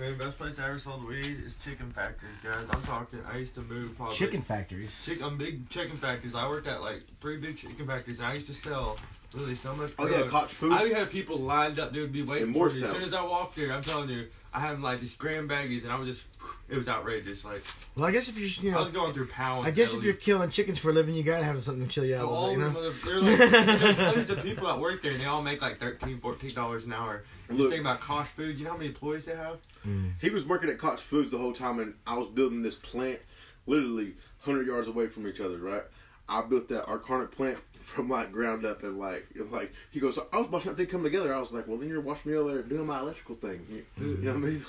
Man, 0.00 0.16
best 0.16 0.38
place 0.38 0.58
I 0.58 0.66
ever 0.70 0.78
sold 0.78 1.06
weed 1.06 1.42
is 1.44 1.52
Chicken 1.62 1.90
Factories, 1.90 2.32
guys. 2.42 2.66
I'm 2.70 2.80
talking. 2.84 3.18
I 3.30 3.36
used 3.36 3.54
to 3.56 3.60
move 3.60 3.94
probably. 3.98 4.16
Chicken 4.16 4.40
factories. 4.40 4.90
Chicken, 5.04 5.24
um, 5.24 5.36
big 5.36 5.68
chicken 5.68 5.98
factories. 5.98 6.34
I 6.34 6.48
worked 6.48 6.66
at 6.66 6.80
like 6.80 7.02
three 7.20 7.36
big 7.36 7.58
chicken 7.58 7.86
factories. 7.86 8.18
And 8.18 8.28
I 8.28 8.32
used 8.32 8.46
to 8.46 8.54
sell 8.54 8.96
really 9.34 9.54
so 9.54 9.76
much. 9.76 9.92
Oh 9.98 10.06
yeah, 10.06 10.18
drugs. 10.18 10.30
Koch 10.30 10.48
Foods. 10.48 10.74
I 10.74 10.84
had 10.88 11.10
people 11.10 11.36
lined 11.36 11.78
up. 11.78 11.92
They 11.92 12.00
would 12.00 12.12
be 12.14 12.22
waiting 12.22 12.48
In 12.48 12.54
for 12.54 12.70
me. 12.70 12.82
As 12.82 12.90
soon 12.90 13.02
as 13.02 13.12
I 13.12 13.20
walked 13.22 13.56
there, 13.56 13.74
I'm 13.74 13.84
telling 13.84 14.08
you, 14.08 14.28
I 14.54 14.60
had 14.60 14.80
like 14.80 15.00
these 15.00 15.14
grand 15.16 15.50
baggies, 15.50 15.82
and 15.82 15.92
I 15.92 15.98
was 15.98 16.08
just, 16.08 16.24
it 16.70 16.78
was 16.78 16.88
outrageous. 16.88 17.44
Like 17.44 17.64
Well, 17.96 18.06
I 18.06 18.10
guess 18.10 18.28
if 18.28 18.38
you're, 18.38 18.48
you 18.64 18.70
know, 18.70 18.78
I 18.78 18.82
was 18.82 18.90
going 18.90 19.12
through 19.12 19.26
pounds. 19.28 19.66
I 19.66 19.70
guess 19.70 19.92
at 19.92 19.98
if 19.98 20.04
you're 20.04 20.14
killing 20.14 20.50
chickens 20.50 20.78
for 20.78 20.90
a 20.90 20.92
living, 20.92 21.14
you 21.14 21.22
gotta 21.22 21.44
have 21.44 21.62
something 21.62 21.86
to 21.86 21.92
chill 21.92 22.04
you 22.04 22.16
out 22.16 22.24
a 22.24 22.28
all 22.28 22.52
little 22.52 22.70
them 22.70 22.74
bit. 22.74 23.02
they're 23.04 23.20
like, 23.20 23.38
there's 23.80 23.96
hundreds 23.96 24.30
of 24.30 24.42
people 24.42 24.66
that 24.68 24.78
work 24.78 25.02
there, 25.02 25.12
and 25.12 25.20
they 25.20 25.26
all 25.26 25.42
make 25.42 25.60
like 25.60 25.78
13 25.78 26.20
dollars 26.54 26.84
an 26.84 26.92
hour. 26.92 27.24
Look. 27.48 27.58
Just 27.58 27.68
think 27.70 27.80
about 27.80 28.00
Koch 28.00 28.26
Foods. 28.26 28.60
You 28.60 28.66
know 28.66 28.72
how 28.72 28.76
many 28.76 28.88
employees 28.90 29.24
they 29.24 29.34
have? 29.34 29.58
You? 29.84 30.12
He 30.20 30.30
was 30.30 30.44
working 30.46 30.70
at 30.70 30.78
Koch 30.78 31.00
Foods 31.00 31.32
the 31.32 31.38
whole 31.38 31.52
time, 31.52 31.80
and 31.80 31.94
I 32.06 32.16
was 32.16 32.28
building 32.28 32.62
this 32.62 32.76
plant 32.76 33.18
literally 33.66 34.14
100 34.44 34.66
yards 34.66 34.88
away 34.88 35.08
from 35.08 35.26
each 35.26 35.40
other, 35.40 35.58
right? 35.58 35.82
I 36.28 36.42
built 36.42 36.68
that 36.68 36.86
Arconic 36.86 37.32
plant 37.32 37.58
from 37.82 38.08
like 38.08 38.30
ground 38.30 38.64
up, 38.64 38.82
and 38.84 38.98
like, 38.98 39.26
and, 39.34 39.50
like 39.50 39.72
he 39.90 39.98
goes, 39.98 40.18
I 40.32 40.38
was 40.38 40.48
watching 40.48 40.70
that 40.70 40.76
thing 40.76 40.86
come 40.86 41.02
together. 41.02 41.34
I 41.34 41.40
was 41.40 41.50
like, 41.50 41.66
well, 41.66 41.76
then 41.76 41.88
you're 41.88 42.00
watching 42.00 42.30
me 42.30 42.38
over 42.38 42.52
there 42.52 42.62
doing 42.62 42.86
my 42.86 43.00
electrical 43.00 43.34
thing. 43.34 43.66
You, 43.68 43.84
you 43.98 44.16
know 44.22 44.34
what 44.34 44.36
I 44.36 44.46
mean? 44.46 44.66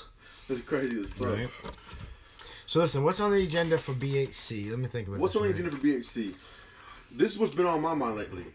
It's 0.51 0.61
crazy 0.61 0.99
as 0.99 1.07
fuck. 1.07 1.27
Right. 1.27 1.49
So 2.65 2.79
listen, 2.79 3.03
what's 3.03 3.19
on 3.19 3.31
the 3.31 3.43
agenda 3.43 3.77
for 3.77 3.93
BHC? 3.93 4.69
Let 4.69 4.79
me 4.79 4.87
think 4.87 5.07
about 5.07 5.19
What's 5.19 5.35
on 5.35 5.43
the 5.43 5.49
agenda 5.49 5.71
for 5.71 5.77
BHC? 5.77 6.33
This 7.11 7.33
is 7.33 7.39
what's 7.39 7.55
been 7.55 7.65
on 7.65 7.81
my 7.81 7.93
mind 7.93 8.17
lately. 8.17 8.45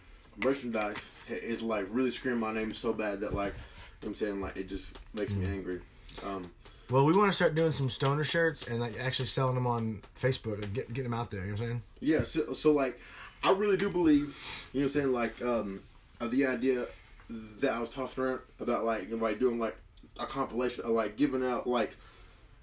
Merchandise 0.42 1.12
is 1.28 1.62
like 1.62 1.86
really 1.90 2.10
screaming 2.10 2.40
my 2.40 2.52
name 2.52 2.72
so 2.74 2.92
bad 2.92 3.20
that 3.20 3.34
like, 3.34 3.54
you 4.02 4.08
know 4.08 4.08
I'm 4.08 4.14
saying 4.14 4.40
like 4.40 4.56
it 4.56 4.68
just 4.68 4.98
makes 5.14 5.32
me 5.32 5.46
angry. 5.46 5.80
Um, 6.24 6.50
Well, 6.90 7.04
we 7.04 7.12
want 7.16 7.30
to 7.30 7.36
start 7.36 7.54
doing 7.54 7.72
some 7.72 7.90
stoner 7.90 8.24
shirts 8.24 8.68
and 8.68 8.80
like 8.80 8.98
actually 9.00 9.26
selling 9.26 9.54
them 9.54 9.66
on 9.66 10.00
Facebook 10.20 10.62
and 10.62 10.72
get, 10.72 10.88
getting 10.92 11.10
them 11.10 11.18
out 11.18 11.30
there. 11.30 11.40
You 11.40 11.48
know 11.48 11.52
what 11.52 11.60
I'm 11.60 11.66
saying? 11.68 11.82
Yeah, 12.00 12.22
so, 12.22 12.52
so 12.52 12.72
like, 12.72 12.98
I 13.42 13.50
really 13.52 13.76
do 13.76 13.90
believe, 13.90 14.38
you 14.72 14.80
know, 14.80 14.86
what 14.86 14.94
I'm 14.96 15.00
saying 15.00 15.12
like, 15.12 15.42
um, 15.42 15.80
of 16.20 16.30
the 16.30 16.46
idea 16.46 16.86
that 17.28 17.72
I 17.72 17.80
was 17.80 17.92
tossing 17.92 18.24
around 18.24 18.40
about 18.60 18.84
like, 18.84 19.10
like 19.10 19.38
doing 19.38 19.58
like 19.58 19.76
a 20.18 20.26
compilation 20.26 20.84
of 20.84 20.90
like 20.90 21.16
giving 21.16 21.44
out 21.44 21.66
like, 21.66 21.96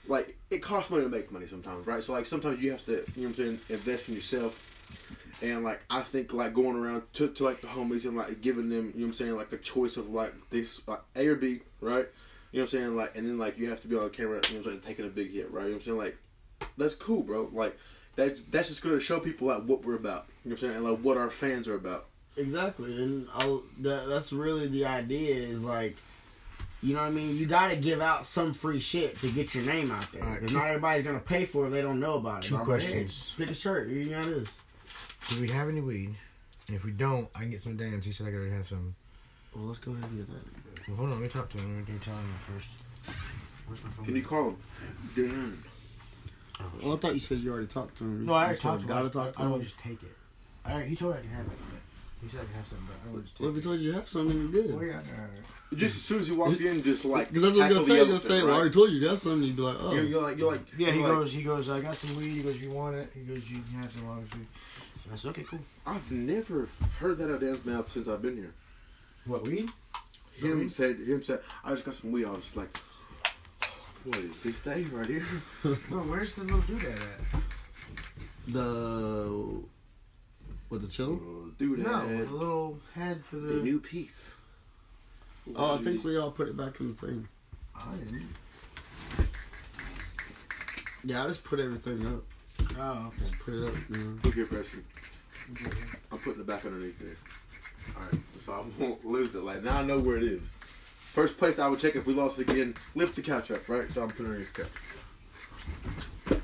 like 0.08 0.36
it 0.50 0.62
costs 0.62 0.92
money 0.92 1.04
to 1.04 1.10
make 1.10 1.32
money 1.32 1.48
sometimes, 1.48 1.88
right? 1.88 2.04
So 2.04 2.14
like 2.14 2.26
sometimes 2.26 2.62
you 2.62 2.72
have 2.72 2.84
to, 2.86 2.92
you 2.92 2.98
know, 2.98 3.04
what 3.16 3.26
I'm 3.28 3.34
saying, 3.36 3.60
invest 3.70 4.10
in 4.10 4.16
yourself. 4.16 4.70
And 5.42 5.64
like 5.64 5.84
I 5.90 6.02
think 6.02 6.34
like 6.34 6.54
going 6.54 6.76
around 6.76 7.04
to, 7.14 7.30
to 7.30 7.44
like 7.44 7.62
the 7.62 7.68
homies 7.68 8.06
and 8.06 8.16
like 8.16 8.42
giving 8.42 8.70
them, 8.70 8.94
you 8.94 9.02
know, 9.02 9.08
what 9.08 9.08
I'm 9.08 9.14
saying, 9.14 9.36
like 9.36 9.52
a 9.52 9.58
choice 9.58 9.98
of 9.98 10.10
like 10.10 10.34
this 10.50 10.86
like 10.88 11.02
A 11.16 11.28
or 11.28 11.36
B, 11.36 11.60
right? 11.82 12.08
You 12.52 12.60
know 12.60 12.66
what 12.66 12.74
I'm 12.74 12.80
saying? 12.80 12.96
Like, 12.96 13.18
and 13.18 13.28
then 13.28 13.40
like 13.40 13.58
you 13.58 13.70
have 13.70 13.82
to 13.82 13.88
be 13.88 13.98
on 13.98 14.10
camera, 14.12 14.40
you 14.48 14.54
know, 14.54 14.60
what 14.60 14.68
I'm 14.68 14.72
saying, 14.74 14.82
taking 14.82 15.06
a 15.06 15.10
big 15.10 15.34
hit, 15.34 15.52
right? 15.52 15.64
You 15.64 15.70
know 15.70 15.76
what 15.76 15.82
I'm 15.82 15.82
saying? 15.82 15.98
Like, 15.98 16.18
that's 16.78 16.94
cool, 16.94 17.24
bro. 17.24 17.50
Like, 17.52 17.78
that 18.16 18.52
that's 18.52 18.68
just 18.68 18.84
gonna 18.84 19.00
show 19.00 19.20
people 19.20 19.48
like 19.48 19.64
what 19.64 19.84
we're 19.84 19.96
about. 19.96 20.28
You 20.44 20.52
know 20.52 20.54
what 20.56 20.64
I'm 20.64 20.70
saying? 20.70 20.76
And 20.76 20.86
like 20.86 21.00
what 21.00 21.18
our 21.18 21.32
fans 21.32 21.68
are 21.68 21.76
about. 21.76 22.06
Exactly, 22.38 22.96
and 23.02 23.28
I'll, 23.34 23.64
that, 23.82 24.08
that's 24.08 24.32
really 24.32 24.68
the 24.68 24.86
idea. 24.86 25.48
Is 25.48 25.64
like, 25.64 25.98
you 26.84 26.94
know 26.94 27.02
what 27.02 27.08
I 27.08 27.12
mean. 27.12 27.36
You 27.38 27.46
got 27.46 27.70
to 27.70 27.76
give 27.78 28.02
out 28.02 28.26
some 28.26 28.54
free 28.54 28.80
shit 28.80 29.20
to 29.22 29.32
get 29.32 29.56
your 29.56 29.64
name 29.64 29.92
out 29.92 30.12
there. 30.12 30.22
All 30.24 30.30
right, 30.30 30.36
Because 30.42 30.52
two- 30.52 30.58
not 30.60 30.68
everybody's 30.68 31.04
gonna 31.04 31.20
pay 31.20 31.46
for 31.46 31.64
it. 31.64 31.68
if 31.68 31.74
They 31.74 31.82
don't 31.82 32.00
know 32.00 32.16
about 32.16 32.44
it. 32.44 32.48
Two 32.50 32.56
But 32.56 32.62
I'm 32.64 32.68
like, 32.70 32.80
questions. 32.82 33.32
hey, 33.38 33.44
pick 33.46 33.52
a 33.52 33.56
shirt. 33.56 33.88
You 33.90 34.06
know 34.12 34.24
this. 34.40 34.50
Do 35.30 35.40
we 35.40 35.50
have 35.50 35.70
any 35.70 35.82
weed? 35.82 36.16
And 36.68 36.76
if 36.76 36.84
we 36.84 36.92
don't, 36.92 37.30
I 37.36 37.40
can 37.40 37.52
get 37.52 37.62
some 37.62 37.78
dams. 37.78 38.06
He 38.06 38.12
said 38.12 38.28
I 38.28 38.32
gotta 38.32 38.52
have 38.52 38.68
some. 38.68 38.96
Well, 39.56 39.66
let's 39.66 39.80
go 39.80 39.92
ahead 39.92 40.04
and 40.06 40.18
get 40.18 40.28
that. 40.28 40.88
Well, 40.90 40.98
hold 40.98 41.10
on, 41.12 41.16
let 41.16 41.22
me 41.24 41.30
talk 41.30 41.50
to 41.52 41.58
him. 41.60 41.78
Let 41.86 41.88
me 41.90 42.00
tell 42.02 42.16
him 42.16 42.34
first. 42.52 42.68
Where's 43.68 43.84
my 43.84 43.90
phone? 43.92 44.06
Can 44.06 44.16
you 44.16 44.24
call 44.24 44.50
him? 44.50 44.58
Dan. 45.16 45.64
Well, 46.82 46.94
I 46.94 46.98
thought 46.98 47.14
you 47.14 47.20
said 47.20 47.40
you 47.40 47.52
already 47.52 47.68
talked 47.68 47.98
to 48.00 48.04
him. 48.04 48.26
No, 48.26 48.34
I 48.34 48.42
You 48.42 48.46
already 48.46 48.60
talked 48.60 48.82
to 48.82 48.84
him. 48.84 48.88
Gotta 48.88 49.10
talk 49.10 49.24
to 49.24 49.30
him. 49.30 49.36
I 49.38 49.42
don't 49.44 49.52
want 49.52 49.64
to 49.64 49.70
just 49.70 49.80
take 49.80 50.02
it. 50.04 50.16
All 50.66 50.78
right, 50.78 50.88
he 50.88 50.96
told 50.96 51.14
me 51.14 51.20
I 51.20 51.22
can 51.22 51.32
have 51.32 51.46
it. 51.46 51.52
But 52.24 52.32
he 52.32 52.38
said 52.38 52.42
I 52.42 52.46
can 52.46 52.54
have 52.56 52.68
something, 52.68 52.88
but 52.88 52.96
I 52.96 53.04
don't 53.04 53.14
want 53.14 53.26
to 53.26 53.32
just 53.32 53.38
take 53.38 53.42
Well, 53.42 53.50
if 53.50 53.56
he 53.56 53.60
it. 53.60 53.64
told 53.64 53.80
you 53.82 53.88
you 53.90 53.94
have 53.94 54.08
something, 54.10 54.38
you 54.38 54.48
did. 54.52 54.72
Oh 54.72 54.82
yeah, 54.82 54.94
all 54.94 55.22
right. 55.22 55.78
Just 55.80 55.96
as 55.98 56.02
soon 56.04 56.20
as 56.22 56.28
he 56.28 56.34
walks 56.36 56.60
in, 56.62 56.84
just 56.84 57.04
like 57.06 57.28
Because 57.30 57.42
that's 57.44 57.56
what 57.58 57.62
tackle 57.64 57.76
you're 57.76 57.76
gonna 57.76 57.80
the 57.80 57.86
say. 57.86 57.96
You're 57.96 58.06
gonna 58.06 58.12
elephant, 58.14 58.32
say, 58.32 58.38
"Well, 58.44 58.48
I 58.48 58.50
right? 58.52 58.56
already 58.60 58.74
told 58.74 58.92
you 58.92 59.00
that's 59.02 59.22
something." 59.24 59.44
You'd 59.44 59.56
be 59.56 59.62
like, 59.64 59.78
"Oh." 59.80 59.94
You're, 59.94 60.04
you're 60.04 60.22
like 60.22 60.38
you're 60.38 60.52
like 60.52 60.62
Yeah, 60.78 60.92
he 60.92 61.00
you're 61.00 61.08
like, 61.10 61.18
goes. 61.18 61.32
He 61.34 61.44
goes. 61.44 61.70
I 61.70 61.80
got 61.82 61.96
some 61.96 62.16
weed. 62.18 62.32
He 62.32 62.44
goes. 62.44 62.62
You 62.62 62.70
want 62.72 62.96
it? 62.96 63.12
He 63.14 63.22
goes. 63.22 63.50
You 63.50 63.60
can 63.62 63.82
have 63.82 63.92
some. 63.92 64.08
Obviously. 64.08 64.48
I 65.12 65.16
said, 65.18 65.30
okay, 65.32 65.44
cool. 65.44 65.60
I've 65.86 66.12
never 66.12 66.70
heard 67.00 67.18
that 67.18 67.26
out 67.26 67.32
of 67.32 67.42
Dan's 67.42 67.66
mouth 67.66 67.92
since 67.92 68.08
I've 68.08 68.22
been 68.22 68.38
here. 68.38 68.54
What 69.26 69.44
weed? 69.44 69.70
Him 70.36 70.60
Weed? 70.60 70.72
said 70.72 71.00
him 71.00 71.22
said 71.24 71.40
I 71.66 71.72
just 71.72 71.86
got 71.86 71.94
some 71.96 72.12
weed. 72.12 72.26
I 72.26 72.32
was 72.32 72.44
just 72.44 72.56
like, 72.56 72.78
what 74.06 74.18
is 74.18 74.40
this 74.42 74.60
thing 74.60 74.90
right 74.94 75.06
here? 75.08 75.26
No, 75.64 75.98
where's 76.08 76.34
the 76.36 76.44
little 76.44 76.62
dude 76.62 76.84
at? 76.86 77.00
The 78.48 79.62
with 80.74 80.82
the 80.82 80.88
chill. 80.88 81.20
Oh, 81.24 81.52
dude, 81.58 81.80
No, 81.80 82.08
the 82.08 82.26
little 82.32 82.80
head 82.96 83.24
for 83.24 83.36
the. 83.38 83.54
the 83.54 83.62
new 83.62 83.80
piece. 83.80 84.34
Oh, 85.56 85.76
I 85.76 85.78
think 85.84 86.04
we 86.04 86.18
all 86.18 86.32
put 86.32 86.48
it 86.48 86.58
back 86.58 86.80
in 86.80 86.90
the 86.90 87.08
thing. 87.08 87.28
I 87.76 87.96
didn't. 87.96 88.28
Yeah, 91.06 91.24
I 91.24 91.28
just 91.28 91.44
put 91.44 91.60
everything 91.60 92.06
up. 92.08 92.24
Oh, 92.80 93.08
okay. 93.08 93.18
Just 93.20 93.40
put 93.40 93.54
it 93.54 93.68
up. 93.68 93.74
You 93.90 93.98
know. 93.98 94.20
Look 94.24 94.34
here, 94.34 94.46
Preston. 94.46 94.84
I'm 96.12 96.18
putting 96.20 96.42
it 96.42 96.48
back 96.48 96.66
underneath 96.66 96.98
there. 97.00 97.18
Alright, 97.96 98.22
so 98.40 98.54
I 98.54 98.82
won't 98.82 99.06
lose 99.06 99.36
it. 99.36 99.44
Like, 99.44 99.64
now 99.64 99.80
I 99.80 99.84
know 99.84 100.00
where 100.00 100.18
it 100.18 100.24
is. 100.24 100.42
First 100.98 101.38
place 101.38 101.60
I 101.60 101.68
would 101.68 101.80
check 101.80 101.96
if 101.96 102.08
we 102.08 102.14
lost 102.14 102.40
it 102.40 102.50
again, 102.50 102.74
lift 102.96 103.16
the 103.16 103.22
couch 103.22 103.52
up, 103.52 103.68
right? 103.70 103.92
So 103.92 104.02
I'm 104.02 104.08
putting 104.08 104.26
it 104.26 104.30
underneath 104.30 104.54
the 104.54 104.64
couch. 106.32 106.42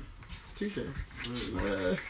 Touche. 0.56 2.00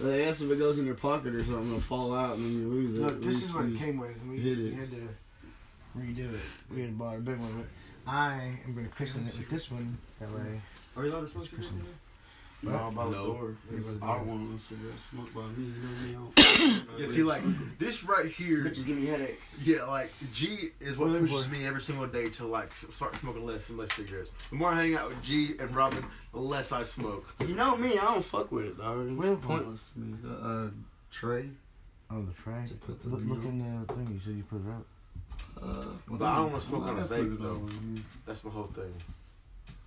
I 0.00 0.18
guess 0.18 0.40
if 0.42 0.50
it 0.50 0.58
goes 0.58 0.78
in 0.78 0.84
your 0.84 0.94
pocket 0.94 1.34
or 1.34 1.38
something, 1.38 1.68
it'll 1.68 1.80
fall 1.80 2.14
out 2.14 2.36
and 2.36 2.44
then 2.44 2.52
you 2.60 2.68
lose 2.68 2.98
it. 2.98 3.02
Look, 3.02 3.22
this 3.22 3.42
is 3.42 3.54
what 3.54 3.64
it 3.64 3.78
came 3.78 3.98
with. 3.98 4.14
and 4.20 4.30
We, 4.30 4.40
Hit 4.40 4.58
we 4.58 4.72
had 4.72 4.90
to 4.90 5.08
redo 5.98 6.34
it. 6.34 6.40
We 6.70 6.82
had 6.82 6.98
bought 6.98 7.16
a 7.16 7.20
big 7.20 7.38
one, 7.38 7.56
but 7.56 8.10
I 8.10 8.58
am 8.66 8.74
going 8.74 8.86
to 8.86 8.92
christen 8.92 9.26
it 9.26 9.36
with 9.38 9.48
this 9.48 9.70
one. 9.70 9.96
That 10.20 10.30
way. 10.32 10.60
Are 10.96 11.04
you 11.06 11.12
allowed 11.12 11.22
to 11.22 11.28
smoke 11.28 11.48
Just 12.62 12.72
Christmas. 12.72 12.72
No, 12.72 12.90
by 12.96 13.04
the 13.04 13.10
No. 13.10 13.26
door. 13.26 13.56
Yeah, 13.70 13.78
by 13.78 13.82
the 13.82 13.96
I 13.96 14.06
door. 14.06 14.16
don't 14.16 14.26
want 14.28 14.50
no 14.50 14.56
cigarette 14.58 14.98
smoke 15.10 15.34
by 15.34 15.40
me. 15.56 15.64
You 15.66 15.82
know 15.82 16.20
me. 16.22 16.32
I 16.36 16.82
don't- 16.86 16.98
Yeah, 17.00 17.06
see, 17.06 17.22
like 17.22 17.42
this 17.78 18.04
right 18.04 18.30
here. 18.30 18.64
Bitches 18.64 18.86
give 18.86 18.96
me 18.96 19.06
headaches. 19.06 19.58
Yeah, 19.62 19.84
like 19.84 20.10
G 20.32 20.68
is 20.80 20.96
what 20.96 21.10
What 21.10 21.16
are 21.22 21.26
pushes 21.26 21.48
me 21.50 21.66
every 21.66 21.82
single 21.82 22.06
day 22.06 22.30
to 22.30 22.46
like 22.46 22.72
start 22.92 23.14
smoking 23.16 23.44
less 23.46 23.68
and 23.68 23.78
less 23.78 23.92
cigarettes. 23.94 24.32
The 24.50 24.56
more 24.56 24.70
I 24.70 24.76
hang 24.82 24.94
out 24.96 25.08
with 25.08 25.22
G 25.22 25.54
and 25.60 25.74
Robin, 25.76 26.04
the 26.32 26.40
less 26.40 26.72
I 26.72 26.82
smoke. 26.84 27.26
You 27.46 27.54
know 27.54 27.76
me, 27.76 27.90
I 27.98 28.02
don't 28.04 28.24
fuck 28.24 28.50
with 28.52 28.64
it, 28.66 28.78
dog. 28.78 29.16
Where 29.16 29.32
It's 29.32 29.40
the- 29.42 29.46
pointless 29.46 29.84
to 29.92 29.98
me. 29.98 30.16
The 30.22 30.34
uh, 30.34 30.70
tray. 31.10 31.50
Oh, 32.10 32.22
the 32.22 32.32
tray. 32.32 32.64
To 32.68 32.74
put 32.74 33.02
the 33.02 33.08
look, 33.10 33.20
look 33.24 33.44
in 33.44 33.58
the 33.86 33.92
thing. 33.92 34.08
You 34.14 34.20
said 34.24 34.34
you 34.34 34.44
put 34.44 34.62
it 34.64 34.70
out. 34.70 34.86
Uh, 35.62 35.84
But 36.08 36.24
I 36.24 36.36
don't 36.36 36.50
wanna 36.52 36.60
smoke 36.60 36.86
on 36.86 36.98
a 37.00 37.04
vape, 37.04 37.38
though. 37.38 37.48
all 37.56 37.68
in 37.68 37.96
here. 37.96 38.04
That's 38.24 38.42
my 38.44 38.50
whole 38.50 38.68
thing. 38.74 38.94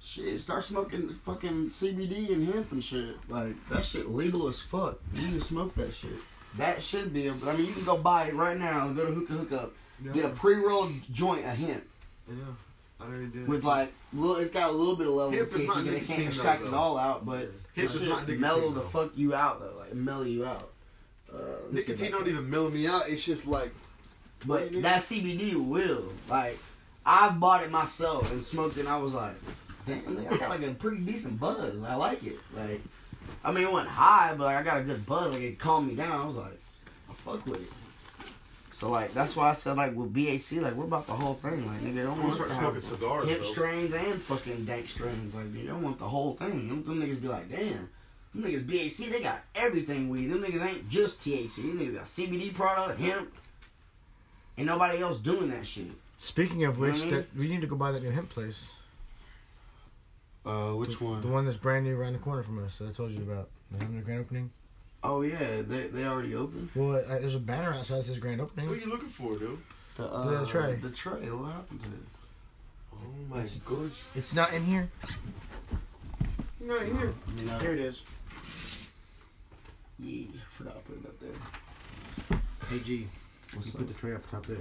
Shit, 0.01 0.39
start 0.39 0.63
smoking 0.63 1.09
fucking 1.09 1.69
CBD 1.69 2.31
and 2.31 2.53
hemp 2.53 2.71
and 2.71 2.83
shit. 2.83 3.15
Like 3.27 3.55
that 3.69 3.83
shit 3.83 4.09
legal 4.09 4.47
as 4.47 4.59
fuck. 4.61 4.99
You 5.13 5.27
can 5.27 5.41
smoke 5.41 5.73
that 5.73 5.93
shit. 5.93 6.21
That 6.57 6.81
should 6.81 7.13
be. 7.13 7.27
A, 7.27 7.33
I 7.33 7.55
mean, 7.55 7.65
you 7.67 7.73
can 7.73 7.83
go 7.83 7.97
buy 7.97 8.27
it 8.27 8.35
right 8.35 8.57
now. 8.57 8.87
Go 8.89 9.05
to 9.05 9.11
Hookah 9.11 9.33
Hookup. 9.33 9.73
Get 10.13 10.25
a 10.25 10.29
pre-rolled 10.29 10.93
joint 11.11 11.45
of 11.45 11.57
hemp 11.57 11.83
Yeah, 12.27 12.35
I 13.01 13.03
already 13.03 13.25
did. 13.27 13.43
It. 13.43 13.49
With 13.49 13.65
like, 13.65 13.91
little, 14.13 14.37
it's 14.37 14.51
got 14.51 14.69
a 14.69 14.73
little 14.73 14.95
bit 14.95 15.07
of 15.07 15.13
levels 15.13 15.35
Hemp 15.35 15.51
of 15.51 15.67
not 15.67 15.77
and 15.79 15.87
It 15.87 15.91
nicotine, 15.91 16.07
can't 16.07 16.23
though, 16.23 16.27
extract 16.29 16.61
it 16.63 16.73
all 16.73 16.97
out, 16.97 17.25
but 17.25 17.39
Hemp 17.39 17.51
it 17.75 17.83
is 17.83 18.01
not 18.01 18.01
should 18.01 18.09
nicotine, 18.29 18.39
mellow 18.41 18.71
the 18.71 18.81
fuck 18.81 19.11
you 19.15 19.35
out 19.35 19.59
though. 19.59 19.77
Like 19.77 19.93
mellow 19.93 20.23
you 20.23 20.45
out. 20.45 20.69
Uh, 21.31 21.37
Nicotine 21.71 22.11
don't 22.11 22.27
even 22.27 22.49
mellow 22.49 22.69
me 22.69 22.87
out. 22.87 23.03
It's 23.07 23.23
just 23.23 23.45
like 23.45 23.71
But 24.45 24.71
that 24.81 25.01
CBD 25.01 25.55
will. 25.55 26.05
Like, 26.29 26.57
I 27.05 27.29
bought 27.29 27.63
it 27.63 27.69
myself 27.71 28.31
and 28.31 28.41
smoked 28.41 28.77
it 28.77 28.81
and 28.81 28.89
I 28.89 28.97
was 28.97 29.13
like, 29.13 29.35
damn, 29.89 30.15
nigga, 30.15 30.33
I 30.33 30.37
got 30.37 30.49
like 30.49 30.63
a 30.63 30.73
pretty 30.73 30.97
decent 30.97 31.39
buzz. 31.39 31.75
I 31.83 31.95
like 31.95 32.23
it. 32.23 32.37
Like, 32.55 32.81
I 33.43 33.51
mean, 33.51 33.65
it 33.65 33.71
wasn't 33.71 33.89
high, 33.89 34.33
but 34.37 34.45
like, 34.45 34.57
I 34.57 34.63
got 34.63 34.77
a 34.77 34.83
good 34.83 35.05
buzz. 35.05 35.33
Like, 35.33 35.41
it 35.43 35.59
calmed 35.59 35.89
me 35.89 35.95
down. 35.95 36.11
I 36.11 36.25
was 36.25 36.37
like, 36.37 36.59
I 37.09 37.13
fuck 37.13 37.45
with 37.45 37.61
it. 37.61 37.71
So, 38.71 38.89
like, 38.89 39.13
that's 39.13 39.35
why 39.35 39.49
I 39.49 39.51
said, 39.51 39.75
like, 39.75 39.95
with 39.95 40.13
BHC, 40.13 40.61
like, 40.61 40.73
we're 40.73 40.85
about 40.85 41.05
the 41.07 41.13
whole 41.13 41.33
thing. 41.33 41.67
Like, 41.67 41.81
nigga, 41.81 42.03
don't 42.03 42.21
want 42.21 42.21
gonna 42.21 42.33
us 42.33 42.43
to 42.43 42.53
have 42.53 42.61
smoking 42.61 42.81
cigars. 42.81 43.27
hip 43.27 43.41
bro. 43.41 43.51
strains 43.51 43.93
and 43.93 44.21
fucking 44.21 44.65
dank 44.65 44.87
strains. 44.87 45.35
Like, 45.35 45.53
you 45.53 45.67
don't 45.67 45.83
want 45.83 45.99
the 45.99 46.07
whole 46.07 46.35
thing. 46.35 46.69
Them, 46.69 46.83
them 46.83 47.01
niggas 47.01 47.21
be 47.21 47.27
like, 47.27 47.49
damn. 47.49 47.89
Them 48.33 48.43
niggas 48.43 48.65
BHC, 48.65 49.11
they 49.11 49.21
got 49.21 49.41
everything 49.55 50.09
weed. 50.09 50.27
Them 50.27 50.43
niggas 50.43 50.65
ain't 50.65 50.87
just 50.87 51.19
THC. 51.19 51.55
Them 51.55 51.79
niggas 51.79 51.95
got 51.95 52.05
CBD 52.05 52.53
product, 52.53 53.01
hemp. 53.01 53.33
Ain't 54.57 54.67
nobody 54.67 55.01
else 55.01 55.17
doing 55.17 55.49
that 55.49 55.65
shit. 55.65 55.87
Speaking 56.17 56.63
of 56.65 56.77
You 56.77 56.85
know 56.85 56.91
which, 56.91 57.01
I 57.01 57.05
mean? 57.05 57.15
that 57.15 57.35
we 57.35 57.47
need 57.47 57.61
to 57.61 57.67
go 57.67 57.75
buy 57.75 57.91
that 57.91 58.03
new 58.03 58.11
hemp 58.11 58.29
place. 58.29 58.67
Uh, 60.45 60.71
which 60.73 60.99
one? 61.01 61.21
The 61.21 61.27
one 61.27 61.45
that's 61.45 61.57
brand 61.57 61.85
new 61.85 61.97
around 61.97 62.13
the 62.13 62.19
corner 62.19 62.43
from 62.43 62.63
us 62.63 62.77
that 62.77 62.89
I 62.89 62.91
told 62.91 63.11
you 63.11 63.21
about. 63.21 63.49
They're 63.71 63.83
having 63.83 63.99
a 63.99 64.01
grand 64.01 64.21
opening. 64.21 64.51
Oh 65.03 65.21
yeah, 65.21 65.61
they 65.61 65.87
they 65.87 66.05
already 66.05 66.35
open. 66.35 66.69
Well, 66.75 66.97
uh, 66.97 67.19
there's 67.19 67.35
a 67.35 67.39
banner 67.39 67.73
outside 67.73 67.99
that 67.99 68.05
says 68.05 68.19
grand 68.19 68.41
opening. 68.41 68.67
What 68.67 68.77
are 68.77 68.81
you 68.81 68.87
looking 68.89 69.07
for, 69.09 69.33
dude? 69.35 69.59
The, 69.97 70.05
uh, 70.05 70.39
The 70.41 70.45
tray. 70.47 70.75
The 70.75 70.89
tray. 70.89 71.29
What 71.29 71.51
happened 71.53 71.81
to 71.83 71.89
it? 71.89 71.93
Oh 72.93 72.97
my 73.29 73.37
It's- 73.37 73.59
gosh. 73.65 74.01
It's 74.15 74.33
not 74.33 74.53
in 74.53 74.65
here. 74.65 74.89
Not 76.61 76.81
here. 76.83 77.13
You 77.37 77.45
know? 77.45 77.59
Here 77.59 77.73
it 77.73 77.79
is. 77.79 78.01
Yeah, 79.99 80.25
I 80.33 80.49
forgot 80.49 80.75
to 80.75 80.91
put 80.91 80.97
it 81.03 81.05
up 81.05 81.19
there. 81.19 82.39
Hey 82.69 82.79
G, 82.83 83.07
What's 83.53 83.67
you 83.67 83.73
up? 83.73 83.77
put 83.79 83.87
the 83.87 83.93
tray 83.95 84.13
up 84.13 84.29
top 84.29 84.45
there. 84.45 84.57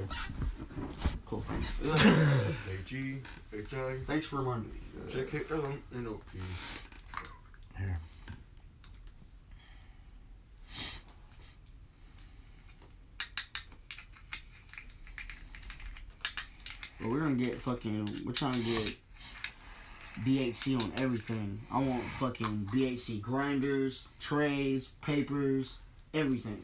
Cool, 1.27 1.43
thanks. 1.43 1.81
H-E, 2.83 3.19
H-I, 3.53 3.97
thanks 4.07 4.27
for 4.27 4.37
reminding 4.37 4.71
me. 4.71 4.79
J-K-L-M, 5.11 5.83
N-O-P. 5.95 6.39
Here. 7.79 7.99
But 17.01 17.11
we're 17.11 17.21
gonna 17.21 17.35
get 17.35 17.55
fucking. 17.55 18.23
We're 18.25 18.33
trying 18.33 18.55
to 18.55 18.61
get 18.63 18.97
BHC 20.25 20.83
on 20.83 20.93
everything. 20.97 21.61
I 21.71 21.79
want 21.81 22.03
fucking 22.19 22.69
BHC 22.73 23.21
grinders, 23.21 24.09
trays, 24.19 24.89
papers, 25.03 25.79
everything. 26.13 26.63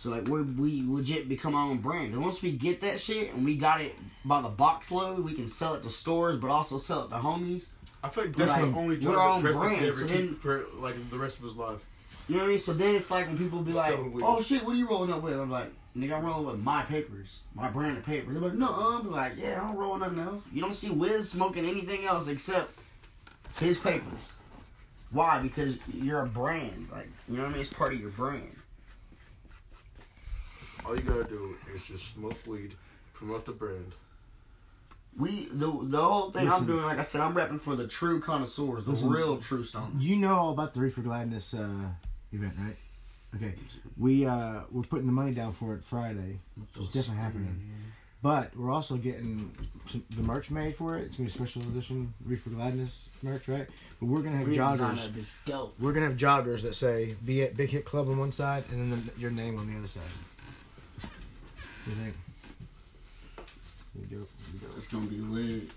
So 0.00 0.08
like 0.08 0.28
we 0.28 0.40
we 0.40 0.82
legit 0.86 1.28
become 1.28 1.54
our 1.54 1.66
own 1.66 1.76
brand. 1.76 2.14
And 2.14 2.22
once 2.22 2.40
we 2.40 2.52
get 2.52 2.80
that 2.80 2.98
shit 2.98 3.34
and 3.34 3.44
we 3.44 3.54
got 3.54 3.82
it 3.82 3.94
by 4.24 4.40
the 4.40 4.48
box 4.48 4.90
load, 4.90 5.22
we 5.22 5.34
can 5.34 5.46
sell 5.46 5.74
it 5.74 5.82
to 5.82 5.90
stores, 5.90 6.38
but 6.38 6.48
also 6.48 6.78
sell 6.78 7.04
it 7.04 7.10
to 7.10 7.16
homies. 7.16 7.66
I 8.02 8.08
feel 8.08 8.24
like 8.24 8.34
that's 8.34 8.52
like- 8.52 8.72
the 8.72 8.78
only 8.78 8.96
we're 8.98 9.18
our 9.18 9.28
own 9.28 9.42
brand, 9.42 9.94
so 9.94 10.06
then- 10.06 10.36
for 10.36 10.64
like 10.78 11.10
the 11.10 11.18
rest 11.18 11.36
of 11.36 11.44
his 11.44 11.52
life. 11.52 11.80
You 12.28 12.36
know 12.36 12.40
what 12.44 12.46
I 12.46 12.48
mean? 12.48 12.58
So 12.58 12.72
then 12.72 12.94
it's 12.94 13.10
like 13.10 13.26
when 13.26 13.36
people 13.36 13.60
be 13.60 13.74
like, 13.74 13.98
weed. 14.14 14.24
"Oh 14.24 14.40
shit, 14.40 14.64
what 14.64 14.72
are 14.72 14.78
you 14.78 14.88
rolling 14.88 15.12
up 15.12 15.20
with?" 15.20 15.34
I'm 15.38 15.50
like, 15.50 15.70
"Nigga, 15.94 16.16
I'm 16.16 16.24
rolling 16.24 16.46
with 16.46 16.60
my 16.60 16.80
papers, 16.84 17.40
my 17.54 17.68
brand 17.68 17.98
of 17.98 18.06
papers." 18.06 18.32
They're 18.32 18.42
like, 18.48 18.54
"No," 18.58 18.68
I'm 18.68 19.10
like, 19.10 19.34
"Yeah, 19.36 19.60
I 19.60 19.66
don't 19.66 19.76
roll 19.76 19.98
nothing 19.98 20.20
else." 20.20 20.42
You 20.50 20.62
don't 20.62 20.72
see 20.72 20.88
Wiz 20.88 21.30
smoking 21.30 21.66
anything 21.66 22.06
else 22.06 22.26
except 22.26 22.72
his 23.58 23.76
papers. 23.76 24.32
Why? 25.10 25.40
Because 25.40 25.76
you're 25.92 26.22
a 26.22 26.26
brand. 26.26 26.88
Like, 26.90 27.10
you 27.28 27.36
know 27.36 27.42
what 27.42 27.50
I 27.50 27.52
mean? 27.52 27.60
It's 27.60 27.70
part 27.70 27.92
of 27.92 28.00
your 28.00 28.08
brand. 28.10 28.56
All 30.84 30.96
you 30.96 31.02
gotta 31.02 31.24
do 31.24 31.56
is 31.74 31.84
just 31.84 32.14
smoke 32.14 32.36
weed, 32.46 32.74
promote 33.12 33.44
the 33.46 33.52
brand. 33.52 33.92
We 35.18 35.46
the 35.52 35.66
the 35.82 36.00
whole 36.02 36.30
thing 36.30 36.50
I'm 36.50 36.66
doing, 36.66 36.84
like 36.84 36.98
I 36.98 37.02
said, 37.02 37.20
I'm 37.20 37.34
repping 37.34 37.60
for 37.60 37.76
the 37.76 37.86
true 37.86 38.20
connoisseurs, 38.20 38.84
the 38.84 38.90
Listen. 38.90 39.10
real 39.10 39.38
true 39.38 39.62
stoners. 39.62 40.00
You 40.00 40.16
know 40.16 40.36
all 40.36 40.50
about 40.52 40.74
the 40.74 40.80
Reefer 40.80 41.02
Gladness 41.02 41.52
uh, 41.54 41.68
event, 42.32 42.54
right? 42.58 42.76
Okay. 43.36 43.54
We 43.98 44.26
uh, 44.26 44.60
we're 44.70 44.82
putting 44.82 45.06
the 45.06 45.12
money 45.12 45.32
down 45.32 45.52
for 45.52 45.74
it 45.74 45.84
Friday. 45.84 46.38
It's 46.78 46.88
definitely 46.90 47.22
happening. 47.22 47.70
But 48.22 48.54
we're 48.54 48.70
also 48.70 48.96
getting 48.96 49.50
some, 49.86 50.04
the 50.10 50.22
merch 50.22 50.50
made 50.50 50.76
for 50.76 50.98
it. 50.98 51.06
It's 51.06 51.16
gonna 51.16 51.28
be 51.28 51.32
a 51.32 51.34
special 51.34 51.62
edition 51.62 52.12
Reefer 52.26 52.50
Gladness 52.50 53.08
merch, 53.22 53.48
right? 53.48 53.66
But 53.98 54.06
we're 54.06 54.20
gonna 54.20 54.36
have 54.36 54.46
Redesign 54.46 54.78
joggers. 54.78 55.12
that 55.12 55.14
bitch. 55.54 55.70
We're 55.78 55.92
gonna 55.92 56.08
have 56.08 56.16
joggers 56.16 56.62
that 56.62 56.74
say 56.74 57.14
"Be 57.24 57.42
at 57.42 57.56
Big 57.56 57.70
Hit 57.70 57.84
Club" 57.84 58.08
on 58.08 58.18
one 58.18 58.30
side, 58.32 58.64
and 58.70 58.92
then 58.92 59.10
the, 59.14 59.20
your 59.20 59.30
name 59.30 59.58
on 59.58 59.72
the 59.72 59.78
other 59.78 59.88
side. 59.88 60.02
What 61.84 61.94
do 61.94 62.00
you 62.00 62.04
think? 62.04 62.16
We 63.98 64.06
do. 64.06 64.26
We 64.52 64.58
do. 64.58 64.66
It's 64.76 64.88
gonna 64.88 65.06
be 65.06 65.16
lit. 65.16 65.70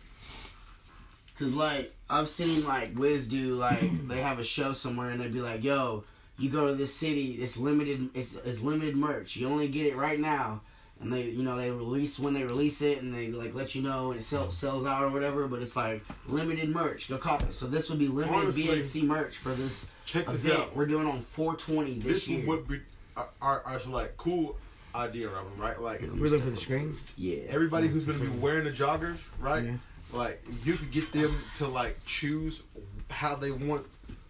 Cause 1.39 1.53
like 1.53 1.93
I've 2.09 2.29
seen 2.29 2.65
like 2.65 2.97
Wiz 2.97 3.27
do 3.27 3.55
like 3.55 4.07
they 4.07 4.21
have 4.21 4.39
a 4.39 4.43
show 4.43 4.71
somewhere 4.73 5.09
and 5.09 5.19
they'd 5.21 5.33
be 5.33 5.41
like, 5.41 5.63
"Yo, 5.63 6.03
you 6.37 6.49
go 6.49 6.67
to 6.67 6.75
this 6.75 6.93
city, 6.93 7.33
it's 7.41 7.57
limited, 7.57 8.09
it's 8.13 8.35
it's 8.35 8.61
limited 8.61 8.95
merch. 8.95 9.35
You 9.35 9.47
only 9.47 9.67
get 9.67 9.87
it 9.87 9.95
right 9.95 10.19
now." 10.19 10.61
And 11.01 11.11
they, 11.11 11.23
you 11.23 11.43
know, 11.43 11.57
they 11.57 11.69
release 11.69 12.17
when 12.17 12.33
they 12.33 12.43
release 12.43 12.81
it, 12.81 13.01
and 13.01 13.13
they 13.13 13.27
like 13.27 13.53
let 13.55 13.75
you 13.75 13.81
know 13.81 14.09
when 14.09 14.19
it 14.19 14.23
sell, 14.23 14.51
sells 14.51 14.85
out 14.85 15.03
or 15.03 15.09
whatever. 15.09 15.47
But 15.47 15.61
it's 15.61 15.75
like 15.75 16.03
limited 16.27 16.69
merch. 16.69 17.09
Go 17.09 17.17
cop 17.17 17.43
it. 17.43 17.51
So 17.51 17.65
this 17.65 17.89
would 17.89 17.99
be 17.99 18.07
limited 18.07 18.35
Honestly, 18.35 18.63
BHC 18.63 19.03
merch 19.03 19.37
for 19.37 19.53
this 19.53 19.87
Check 20.05 20.27
this 20.27 20.49
out. 20.51 20.75
We're 20.75 20.85
doing 20.85 21.07
on 21.07 21.21
420 21.21 21.95
this, 21.95 22.03
This 22.03 22.27
year. 22.27 22.47
would 22.47 22.67
be 22.67 22.81
our, 23.17 23.29
our, 23.41 23.63
our 23.63 23.79
so, 23.79 23.91
like 23.91 24.15
cool 24.17 24.55
idea, 24.95 25.27
of 25.27 25.33
them, 25.33 25.53
Right? 25.57 25.79
Like 25.81 26.01
We're 26.01 26.27
looking 26.27 26.39
for 26.41 26.49
the 26.51 26.57
screens. 26.57 26.99
yeah. 27.17 27.37
everybody 27.49 27.87
who's 27.87 28.05
gonna 28.05 28.19
be 28.19 28.29
wearing 28.29 28.65
the 28.65 28.71
joggers, 28.71 29.27
right? 29.39 29.63
Yeah. 29.63 29.71
Like 30.11 30.43
you 30.63 30.73
could 30.73 30.91
get 30.91 31.11
them 31.11 31.35
to 31.55 31.67
like 31.67 31.97
choose 32.05 32.63
how 33.09 33.35
they 33.35 33.51
want, 33.51 33.85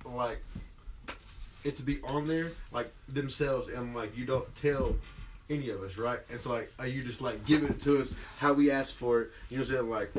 like 0.05 0.39
it 1.63 1.77
to 1.77 1.83
be 1.83 2.01
on 2.03 2.27
there, 2.27 2.51
like 2.71 2.91
themselves, 3.09 3.69
and 3.69 3.95
like 3.95 4.15
you 4.17 4.25
don't 4.25 4.53
tell 4.55 4.95
any 5.49 5.69
of 5.69 5.81
us, 5.81 5.97
right? 5.97 6.19
And 6.29 6.39
so 6.39 6.51
like 6.51 6.71
uh, 6.79 6.83
you 6.85 7.03
just 7.03 7.21
like 7.21 7.45
give 7.45 7.63
it 7.63 7.81
to 7.81 7.99
us 7.99 8.17
how 8.37 8.53
we 8.53 8.71
ask 8.71 8.93
for 8.93 9.21
it. 9.21 9.31
You 9.49 9.57
know 9.57 9.63
what 9.63 9.69
I'm 9.69 9.75
saying? 9.75 9.89
Like 9.89 10.13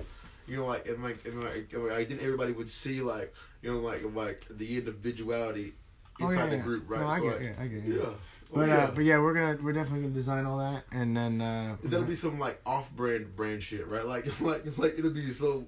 you 0.46 0.56
know, 0.56 0.67
like 0.67 0.87
if 0.87 1.02
like, 1.02 1.25
if 1.25 1.35
like, 1.35 1.73
if, 1.73 1.79
like 1.79 2.08
then 2.08 2.19
everybody 2.20 2.52
would 2.52 2.69
see 2.69 3.00
like 3.00 3.35
you 3.62 3.73
know 3.73 3.81
like 3.81 4.02
like 4.14 4.44
the 4.50 4.76
individuality 4.76 5.73
Oh, 6.20 6.26
inside 6.26 6.44
yeah, 6.44 6.50
the 6.50 6.56
group, 6.58 6.85
right? 6.88 7.00
No, 7.00 7.06
I 7.08 7.19
so 7.19 7.23
get 7.25 7.32
like, 7.32 7.43
it, 7.43 7.56
I 7.58 7.67
get 7.67 7.85
yeah. 7.85 7.94
yeah. 7.96 8.08
But 8.54 8.68
yeah. 8.68 8.76
uh, 8.76 8.90
but 8.92 9.04
yeah, 9.04 9.18
we're 9.18 9.34
gonna 9.34 9.58
we're 9.62 9.72
definitely 9.72 10.02
gonna 10.02 10.14
design 10.14 10.46
all 10.46 10.58
that, 10.58 10.84
and 10.92 11.16
then 11.16 11.40
uh, 11.40 11.76
That'll 11.82 12.04
be 12.06 12.14
some 12.14 12.38
like 12.38 12.60
off-brand 12.64 13.34
brand 13.34 13.62
shit, 13.62 13.86
right? 13.88 14.06
Like, 14.06 14.40
like, 14.40 14.78
like 14.78 14.94
it'll 14.98 15.10
be 15.10 15.32
so. 15.32 15.64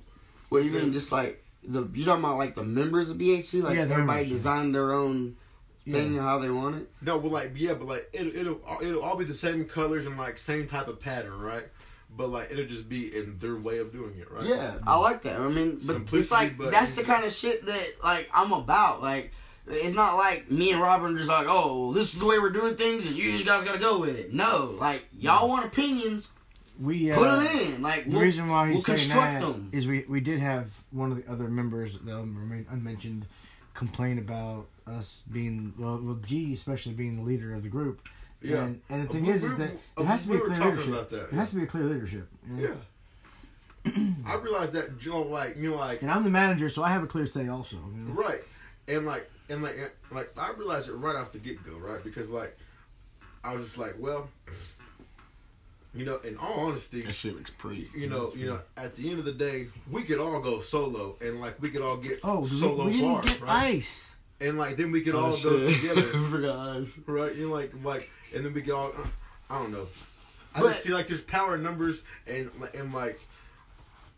Well, 0.51 0.63
mean? 0.63 0.93
just 0.93 1.11
like 1.11 1.43
the 1.65 1.89
you 1.95 2.05
talking 2.05 2.23
about 2.25 2.39
like 2.39 2.55
the 2.55 2.63
members 2.63 3.11
of 3.11 3.19
BHC, 3.19 3.63
like 3.63 3.75
Yeah, 3.75 3.83
everybody 3.83 4.07
members, 4.07 4.27
yeah. 4.29 4.33
designed 4.35 4.75
their 4.75 4.93
own 4.93 5.37
thing 5.89 6.15
Yeah. 6.15 6.23
how 6.23 6.39
they 6.39 6.51
want 6.51 6.77
it. 6.77 6.91
No, 7.03 7.19
but 7.19 7.33
like, 7.33 7.53
yeah, 7.57 7.75
but 7.75 7.89
like, 7.89 8.09
it'll 8.13 8.37
it'll 8.37 8.61
all- 8.65 8.83
it'll 8.83 9.03
all 9.03 9.17
be 9.17 9.25
the 9.25 9.35
same 9.35 9.65
colors 9.65 10.07
and 10.07 10.17
like 10.17 10.39
same 10.39 10.69
type 10.69 10.87
of 10.87 11.01
pattern, 11.01 11.41
right? 11.41 11.65
But 12.17 12.31
like, 12.31 12.51
it'll 12.53 12.67
just 12.67 12.89
be 12.89 13.15
in 13.15 13.37
their 13.39 13.57
way 13.57 13.79
of 13.79 13.93
doing 13.93 14.15
it, 14.19 14.31
right? 14.31 14.45
Yeah, 14.47 14.77
I 14.87 14.97
like 14.97 15.23
that. 15.23 15.41
I 15.41 15.49
mean, 15.49 15.81
but 15.85 16.03
it's 16.13 16.31
like 16.31 16.57
but 16.57 16.71
that's 16.71 16.93
the 16.93 17.03
kind 17.03 17.25
of 17.25 17.33
shit 17.33 17.67
that 17.67 17.87
like 18.03 18.29
I'm 18.33 18.53
about. 18.53 19.03
Like, 19.03 19.33
it's 19.69 19.95
not 19.95 20.17
like 20.17 20.51
me 20.51 20.73
and 20.73 20.81
Robin 20.81 21.15
are 21.15 21.17
just 21.17 21.29
like, 21.29 21.47
oh, 21.49 21.93
this 21.93 22.13
is 22.15 22.19
the 22.21 22.27
way 22.27 22.39
we're 22.39 22.51
doing 22.51 22.75
things, 22.77 23.07
and 23.07 23.17
you 23.17 23.33
just 23.33 23.47
guys 23.47 23.65
gotta 23.65 23.79
go 23.81 23.99
with 24.01 24.17
it. 24.17 24.33
No, 24.33 24.77
like 24.79 25.07
y'all 25.19 25.49
want 25.49 25.65
opinions, 25.67 26.31
we 26.81 27.11
uh, 27.11 27.17
put 27.17 27.31
them 27.31 27.47
in. 27.61 27.83
Like, 27.83 28.05
The 28.05 28.13
we'll, 28.13 28.21
reason 28.23 28.49
why 28.49 28.65
we'll 28.69 28.75
he's 28.77 28.87
saying 28.87 28.99
construct 28.99 29.41
that 29.41 29.55
them. 29.55 29.71
is 29.73 29.87
we 29.87 30.05
we 30.09 30.21
did 30.21 30.39
have 30.41 30.69
one 30.91 31.11
of 31.11 31.17
the 31.25 31.31
other 31.31 31.49
members 31.49 31.99
that 31.99 32.15
remain 32.15 32.67
unmentioned 32.71 33.27
complain 33.75 34.19
about 34.19 34.67
us 34.87 35.25
being 35.33 35.75
well, 35.79 36.01
well 36.03 36.19
G 36.25 36.53
especially 36.53 36.93
being 36.93 37.17
the 37.17 37.23
leader 37.23 37.55
of 37.55 37.63
the 37.63 37.69
group. 37.69 38.07
Yeah. 38.43 38.65
And, 38.65 38.81
and 38.91 39.09
the 39.09 39.13
thing 39.13 39.25
We- 39.27 39.33
is, 39.33 39.43
we- 39.43 39.49
is 39.49 39.57
that 39.57 39.71
uh, 39.99 40.03
it 40.03 40.07
has 40.07 40.23
to 40.25 40.31
be 40.31 40.37
a 40.37 40.41
clear 40.41 40.65
leadership. 40.65 40.89
about 40.89 41.11
that, 41.11 41.23
It 41.25 41.33
has 41.33 41.51
to 41.51 41.57
be 41.57 41.63
a 41.65 41.67
clear 41.67 41.85
leadership. 41.85 42.29
you 42.49 42.57
know? 42.57 42.63
Yeah. 42.69 42.75
I 44.27 44.37
realized 44.37 44.73
that, 44.73 45.05
you 45.05 45.11
know, 45.13 45.23
like, 45.23 45.57
you 45.57 45.71
know, 45.71 45.77
like, 45.77 46.03
And 46.03 46.11
I'm 46.11 46.25
the 46.25 46.31
manager, 46.31 46.69
so 46.69 46.83
I 46.83 46.91
have 46.91 47.03
a 47.03 47.07
clear 47.07 47.27
say 47.27 47.49
also. 47.49 47.77
you 47.97 48.05
know? 48.05 48.13
right, 48.15 48.41
and 48.89 49.07
like, 49.07 49.31
and 49.49 49.63
like, 49.63 49.77
like, 50.11 50.31
I 50.39 50.51
realized 50.53 50.89
it 50.89 50.95
right 50.95 51.17
off 51.17 51.33
the 51.33 51.39
get 51.39 51.63
go, 51.63 51.77
right? 51.77 52.03
Because 52.03 52.29
like, 52.29 52.57
I 53.45 53.55
was 53.55 53.65
just 53.65 53.79
like, 53.79 53.95
well, 53.99 54.29
you 55.95 56.05
know, 56.05 56.19
in 56.19 56.37
all 56.37 56.61
honesty, 56.67 57.03
That 57.03 57.13
shit 57.15 57.35
looks 57.35 57.51
pretty. 57.51 57.89
you 57.95 58.09
know, 58.11 58.33
you 58.35 58.47
know, 58.49 58.59
at 58.77 58.95
the 58.97 59.09
end 59.09 59.19
of 59.19 59.25
the 59.25 59.33
day, 59.33 59.69
we 59.91 60.03
could 60.03 60.19
all 60.19 60.41
go 60.41 60.61
solo, 60.61 61.17
and 61.23 61.41
like, 61.41 61.61
we 61.63 61.71
could 61.71 61.81
all 61.81 61.97
get 61.97 62.21
Oh, 62.23 62.41
we, 62.41 62.49
solo 62.49 62.85
we 62.87 62.93
didn't 62.93 63.13
far, 63.15 63.23
get 63.23 63.41
right? 63.41 63.65
ice. 63.75 64.17
And 64.41 64.59
like, 64.59 64.77
then 64.77 64.93
we 64.93 65.01
could 65.01 65.15
Oh, 65.15 65.27
all 65.27 65.33
shit. 65.33 65.51
go 65.53 65.73
together. 65.73 66.03
Forgot 66.31 66.69
us. 66.77 66.99
right? 67.07 67.35
You 67.35 67.49
know, 67.49 67.55
like 67.55 67.73
like, 67.83 68.11
and 68.35 68.45
then 68.45 68.53
we 68.53 68.61
get 68.61 68.75
all. 68.75 68.93
I 69.49 69.59
don't 69.59 69.73
know. 69.73 69.87
I 70.55 70.61
But- 70.61 70.73
just 70.73 70.83
see 70.85 70.93
like 70.93 71.07
there's 71.07 71.23
power 71.23 71.55
in 71.55 71.63
numbers, 71.63 72.03
and 72.27 72.51
and 72.75 72.93
like, 72.93 73.19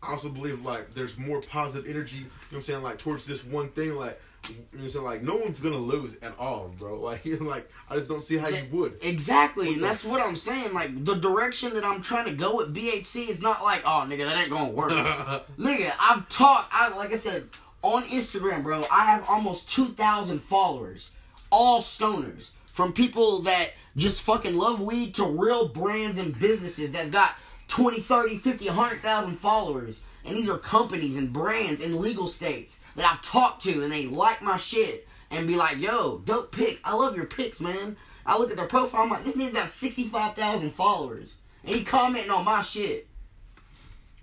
I 0.03 0.11
also 0.11 0.27
believe 0.27 0.65
like 0.65 0.93
there's 0.93 1.17
more 1.17 1.41
positive 1.41 1.89
energy. 1.89 2.17
You 2.17 2.23
know 2.23 2.29
what 2.49 2.57
I'm 2.57 2.63
saying? 2.63 2.81
Like 2.83 2.97
towards 2.97 3.25
this 3.25 3.45
one 3.45 3.69
thing, 3.69 3.95
like. 3.95 4.19
You 4.49 4.79
know 4.79 4.87
saying? 4.87 5.05
Like, 5.05 5.21
no 5.23 5.35
one's 5.35 5.59
gonna 5.59 5.77
lose 5.77 6.15
at 6.21 6.37
all, 6.37 6.71
bro. 6.77 6.99
Like, 7.09 7.25
like 7.41 7.69
I 7.89 7.95
just 7.95 8.07
don't 8.07 8.23
see 8.23 8.37
how 8.37 8.49
you 8.49 8.63
would. 8.71 8.97
Exactly, 9.01 9.73
and 9.73 9.83
that's 9.83 10.05
what 10.05 10.21
I'm 10.21 10.35
saying. 10.35 10.73
Like 10.73 11.03
the 11.05 11.15
direction 11.15 11.73
that 11.73 11.83
I'm 11.83 12.01
trying 12.01 12.25
to 12.25 12.33
go 12.33 12.57
with 12.57 12.75
BHC 12.75 13.29
is 13.29 13.41
not 13.41 13.63
like, 13.63 13.81
oh 13.85 14.05
nigga, 14.07 14.25
that 14.25 14.37
ain't 14.37 14.49
gonna 14.49 14.71
work. 14.71 14.91
nigga, 15.57 15.91
I've 15.99 16.27
talked. 16.29 16.69
I 16.71 16.95
like 16.95 17.11
I 17.13 17.17
said 17.17 17.47
on 17.81 18.03
Instagram, 18.03 18.63
bro. 18.63 18.85
I 18.91 19.05
have 19.05 19.25
almost 19.27 19.69
two 19.69 19.89
thousand 19.89 20.39
followers, 20.39 21.09
all 21.51 21.81
stoners, 21.81 22.49
from 22.71 22.93
people 22.93 23.39
that 23.43 23.71
just 23.97 24.21
fucking 24.21 24.55
love 24.55 24.81
weed 24.81 25.15
to 25.15 25.25
real 25.25 25.67
brands 25.67 26.19
and 26.19 26.37
businesses 26.37 26.91
that 26.93 27.11
got 27.11 27.35
20, 27.69 27.99
30, 27.99 28.37
50, 28.37 28.65
100,000 28.67 29.35
followers. 29.37 30.01
And 30.25 30.35
these 30.35 30.49
are 30.49 30.57
companies 30.57 31.17
and 31.17 31.31
brands 31.31 31.81
in 31.81 32.01
legal 32.01 32.27
states 32.27 32.81
that 32.95 33.09
I've 33.09 33.21
talked 33.21 33.63
to 33.63 33.83
and 33.83 33.91
they 33.91 34.05
like 34.07 34.41
my 34.41 34.57
shit 34.57 35.07
and 35.31 35.47
be 35.47 35.55
like, 35.55 35.77
yo, 35.77 36.19
dope 36.19 36.51
pics. 36.51 36.81
I 36.83 36.95
love 36.95 37.15
your 37.15 37.25
pics, 37.25 37.61
man. 37.61 37.95
I 38.25 38.37
look 38.37 38.51
at 38.51 38.57
their 38.57 38.67
profile, 38.67 39.01
I'm 39.01 39.09
like, 39.09 39.23
this 39.23 39.35
nigga 39.35 39.53
got 39.53 39.69
65,000 39.69 40.71
followers. 40.71 41.35
And 41.63 41.73
he 41.73 41.83
commenting 41.83 42.31
on 42.31 42.45
my 42.45 42.61
shit. 42.61 43.09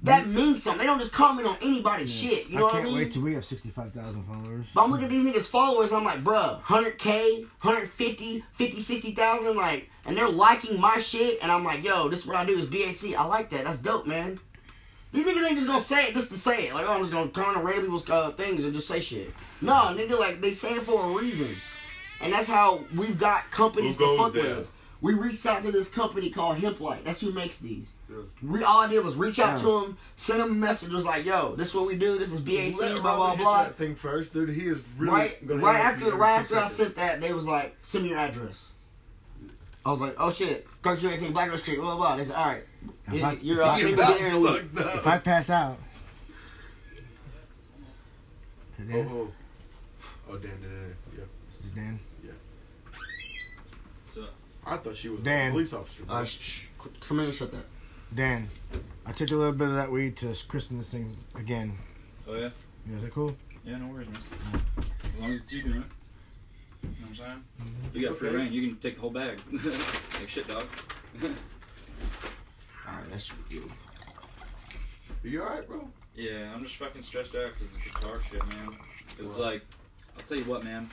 That 0.03 0.27
mm. 0.27 0.35
means 0.35 0.63
something. 0.63 0.81
They 0.81 0.87
don't 0.87 0.99
just 0.99 1.13
comment 1.13 1.49
on 1.49 1.57
anybody's 1.63 2.13
shit. 2.15 2.49
You 2.49 2.59
know 2.59 2.63
I 2.63 2.65
what 2.65 2.75
I 2.75 2.77
can't 2.79 2.91
mean? 2.91 2.99
wait 2.99 3.13
till 3.13 3.23
we 3.23 3.35
have 3.35 3.45
sixty-five 3.45 3.93
thousand 3.93 4.25
followers. 4.25 4.67
But 4.75 4.85
I'm 4.85 4.91
looking 4.91 5.07
at 5.07 5.11
these 5.11 5.27
niggas' 5.27 5.49
followers, 5.49 5.91
and 5.91 5.99
I'm 5.99 6.05
like, 6.05 6.23
bruh, 6.23 6.61
100K, 6.63 7.41
150, 7.41 8.45
50, 8.53 8.81
60,000, 8.81 9.57
like, 9.57 9.91
and 10.05 10.17
they're 10.17 10.29
liking 10.29 10.81
my 10.81 10.99
shit, 10.99 11.39
and 11.43 11.51
I'm 11.51 11.65
like, 11.65 11.83
yo, 11.83 12.09
this 12.09 12.21
is 12.21 12.27
what 12.27 12.37
I 12.37 12.45
do 12.45 12.57
is 12.59 12.67
BHC. 12.67 13.17
I 13.17 13.25
like 13.25 13.51
that. 13.51 13.65
That's 13.65 13.79
dope, 13.79 14.07
man. 14.07 14.39
These 15.13 15.27
niggas 15.27 15.47
ain't 15.47 15.57
just 15.57 15.67
gonna 15.69 15.81
say 15.81 16.09
it 16.09 16.15
just 16.15 16.31
to 16.33 16.39
say 16.39 16.69
it. 16.69 16.75
Like, 16.75 16.87
oh, 16.89 16.93
I'm 16.95 17.01
just 17.01 17.13
gonna 17.13 17.31
turn 17.31 17.57
on 17.57 17.65
random 17.65 17.85
people's 17.85 18.09
uh, 18.11 18.33
things 18.33 18.65
and 18.65 18.75
just 18.75 18.89
say 18.89 19.01
shit. 19.01 19.33
No, 19.61 19.73
nigga, 19.97 20.19
like 20.19 20.41
they 20.41 20.53
say 20.53 20.75
it 20.75 20.83
for 20.83 21.05
a 21.11 21.13
reason, 21.13 21.49
and 22.21 22.33
that's 22.33 22.49
how 22.49 22.85
we've 22.95 23.19
got 23.19 23.51
companies 23.51 23.97
to 23.99 24.17
fuck 24.17 24.33
there? 24.33 24.43
with 24.43 24.59
us. 24.59 24.73
We 25.03 25.13
reached 25.13 25.45
out 25.45 25.63
to 25.63 25.71
this 25.71 25.91
company 25.91 26.31
called 26.31 26.57
Hemplight. 26.57 27.05
That's 27.05 27.21
who 27.21 27.31
makes 27.31 27.59
these. 27.59 27.93
Yeah. 28.11 28.17
We 28.43 28.65
all 28.65 28.81
I 28.81 28.89
did 28.89 29.05
was 29.05 29.15
reach 29.17 29.39
out 29.39 29.59
Yeah. 29.59 29.65
to 29.65 29.81
them, 29.83 29.99
send 30.17 30.41
them 30.41 30.51
a 30.53 30.55
message, 30.55 30.91
was 30.91 31.05
like, 31.05 31.25
"Yo, 31.27 31.55
this 31.55 31.69
is 31.69 31.75
what 31.75 31.87
we 31.87 31.97
do. 31.97 32.19
This 32.19 32.33
is 32.33 32.41
BHC, 32.41 32.81
Let 32.81 33.03
blah 33.03 33.17
blah 33.17 33.37
blah." 33.37 33.65
That 33.65 33.77
thing 33.77 33.95
first, 33.95 34.33
dude. 34.33 34.49
He 34.49 34.67
is 34.67 34.83
really 34.99 35.13
right, 35.13 35.47
gonna 35.47 35.63
right 35.63 35.81
after, 35.81 36.15
right 36.15 36.47
two 36.49 36.57
after 36.57 36.59
I 36.59 36.69
sent 36.69 36.97
that, 36.97 37.21
they 37.21 37.33
was 37.33 37.47
like, 37.47 37.77
"Send 37.83 38.05
me 38.05 38.11
your 38.11 38.19
address." 38.19 38.71
I 39.87 39.91
was 39.91 40.01
like, 40.01 40.17
"Oh 40.19 40.31
shit, 40.33 40.67
Country 40.83 41.13
18, 41.13 41.33
Blackwell 41.33 41.57
Street, 41.59 41.77
blah 41.79 41.95
blah 41.95 41.97
blah." 41.97 42.17
They 42.17 42.25
said, 42.25 42.35
"All 42.35 42.47
right, 42.47 42.65
If 43.13 43.23
I- 43.23 43.33
you're 43.41 43.63
uh, 43.63 43.77
You 43.79 43.87
able 43.87 43.97
to 43.99 44.03
about 44.03 44.09
get 44.09 44.19
here 44.19 44.29
in 44.29 44.35
a 44.35 44.41
week." 44.41 44.63
fucked 44.75 44.81
up. 44.89 44.95
If 44.97 45.07
I 45.07 45.19
pass 45.19 45.49
out. 45.51 45.79
Oh, 48.79 48.83
Dan, 48.93 49.09
oh, 49.11 49.29
oh, 50.29 50.37
Dan, 50.39 50.51
Dan, 50.61 50.61
Dan, 50.61 50.95
yeah. 51.17 51.25
this 51.49 51.65
is 51.65 51.71
Dan. 51.71 52.01
I 54.69 54.77
thought 54.79 54.97
she 54.97 55.09
was 55.09 55.21
Dan. 55.21 55.51
a 55.51 55.53
police 55.53 55.73
officer. 55.73 56.03
Uh, 56.09 56.25
sh- 56.25 56.39
sh- 56.41 56.67
come 57.01 57.21
in 57.21 57.27
and 57.27 57.35
shut 57.35 57.53
that. 57.53 57.65
Dan, 58.13 58.49
I 59.07 59.13
took 59.13 59.31
a 59.31 59.37
little 59.37 59.53
bit 59.53 59.69
of 59.69 59.75
that 59.75 59.93
weed 59.93 60.17
to 60.17 60.35
christen 60.49 60.79
this 60.79 60.91
thing 60.91 61.17
again. 61.37 61.73
Oh 62.27 62.35
yeah? 62.35 62.51
Yeah, 62.91 62.97
is 62.97 63.03
that 63.03 63.15
cool? 63.15 63.37
Yeah, 63.65 63.79
no 63.79 63.87
worries, 63.87 64.09
man. 64.09 64.21
As 65.15 65.21
long 65.21 65.31
as 65.31 65.37
it's 65.43 65.53
you 65.53 65.63
doing 65.63 65.77
it. 65.77 65.83
You 66.83 66.89
know 66.89 66.95
what 67.01 67.09
I'm 67.11 67.15
saying? 67.15 67.43
You 67.95 68.09
got 68.09 68.19
free 68.19 68.29
Okay. 68.29 68.37
rein. 68.39 68.53
You 68.53 68.69
can 68.69 68.77
take 68.79 68.95
the 68.97 69.01
whole 69.01 69.11
bag. 69.11 69.41
like 69.53 70.29
shit, 70.29 70.47
dog. 70.49 70.65
All 71.23 71.31
right, 72.95 73.11
that's 73.11 73.33
good. 73.51 73.63
you 75.25 75.43
alright, 75.43 75.67
bro? 75.67 75.89
yeah, 76.15 76.53
I'm 76.55 76.63
just 76.63 76.77
fucking 76.77 77.03
stressed 77.03 77.35
out 77.35 77.53
because 77.55 77.75
it's 77.77 77.85
guitar 77.85 78.21
shit, 78.31 78.41
man. 78.55 78.69
'Cause 79.17 79.27
it's 79.27 79.39
like, 79.39 79.63
I'll 80.17 80.25
tell 80.25 80.37
you 80.39 80.45
what, 80.45 80.63
man. 80.63 80.89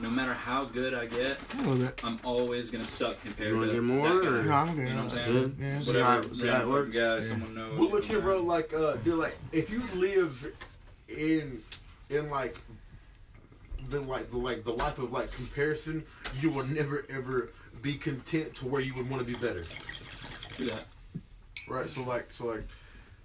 No 0.00 0.10
matter 0.10 0.32
how 0.32 0.64
good 0.64 0.94
I 0.94 1.06
get, 1.06 1.38
A 1.54 1.56
little 1.58 1.76
bit. 1.76 2.00
I'm 2.04 2.18
always 2.24 2.70
gonna 2.70 2.84
suck 2.84 3.20
compared 3.20 3.48
You 3.50 3.56
wanna 3.58 3.70
get 3.72 3.82
more, 3.82 4.08
that 4.08 4.22
guy. 4.22 4.28
or- 4.28 4.42
No, 4.44 4.52
I'm 4.52 4.76
good. 4.76 4.88
You 4.88 4.94
know 4.94 4.94
what 4.96 5.02
I'm 5.02 5.08
saying? 5.10 5.32
Good. 5.32 5.56
Yeah, 5.60 5.78
See 5.80 5.86
Whatever, 5.90 6.10
how- 6.28 6.32
see 6.32 6.48
how 6.48 6.60
it 6.60 6.68
works? 6.68 6.96
fucking 6.96 7.08
guy, 7.08 7.16
Yeah. 7.16 7.22
someone 7.22 7.54
knows. 7.54 7.78
Well, 7.78 7.90
look 7.90 8.02
you 8.02 8.08
here, 8.08 8.18
know 8.18 8.24
bro. 8.24 8.42
Like, 8.42 8.72
uh, 8.74 8.92
dude, 8.96 9.14
like, 9.18 9.36
if 9.52 9.70
you 9.70 9.82
live 9.94 10.52
in, 11.08 11.62
in 12.10 12.30
like, 12.30 12.58
the 13.90 14.00
like 14.00 14.30
the 14.30 14.38
like 14.38 14.64
the 14.64 14.72
life 14.72 14.98
of 14.98 15.12
like 15.12 15.30
comparison, 15.32 16.04
you 16.40 16.50
will 16.50 16.66
never 16.66 17.04
ever 17.10 17.50
be 17.82 17.94
content 17.94 18.54
to 18.56 18.66
where 18.66 18.80
you 18.80 18.94
would 18.94 19.08
want 19.08 19.24
to 19.24 19.26
be 19.26 19.38
better, 19.38 19.60
I'm 19.60 19.66
saying? 19.66 20.52
Do 20.56 20.64
that. 20.66 20.84
right? 21.68 21.88
So 21.88 22.02
like, 22.02 22.32
so 22.32 22.46
like. 22.46 22.64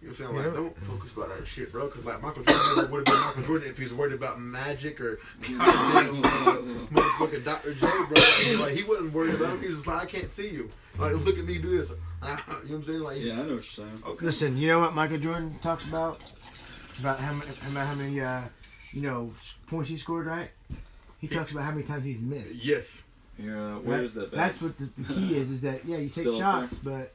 You 0.02 0.10
know 0.10 0.16
what 0.16 0.20
I'm 0.20 0.26
saying? 0.26 0.36
Yeah. 0.36 0.46
Like, 0.48 0.54
don't 0.76 0.78
focus 0.80 1.12
about 1.14 1.38
that 1.38 1.48
shit, 1.48 1.72
bro. 1.72 1.86
Because, 1.86 2.04
like, 2.04 2.22
Michael 2.22 2.44
Jordan 2.44 2.92
would 2.92 3.08
have 3.08 3.16
been 3.16 3.26
Michael 3.26 3.44
Jordan 3.44 3.70
if 3.70 3.78
he 3.78 3.84
was 3.86 3.94
worried 3.94 4.12
about 4.12 4.38
magic 4.38 5.00
or 5.00 5.18
goddamn 5.42 6.18
uh, 6.26 6.58
motherfucking 6.92 7.46
Dr. 7.46 7.74
J, 7.74 7.80
bro. 7.80 8.00
Like, 8.10 8.60
like, 8.60 8.74
he 8.74 8.84
wasn't 8.84 9.14
worried 9.14 9.36
about 9.36 9.54
him. 9.54 9.62
He 9.62 9.68
was 9.70 9.78
just 9.78 9.88
like, 9.88 10.04
I 10.04 10.06
can't 10.06 10.30
see 10.30 10.50
you. 10.50 10.70
Like, 11.00 11.14
look 11.24 11.38
at 11.40 11.46
me 11.46 11.58
do 11.58 11.78
this. 11.78 11.90
you 11.92 11.96
know 11.96 11.98
what 12.28 12.70
I'm 12.70 12.84
saying? 12.84 13.00
Like, 13.00 13.22
Yeah, 13.24 13.32
I 13.32 13.36
know 13.38 13.42
what 13.44 13.50
you're 13.52 13.62
saying. 13.62 14.04
okay. 14.06 14.26
Listen, 14.26 14.58
you 14.58 14.68
know 14.68 14.82
what 14.82 14.94
Michael 14.94 15.20
Jordan 15.20 15.58
talks 15.62 15.86
about? 15.86 16.20
About 17.00 17.18
how 17.22 17.34
many, 17.36 17.52
about 17.72 17.88
how 17.88 17.96
many, 17.96 18.20
uh, 18.20 18.42
you 18.94 19.02
know, 19.02 19.34
points 19.68 19.90
he 19.90 19.98
scored, 19.98 20.26
right? 20.28 20.50
He 21.20 21.28
talks 21.28 21.52
about 21.52 21.64
how 21.64 21.72
many 21.72 21.84
times 21.84 22.06
he's 22.06 22.22
missed. 22.22 22.64
Yes. 22.64 23.04
Yeah, 23.40 23.78
where 23.78 23.98
That- 23.98 24.04
is 24.04 24.14
that? 24.14 24.32
Bag? 24.32 24.40
That's 24.40 24.62
what 24.62 24.78
the, 24.78 24.90
the 24.98 25.14
key 25.14 25.36
is. 25.38 25.50
Is 25.52 25.62
that 25.62 25.84
yeah, 25.86 25.98
you 25.98 26.10
take 26.10 26.24
Still 26.26 26.38
shots, 26.38 26.78
but 26.80 27.14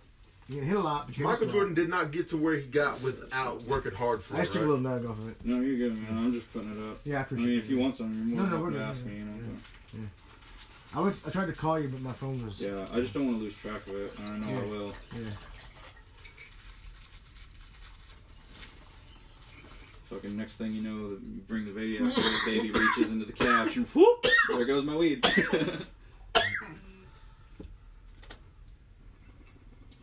you 0.49 0.61
hit 0.62 0.76
a 0.76 0.80
lot. 0.80 1.06
But 1.06 1.16
you 1.16 1.23
can 1.23 1.30
Michael 1.30 1.47
miss. 1.47 1.52
Jordan 1.54 1.75
did 1.75 1.88
not 1.88 2.11
get 2.11 2.28
to 2.30 2.37
where 2.37 2.54
he 2.56 2.62
got 2.66 3.00
without 3.02 3.62
working 3.64 3.92
hard 3.92 4.20
for 4.23 4.35
I 4.35 4.38
it, 4.38 4.42
just 4.42 4.54
took 4.54 4.62
a 4.62 4.66
little 4.66 4.82
nug 4.82 5.08
off 5.08 5.18
of 5.18 5.28
it. 5.30 5.37
No, 5.44 5.61
you're 5.61 5.76
good, 5.76 5.97
man. 6.02 6.16
I'm 6.18 6.32
just 6.32 6.52
putting 6.52 6.73
it 6.73 6.90
up. 6.90 6.99
Yeah, 7.04 7.16
I 7.16 7.18
I 7.18 7.23
appreciate 7.23 7.47
mean, 7.47 7.54
it. 7.54 7.58
if 7.58 7.70
you 7.70 7.78
want 7.78 7.94
some, 7.94 8.12
you're 8.12 8.25
more 8.25 8.37
No, 8.38 8.42
than 8.42 8.50
no, 8.50 8.56
welcome 8.62 8.78
to 8.80 8.85
ask 8.85 9.04
yeah, 9.04 9.11
me. 9.12 9.18
You 9.18 9.25
know. 9.25 9.32
yeah. 9.94 10.00
I 10.97 11.00
would, 11.02 11.14
I 11.26 11.30
tried 11.30 11.47
to 11.47 11.52
call 11.52 11.78
you, 11.78 11.88
but 11.88 12.00
my 12.02 12.12
phone 12.12 12.44
was. 12.44 12.61
Yeah, 12.62 12.87
I 12.92 12.97
just 13.00 13.12
don't 13.14 13.26
want 13.26 13.38
to 13.38 13.44
lose 13.44 13.54
track 13.54 13.87
of 13.87 13.94
it. 13.94 14.12
and 14.18 14.44
I 14.44 14.50
know 14.50 14.58
I 14.58 14.66
will. 14.66 14.92
Yeah. 15.14 15.28
Fucking 20.28 20.38
next 20.38 20.56
thing 20.56 20.73
you 20.73 20.82
know, 20.82 21.16
you 21.35 21.40
bring 21.49 21.64
the 21.64 21.70
baby 21.70 21.99
out, 22.00 22.12
the 22.14 22.38
baby 22.47 22.70
reaches 22.70 23.12
into 23.12 23.25
the 23.25 23.32
couch, 23.32 23.76
and 23.76 23.87
whoop, 23.88 24.26
there 24.50 24.64
goes 24.66 24.85
my 24.85 24.94
weed. 24.94 25.25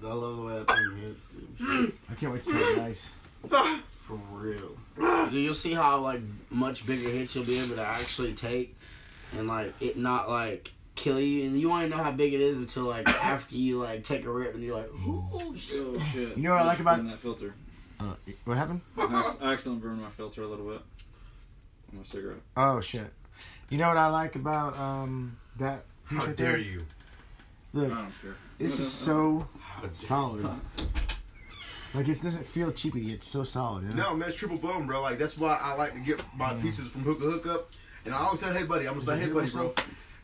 I 0.03 0.07
love 0.13 0.37
the 0.37 0.43
way 0.43 0.53
that 0.53 0.67
thing 0.67 0.97
hits. 1.01 1.27
dude. 1.57 1.93
I 2.11 2.13
can't 2.15 2.33
wait 2.33 2.43
to 2.45 2.51
try 2.51 2.73
the 2.75 2.81
ice. 2.83 3.11
For 4.07 4.15
real. 4.31 4.75
Dude, 5.31 5.33
you'll 5.33 5.53
see 5.53 5.73
how 5.73 5.99
like 5.99 6.21
much 6.49 6.85
bigger 6.85 7.09
hits 7.09 7.35
you'll 7.35 7.43
be 7.45 7.57
able 7.59 7.75
to 7.75 7.83
actually 7.85 8.33
take, 8.33 8.75
and 9.37 9.47
like 9.47 9.73
it 9.81 9.97
not 9.97 10.29
like 10.29 10.71
kill 10.95 11.19
you, 11.19 11.45
and 11.47 11.59
you 11.59 11.69
won't 11.69 11.85
even 11.85 11.97
know 11.97 12.03
how 12.03 12.11
big 12.11 12.33
it 12.33 12.41
is 12.41 12.57
until 12.59 12.83
like 12.83 13.07
after 13.07 13.55
you 13.55 13.79
like 13.81 14.03
take 14.03 14.25
a 14.25 14.29
rip, 14.31 14.53
and 14.55 14.63
you're 14.63 14.77
like, 14.77 14.89
oh 15.07 15.53
shit. 15.57 15.77
oh 15.85 15.99
shit! 15.99 16.35
You 16.37 16.43
know 16.43 16.51
what 16.51 16.61
I 16.61 16.65
like 16.65 16.79
about- 16.79 17.03
that 17.05 17.19
filter? 17.19 17.53
Uh, 17.99 18.13
what 18.45 18.57
happened? 18.57 18.81
I 18.97 19.03
acc- 19.03 19.41
accidentally 19.41 19.77
burned 19.81 20.01
my 20.01 20.09
filter 20.09 20.43
a 20.43 20.47
little 20.47 20.65
bit 20.65 20.81
on 21.91 21.97
my 21.97 22.03
cigarette. 22.03 22.41
Oh 22.57 22.81
shit! 22.81 23.11
You 23.69 23.77
know 23.77 23.87
what 23.87 23.97
I 23.97 24.07
like 24.07 24.35
about 24.35 24.77
um 24.77 25.37
that? 25.59 25.83
How 26.05 26.25
right 26.25 26.35
dare 26.35 26.51
there? 26.53 26.57
you? 26.57 26.85
I 27.73 27.77
Look, 27.77 27.89
don't 27.89 28.21
care. 28.21 28.35
this 28.59 28.79
is 28.79 28.91
so 28.91 29.47
solid. 29.93 30.47
Like 31.93 32.09
it 32.09 32.21
doesn't 32.21 32.45
feel 32.45 32.73
cheapy. 32.73 33.13
It's 33.13 33.25
so 33.25 33.45
solid. 33.45 33.87
You 33.87 33.93
know? 33.93 34.09
No, 34.11 34.15
man, 34.17 34.27
it's 34.27 34.37
triple 34.37 34.57
blown, 34.57 34.85
bro. 34.85 35.01
Like 35.01 35.17
that's 35.17 35.37
why 35.37 35.57
I 35.61 35.75
like 35.75 35.93
to 35.93 35.99
get 36.01 36.21
my 36.35 36.53
pieces 36.55 36.87
from 36.89 37.03
Hookah 37.03 37.23
Hookup. 37.23 37.69
And 38.05 38.13
I 38.13 38.17
always 38.19 38.41
say, 38.41 38.51
hey, 38.51 38.63
buddy, 38.63 38.85
I'm 38.85 38.95
gonna 38.99 39.05
say, 39.05 39.17
hey, 39.17 39.29
buddy, 39.31 39.49
bro, 39.49 39.73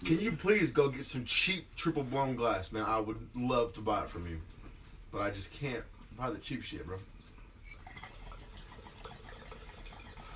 can 0.03 0.19
you 0.19 0.33
please 0.33 0.71
go 0.71 0.89
get 0.89 1.05
some 1.05 1.23
cheap 1.23 1.73
triple 1.77 2.03
blown 2.03 2.35
glass, 2.35 2.73
man? 2.73 2.83
I 2.85 2.99
would 2.99 3.25
love 3.33 3.73
to 3.75 3.79
buy 3.79 4.03
it 4.03 4.09
from 4.09 4.27
you, 4.27 4.41
but 5.13 5.21
I 5.21 5.29
just 5.31 5.49
can't 5.53 5.83
buy 6.17 6.29
the 6.29 6.39
cheap 6.39 6.61
shit, 6.61 6.85
bro. 6.85 6.97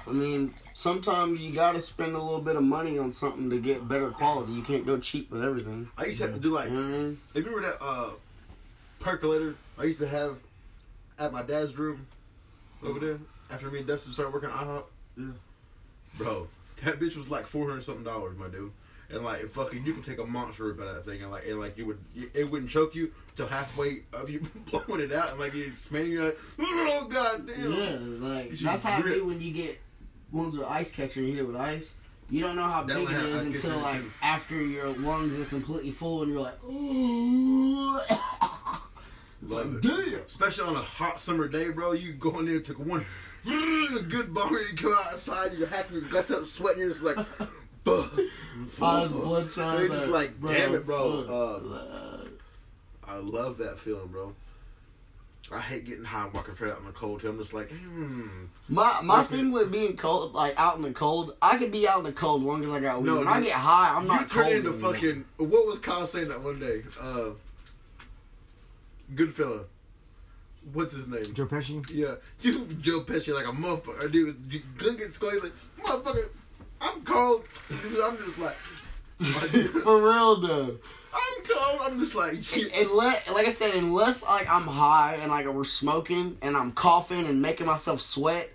I 0.07 0.11
mean, 0.11 0.53
sometimes 0.73 1.41
you 1.41 1.51
gotta 1.51 1.79
spend 1.79 2.15
a 2.15 2.21
little 2.21 2.41
bit 2.41 2.55
of 2.55 2.63
money 2.63 2.97
on 2.97 3.11
something 3.11 3.49
to 3.49 3.59
get 3.59 3.87
better 3.87 4.11
quality. 4.11 4.53
You 4.53 4.61
can't 4.61 4.85
go 4.85 4.99
cheap 4.99 5.31
with 5.31 5.43
everything. 5.43 5.89
I 5.97 6.05
used 6.05 6.19
to 6.19 6.27
have 6.27 6.35
to 6.35 6.41
do 6.41 6.53
like, 6.53 6.67
if 6.67 6.73
You 6.73 6.79
know 6.79 6.87
I 6.87 6.99
mean? 6.99 7.17
Remember 7.33 7.61
that 7.61 7.77
uh, 7.81 8.11
percolator 8.99 9.55
I 9.77 9.85
used 9.85 9.99
to 9.99 10.07
have 10.07 10.37
at 11.17 11.31
my 11.31 11.41
dad's 11.41 11.77
room 11.77 12.05
over 12.83 12.99
there 12.99 13.19
after 13.49 13.69
me 13.69 13.79
and 13.79 13.87
Dustin 13.87 14.13
started 14.13 14.33
working 14.33 14.49
at 14.49 14.55
IHOP? 14.55 14.83
Yeah. 15.17 15.25
Bro, 16.17 16.47
that 16.83 16.99
bitch 16.99 17.17
was 17.17 17.29
like 17.29 17.47
four 17.47 17.67
hundred 17.67 17.83
something 17.83 18.03
dollars, 18.03 18.37
my 18.37 18.47
dude. 18.47 18.71
And 19.09 19.23
like, 19.23 19.47
fucking, 19.49 19.85
you 19.85 19.93
can 19.93 20.01
take 20.01 20.17
a 20.17 20.25
monster 20.25 20.65
rip 20.65 20.81
out 20.81 20.87
of 20.87 20.95
that 20.95 21.05
thing, 21.05 21.21
and 21.21 21.31
like, 21.31 21.45
and 21.45 21.59
like, 21.59 21.77
you 21.77 21.85
would, 21.85 21.99
it 22.33 22.49
wouldn't 22.49 22.71
choke 22.71 22.95
you 22.95 23.11
till 23.35 23.45
halfway 23.45 24.01
of 24.13 24.31
you 24.31 24.39
blowing 24.71 25.01
it 25.01 25.11
out, 25.11 25.29
and 25.29 25.39
like, 25.39 25.53
it's 25.53 25.83
smelling 25.83 26.11
you 26.11 26.23
like, 26.23 26.37
oh 26.59 27.07
god 27.07 27.45
damn. 27.45 27.73
Yeah, 27.73 28.27
like 28.27 28.51
that's 28.51 28.83
how 28.83 28.99
it 29.05 29.23
when 29.25 29.41
you 29.41 29.53
get 29.53 29.79
ones 30.31 30.57
with 30.57 30.67
ice 30.67 30.91
catcher 30.91 31.19
and 31.19 31.29
you 31.29 31.35
hit 31.35 31.43
it 31.43 31.47
with 31.47 31.55
ice. 31.55 31.95
You 32.29 32.41
don't 32.41 32.55
know 32.55 32.63
how 32.63 32.83
That 32.83 32.95
big 32.97 33.09
it 33.11 33.17
is 33.17 33.45
until 33.45 33.77
like 33.79 34.01
too. 34.01 34.11
after 34.23 34.55
your 34.61 34.87
lungs 34.89 35.39
are 35.39 35.45
completely 35.45 35.91
full 35.91 36.23
and 36.23 36.31
you're 36.31 36.41
like, 36.41 36.63
ooh. 36.63 37.97
it's 38.09 38.11
Love 39.43 39.73
like, 39.75 39.85
it. 39.85 40.05
damn. 40.11 40.19
Especially 40.25 40.67
on 40.67 40.75
a 40.75 40.79
hot 40.79 41.19
summer 41.19 41.47
day, 41.47 41.69
bro. 41.69 41.91
You 41.91 42.13
go 42.13 42.39
in 42.39 42.47
there, 42.47 42.59
take 42.59 42.79
a 42.79 42.81
one 42.81 43.05
a 43.47 44.01
good 44.09 44.33
bar, 44.33 44.51
you 44.51 44.75
come 44.75 44.95
outside, 45.11 45.53
you're 45.53 45.67
hacking 45.67 45.97
your 45.99 46.09
guts 46.09 46.31
up, 46.31 46.45
sweating, 46.47 46.79
you're 46.79 46.89
just 46.89 47.03
like, 47.03 47.17
buh. 47.83 48.07
Eyes 48.81 49.11
bloodshot. 49.11 49.77
They're 49.77 49.87
just 49.89 50.07
like, 50.07 50.31
damn 50.43 50.73
it, 50.73 50.85
bro. 50.85 51.21
fuck. 51.23 51.29
Uh, 53.07 53.11
I 53.11 53.17
love 53.17 53.57
that 53.59 53.77
feeling, 53.77 54.07
bro. 54.07 54.33
I 55.51 55.59
hate 55.59 55.85
getting 55.85 56.03
high 56.03 56.23
and 56.25 56.33
walking 56.33 56.55
straight 56.55 56.71
out 56.71 56.79
in 56.79 56.85
the 56.85 56.91
cold. 56.91 57.21
Too. 57.21 57.29
I'm 57.29 57.37
just 57.37 57.53
like, 57.53 57.69
hmm. 57.71 58.45
My 58.67 58.99
my 59.03 59.23
thing 59.23 59.51
with 59.51 59.71
being 59.71 59.95
cold, 59.95 60.33
like 60.33 60.53
out 60.57 60.77
in 60.77 60.81
the 60.81 60.91
cold, 60.91 61.35
I 61.41 61.57
could 61.57 61.71
be 61.71 61.87
out 61.87 61.99
in 61.99 62.03
the 62.03 62.11
cold 62.11 62.41
as 62.41 62.47
long 62.47 62.63
as 62.63 62.71
I 62.71 62.79
got 62.79 63.01
weed. 63.01 63.07
No, 63.07 63.17
when 63.17 63.27
I 63.27 63.41
get 63.41 63.51
high, 63.53 63.95
I'm 63.95 64.07
not 64.07 64.17
cold. 64.17 64.19
you 64.19 64.19
not 64.19 64.29
turn 64.29 64.43
cold. 64.43 64.55
into 64.55 64.69
anymore. 64.69 64.93
fucking. 64.93 65.25
What 65.37 65.67
was 65.67 65.79
Kyle 65.79 66.07
saying 66.07 66.29
that 66.29 66.41
one 66.41 66.59
day? 66.59 66.83
Uh, 66.99 67.29
good 69.13 69.33
fella. 69.35 69.61
What's 70.73 70.93
his 70.93 71.07
name? 71.07 71.23
Joe 71.33 71.45
Pesci. 71.45 71.83
Yeah, 71.93 72.15
dude, 72.41 72.81
Joe 72.81 73.01
Pesci 73.01 73.33
like 73.33 73.45
a 73.45 73.55
motherfucker. 73.55 74.11
Dude, 74.11 74.77
Glenn 74.77 74.97
gets 74.97 75.17
cold. 75.19 75.33
He's 75.33 75.43
like, 75.43 75.53
motherfucker, 75.79 76.29
I'm 76.81 77.01
cold. 77.03 77.43
Dude, 77.69 78.01
I'm 78.03 78.17
just 78.17 78.39
like, 78.39 78.55
For 79.83 80.01
real 80.01 80.37
though. 80.37 80.77
I'm 81.15 81.43
cold. 81.43 81.79
I'm 81.81 81.99
just 81.99 82.15
like, 82.15 82.43
shit. 82.43 82.75
Unless, 82.75 83.29
like 83.31 83.47
I 83.47 83.51
said, 83.51 83.73
unless 83.75 84.23
like 84.23 84.49
I'm 84.49 84.63
high 84.67 85.15
and 85.21 85.31
like 85.31 85.47
we're 85.47 85.63
smoking 85.63 86.37
and 86.41 86.57
I'm 86.57 86.71
coughing 86.73 87.25
and 87.25 87.41
making 87.41 87.65
myself 87.67 88.01
sweat, 88.01 88.49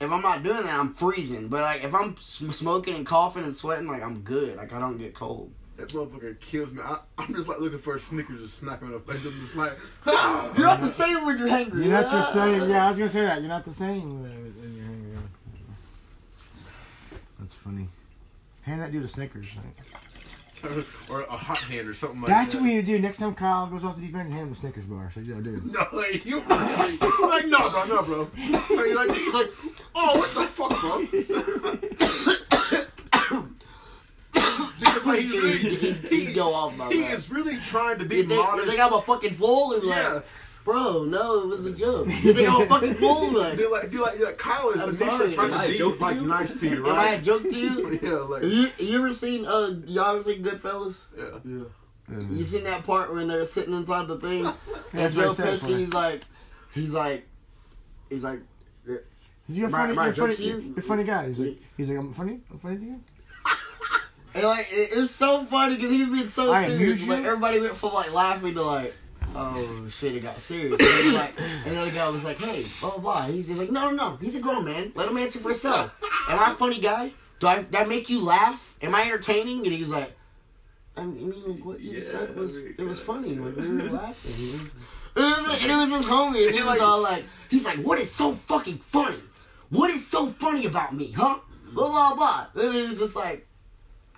if 0.00 0.10
I'm 0.10 0.22
not 0.22 0.42
doing 0.42 0.64
that, 0.64 0.78
I'm 0.78 0.92
freezing. 0.92 1.48
But 1.48 1.62
like 1.62 1.84
if 1.84 1.94
I'm 1.94 2.16
smoking 2.16 2.96
and 2.96 3.06
coughing 3.06 3.44
and 3.44 3.54
sweating, 3.54 3.86
like 3.86 4.02
I'm 4.02 4.20
good. 4.22 4.56
Like 4.56 4.72
I 4.72 4.80
don't 4.80 4.98
get 4.98 5.14
cold. 5.14 5.52
That 5.76 5.88
motherfucker 5.88 6.38
kills 6.40 6.72
me. 6.72 6.82
I, 6.82 6.98
I'm 7.18 7.34
just 7.34 7.48
like 7.48 7.60
looking 7.60 7.78
for 7.78 7.94
a 7.94 8.00
Snickers 8.00 8.42
to 8.42 8.48
smack 8.48 8.80
him 8.80 8.88
in 8.88 8.94
the 8.94 9.00
face. 9.00 9.24
I'm 9.24 9.40
just 9.40 9.56
like, 9.56 9.78
ah! 10.06 10.52
You're 10.56 10.66
not 10.66 10.80
the 10.88 10.88
same 10.88 11.24
when 11.24 11.38
you're 11.38 11.48
hungry. 11.48 11.84
You're 11.84 11.94
not 11.94 12.10
the 12.10 12.24
same. 12.32 12.68
Yeah, 12.68 12.86
I 12.86 12.88
was 12.88 12.98
gonna 12.98 13.10
say 13.10 13.22
that. 13.22 13.40
You're 13.40 13.48
not 13.48 13.64
the 13.64 13.72
same 13.72 14.22
when 14.22 14.30
when 14.32 14.74
you're 14.76 14.84
hungry. 14.84 15.22
That's 17.38 17.54
funny. 17.54 17.88
Hand 18.62 18.82
that 18.82 18.92
dude 18.92 19.04
a 19.04 19.08
Snickers. 19.08 19.56
Like. 19.56 20.01
or 21.10 21.22
a 21.22 21.32
hot 21.32 21.58
hand 21.58 21.88
or 21.88 21.94
something 21.94 22.20
like 22.20 22.28
That's 22.30 22.52
that. 22.54 22.62
what 22.62 22.70
you 22.70 22.82
do 22.82 22.98
next 22.98 23.18
time 23.18 23.34
Kyle 23.34 23.66
goes 23.66 23.84
off 23.84 23.96
the 23.96 24.02
deep 24.02 24.14
end. 24.14 24.32
Hand 24.32 24.46
him 24.46 24.52
a 24.52 24.56
Snickers 24.56 24.84
bar. 24.84 25.10
So 25.14 25.20
you 25.20 25.34
know, 25.34 25.40
dude. 25.40 25.64
No, 25.72 25.80
like, 25.92 26.24
you 26.24 26.42
I'm 26.48 26.98
like, 26.98 27.46
no, 27.46 27.70
bro, 27.70 27.84
no, 27.86 28.02
bro. 28.02 28.30
Like, 28.30 28.86
he's 28.86 28.96
like, 28.96 29.12
he's 29.12 29.34
like, 29.34 29.50
oh, 29.94 30.18
what 30.18 30.34
the 30.34 30.46
fuck, 30.46 30.80
bro? 30.80 31.06
because 34.32 35.04
like, 35.06 35.20
he's 35.20 35.32
really, 35.32 35.56
He'd 35.92 36.28
he, 36.28 36.32
go 36.32 36.52
off 36.54 36.74
about 36.74 36.92
he 36.92 37.00
that. 37.00 37.12
is 37.12 37.30
really 37.30 37.56
trying 37.58 37.98
to 37.98 38.04
be 38.04 38.16
You 38.18 38.28
think, 38.28 38.46
you 38.56 38.66
think 38.66 38.80
I'm 38.80 38.92
a 38.92 39.02
fucking 39.02 39.34
fool? 39.34 39.74
Or 39.74 39.80
like, 39.80 39.96
yeah, 39.96 40.20
bro, 40.64 41.04
no, 41.04 41.42
it 41.42 41.46
was 41.46 41.66
a 41.66 41.72
joke. 41.72 42.06
You 42.08 42.32
think 42.34 42.48
I'm 42.48 42.66
fucking 42.68 42.94
fool? 42.94 43.32
Like, 43.32 43.56
do 43.56 43.70
like, 43.72 43.90
do 43.90 44.02
like, 44.02 44.20
like, 44.20 44.38
Kyle 44.38 44.70
is 44.70 44.80
I'm 44.80 44.88
initially 44.90 45.10
sorry. 45.10 45.32
trying 45.32 45.50
to 45.66 45.68
be 45.72 45.78
joking 45.78 46.00
like 46.00 46.16
you? 46.16 46.26
nice 46.26 46.54
to 46.60 46.68
you, 46.68 46.86
am 46.86 46.86
I 46.86 46.88
a 46.90 47.14
right? 47.16 47.22
joke 47.22 47.42
to 47.42 47.50
you? 47.54 47.98
yeah, 48.02 48.10
like, 48.12 48.42
You, 48.42 48.68
you 48.78 48.98
ever 48.98 49.12
seen 49.12 49.44
uh 49.46 49.74
y'all 49.86 50.14
ever 50.16 50.22
seen 50.22 50.42
Goodfellas? 50.42 51.02
yeah. 51.16 51.24
Yeah. 52.10 52.18
You 52.30 52.44
seen 52.44 52.64
that 52.64 52.84
part 52.84 53.12
when 53.14 53.28
they're 53.28 53.44
sitting 53.46 53.72
inside 53.74 54.06
the 54.08 54.18
thing 54.18 54.44
and 54.46 54.54
That's 54.92 55.14
Joe 55.14 55.28
what 55.28 55.40
I 55.40 55.42
Pesci 55.44 55.76
he's 55.78 55.92
like 55.92 56.22
he's 56.74 56.92
like 56.94 57.26
he's 58.10 58.24
like 58.24 58.40
You're 59.48 59.68
Right, 59.68 59.70
funny. 59.70 59.92
right, 59.94 60.16
You're 60.16 60.26
funny. 60.28 60.34
don't 60.36 60.62
you? 60.64 60.72
You're 60.76 60.82
funny 60.82 61.04
guy. 61.04 61.28
He's 61.28 61.38
like, 61.38 61.58
he's 61.76 61.88
like, 61.90 61.98
I'm 61.98 62.12
funny. 62.12 62.40
I'm 62.50 62.58
funny 62.58 62.76
to 62.78 62.84
you. 62.84 63.00
and 64.34 64.44
like 64.44 64.68
it, 64.72 64.92
it 64.92 64.96
was 64.96 65.10
so 65.10 65.44
funny 65.44 65.76
because 65.76 65.90
he 65.90 66.04
was 66.04 66.10
being 66.10 66.28
so 66.28 66.52
I 66.52 66.66
serious. 66.66 67.06
Like 67.08 67.24
everybody 67.24 67.60
went 67.60 67.76
from 67.76 67.92
like 67.92 68.12
laughing 68.12 68.54
to 68.54 68.62
like 68.62 68.94
oh 69.34 69.88
shit 69.88 70.14
it 70.16 70.20
got 70.22 70.38
serious. 70.38 70.80
And, 70.80 71.06
was 71.06 71.14
like, 71.14 71.40
and 71.40 71.76
the 71.76 71.80
other 71.80 71.90
guy 71.90 72.08
was 72.08 72.24
like 72.24 72.38
hey 72.38 72.66
blah 72.80 72.90
blah 72.90 72.98
blah. 73.00 73.22
He's, 73.26 73.50
like 73.50 73.70
no 73.70 73.90
no 73.90 73.96
no 73.96 74.16
he's 74.16 74.34
a 74.36 74.40
grown 74.40 74.64
man. 74.64 74.92
Let 74.94 75.08
him 75.08 75.16
answer 75.18 75.38
for 75.38 75.48
himself. 75.48 75.94
Am 76.28 76.38
I 76.38 76.52
a 76.52 76.54
funny 76.54 76.80
guy? 76.80 77.12
Do 77.40 77.46
I 77.46 77.62
that 77.62 77.88
make 77.88 78.08
you 78.08 78.20
laugh? 78.20 78.76
Am 78.82 78.94
I 78.94 79.02
entertaining? 79.02 79.64
And 79.64 79.72
he 79.72 79.80
was 79.80 79.90
like. 79.90 80.12
I 80.94 81.04
mean, 81.04 81.32
like, 81.46 81.64
what 81.64 81.80
you 81.80 81.92
Yeah, 81.92 82.04
said 82.04 82.36
was 82.36 82.58
it 82.58 82.78
was 82.80 83.00
funny. 83.00 83.34
Like 83.36 83.56
we 83.56 83.76
were 83.76 83.90
laughing. 83.90 84.70
It 85.14 85.20
was, 85.20 85.38
it 85.44 85.48
was, 85.50 85.62
and 85.62 85.70
it 85.70 85.76
was 85.76 85.90
his 85.90 86.06
homie, 86.06 86.46
and 86.46 86.54
he 86.56 86.62
was 86.62 86.80
all 86.80 87.02
like, 87.02 87.24
he's 87.50 87.66
like, 87.66 87.76
what 87.80 87.98
is 87.98 88.10
so 88.10 88.32
fucking 88.46 88.78
funny? 88.78 89.18
What 89.68 89.90
is 89.90 90.06
so 90.06 90.28
funny 90.28 90.64
about 90.64 90.94
me, 90.94 91.12
huh? 91.12 91.38
Blah 91.74 91.88
blah 91.90 92.14
blah. 92.14 92.46
And 92.62 92.74
it 92.74 92.88
was 92.88 92.98
just 92.98 93.14
like, 93.14 93.46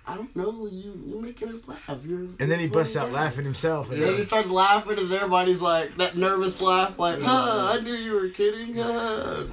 I 0.07 0.15
don't 0.15 0.35
know. 0.35 0.67
You 0.67 1.01
you're 1.05 1.21
making 1.21 1.49
us 1.49 1.67
laugh. 1.67 2.01
You're 2.05 2.19
And 2.39 2.51
then 2.51 2.59
he 2.59 2.65
you're 2.65 2.73
busts 2.73 2.95
out 2.95 3.07
guy." 3.07 3.23
laughing 3.23 3.45
himself. 3.45 3.89
And 3.89 4.01
And 4.01 4.03
then 4.03 4.17
he 4.17 4.23
started 4.23 4.51
laughing, 4.51 4.99
and 4.99 5.11
everybody's 5.11 5.61
like 5.61 5.97
that 5.97 6.15
nervous 6.15 6.61
laugh, 6.61 6.99
like, 6.99 7.21
huh, 7.21 7.73
I 7.73 7.81
knew 7.81 7.93
you 7.93 8.13
were 8.13 8.29
kidding. 8.29 8.75
Huh. 8.75 9.45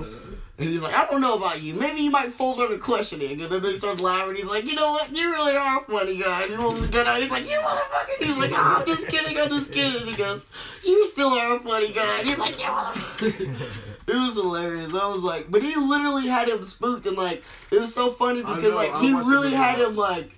And 0.58 0.68
he's 0.68 0.82
like, 0.82 0.94
I 0.94 1.06
don't 1.06 1.22
know 1.22 1.34
about 1.34 1.62
you. 1.62 1.74
Maybe 1.74 2.02
you 2.02 2.10
might 2.10 2.30
fold 2.30 2.60
on 2.60 2.66
under 2.66 2.78
questioning. 2.78 3.40
And 3.40 3.50
then 3.50 3.62
they 3.62 3.78
start 3.78 3.98
laughing. 3.98 4.36
He's 4.36 4.44
like, 4.44 4.64
you 4.64 4.76
know 4.76 4.92
what? 4.92 5.10
You 5.10 5.32
really 5.32 5.56
are 5.56 5.80
a 5.80 5.84
funny 5.84 6.18
guy. 6.18 6.42
And 6.42 6.50
he 6.50 6.56
rolls 6.56 6.78
his 6.78 6.88
gun 6.88 7.06
out. 7.06 7.20
He's 7.20 7.30
like, 7.30 7.50
you 7.50 7.56
motherfucker. 7.56 8.24
He's 8.24 8.36
like, 8.36 8.52
oh, 8.52 8.76
I'm 8.78 8.86
just 8.86 9.08
kidding. 9.08 9.38
I'm 9.38 9.48
just 9.48 9.72
kidding. 9.72 10.06
He 10.06 10.14
goes, 10.14 10.46
you 10.84 11.06
still 11.08 11.30
are 11.30 11.56
a 11.56 11.60
funny 11.60 11.92
guy. 11.92 12.20
And 12.20 12.28
he's 12.28 12.38
like, 12.38 12.60
you 12.60 12.66
motherfucker. 12.66 13.78
It 14.06 14.14
was 14.14 14.34
hilarious. 14.34 14.94
I 14.94 15.08
was 15.08 15.22
like, 15.22 15.50
but 15.50 15.62
he 15.62 15.74
literally 15.74 16.26
had 16.28 16.48
him 16.48 16.62
spooked, 16.64 17.06
and 17.06 17.16
like, 17.16 17.42
it 17.70 17.80
was 17.80 17.94
so 17.94 18.10
funny 18.10 18.40
because 18.42 18.62
know, 18.64 18.76
like 18.76 18.92
I 18.92 19.00
he 19.00 19.14
really 19.14 19.52
had 19.52 19.78
him 19.78 19.96
like, 19.96 20.30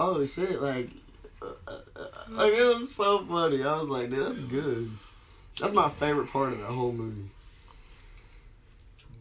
oh 0.00 0.24
shit, 0.24 0.60
like, 0.60 0.88
uh, 1.42 1.46
uh, 1.68 1.78
uh, 1.94 2.06
like 2.30 2.54
it 2.54 2.62
was 2.62 2.94
so 2.94 3.24
funny. 3.26 3.62
I 3.62 3.78
was 3.78 3.88
like, 3.88 4.10
dude, 4.10 4.26
that's 4.26 4.44
good. 4.44 4.90
That's 5.60 5.74
my 5.74 5.88
favorite 5.88 6.30
part 6.30 6.52
of 6.52 6.58
the 6.58 6.64
whole 6.64 6.92
movie. 6.92 7.28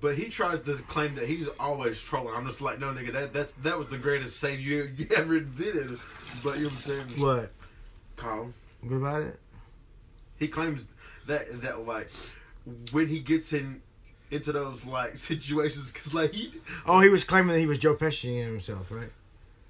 But 0.02 0.16
he 0.16 0.30
tries 0.30 0.62
to 0.62 0.76
claim 0.76 1.16
that 1.16 1.28
he's 1.28 1.50
always 1.60 2.02
trolling. 2.02 2.34
I'm 2.34 2.48
just 2.48 2.62
like, 2.62 2.80
no, 2.80 2.94
nigga, 2.94 3.12
that 3.12 3.34
that's 3.34 3.52
that 3.64 3.78
was 3.78 3.88
the 3.88 3.98
greatest 3.98 4.40
save 4.40 4.60
you 4.62 4.90
you 4.98 5.08
ever 5.16 5.38
invented. 5.38 6.00
But 6.42 6.58
you 6.58 6.64
know 6.64 6.70
what 6.70 6.74
I'm 6.74 6.80
saying, 6.80 7.08
what? 7.18 7.52
Kyle? 8.16 8.54
What 8.82 8.96
about 8.96 9.22
it? 9.24 9.40
He 10.38 10.48
claims 10.48 10.88
that 11.28 11.62
that 11.62 11.86
like 11.86 12.10
when 12.94 13.08
he 13.08 13.20
gets 13.20 13.52
in 13.52 13.82
into 14.32 14.54
those 14.54 14.86
like 14.86 15.18
situations, 15.18 15.92
because 15.92 16.14
like 16.14 16.32
he 16.32 16.54
Oh, 16.86 17.02
he 17.02 17.10
was 17.10 17.26
claiming 17.26 17.54
that 17.54 17.60
he 17.60 17.66
was 17.66 17.78
Joe 17.78 17.96
Pesci 17.96 18.42
himself, 18.42 18.90
right? 18.90 19.12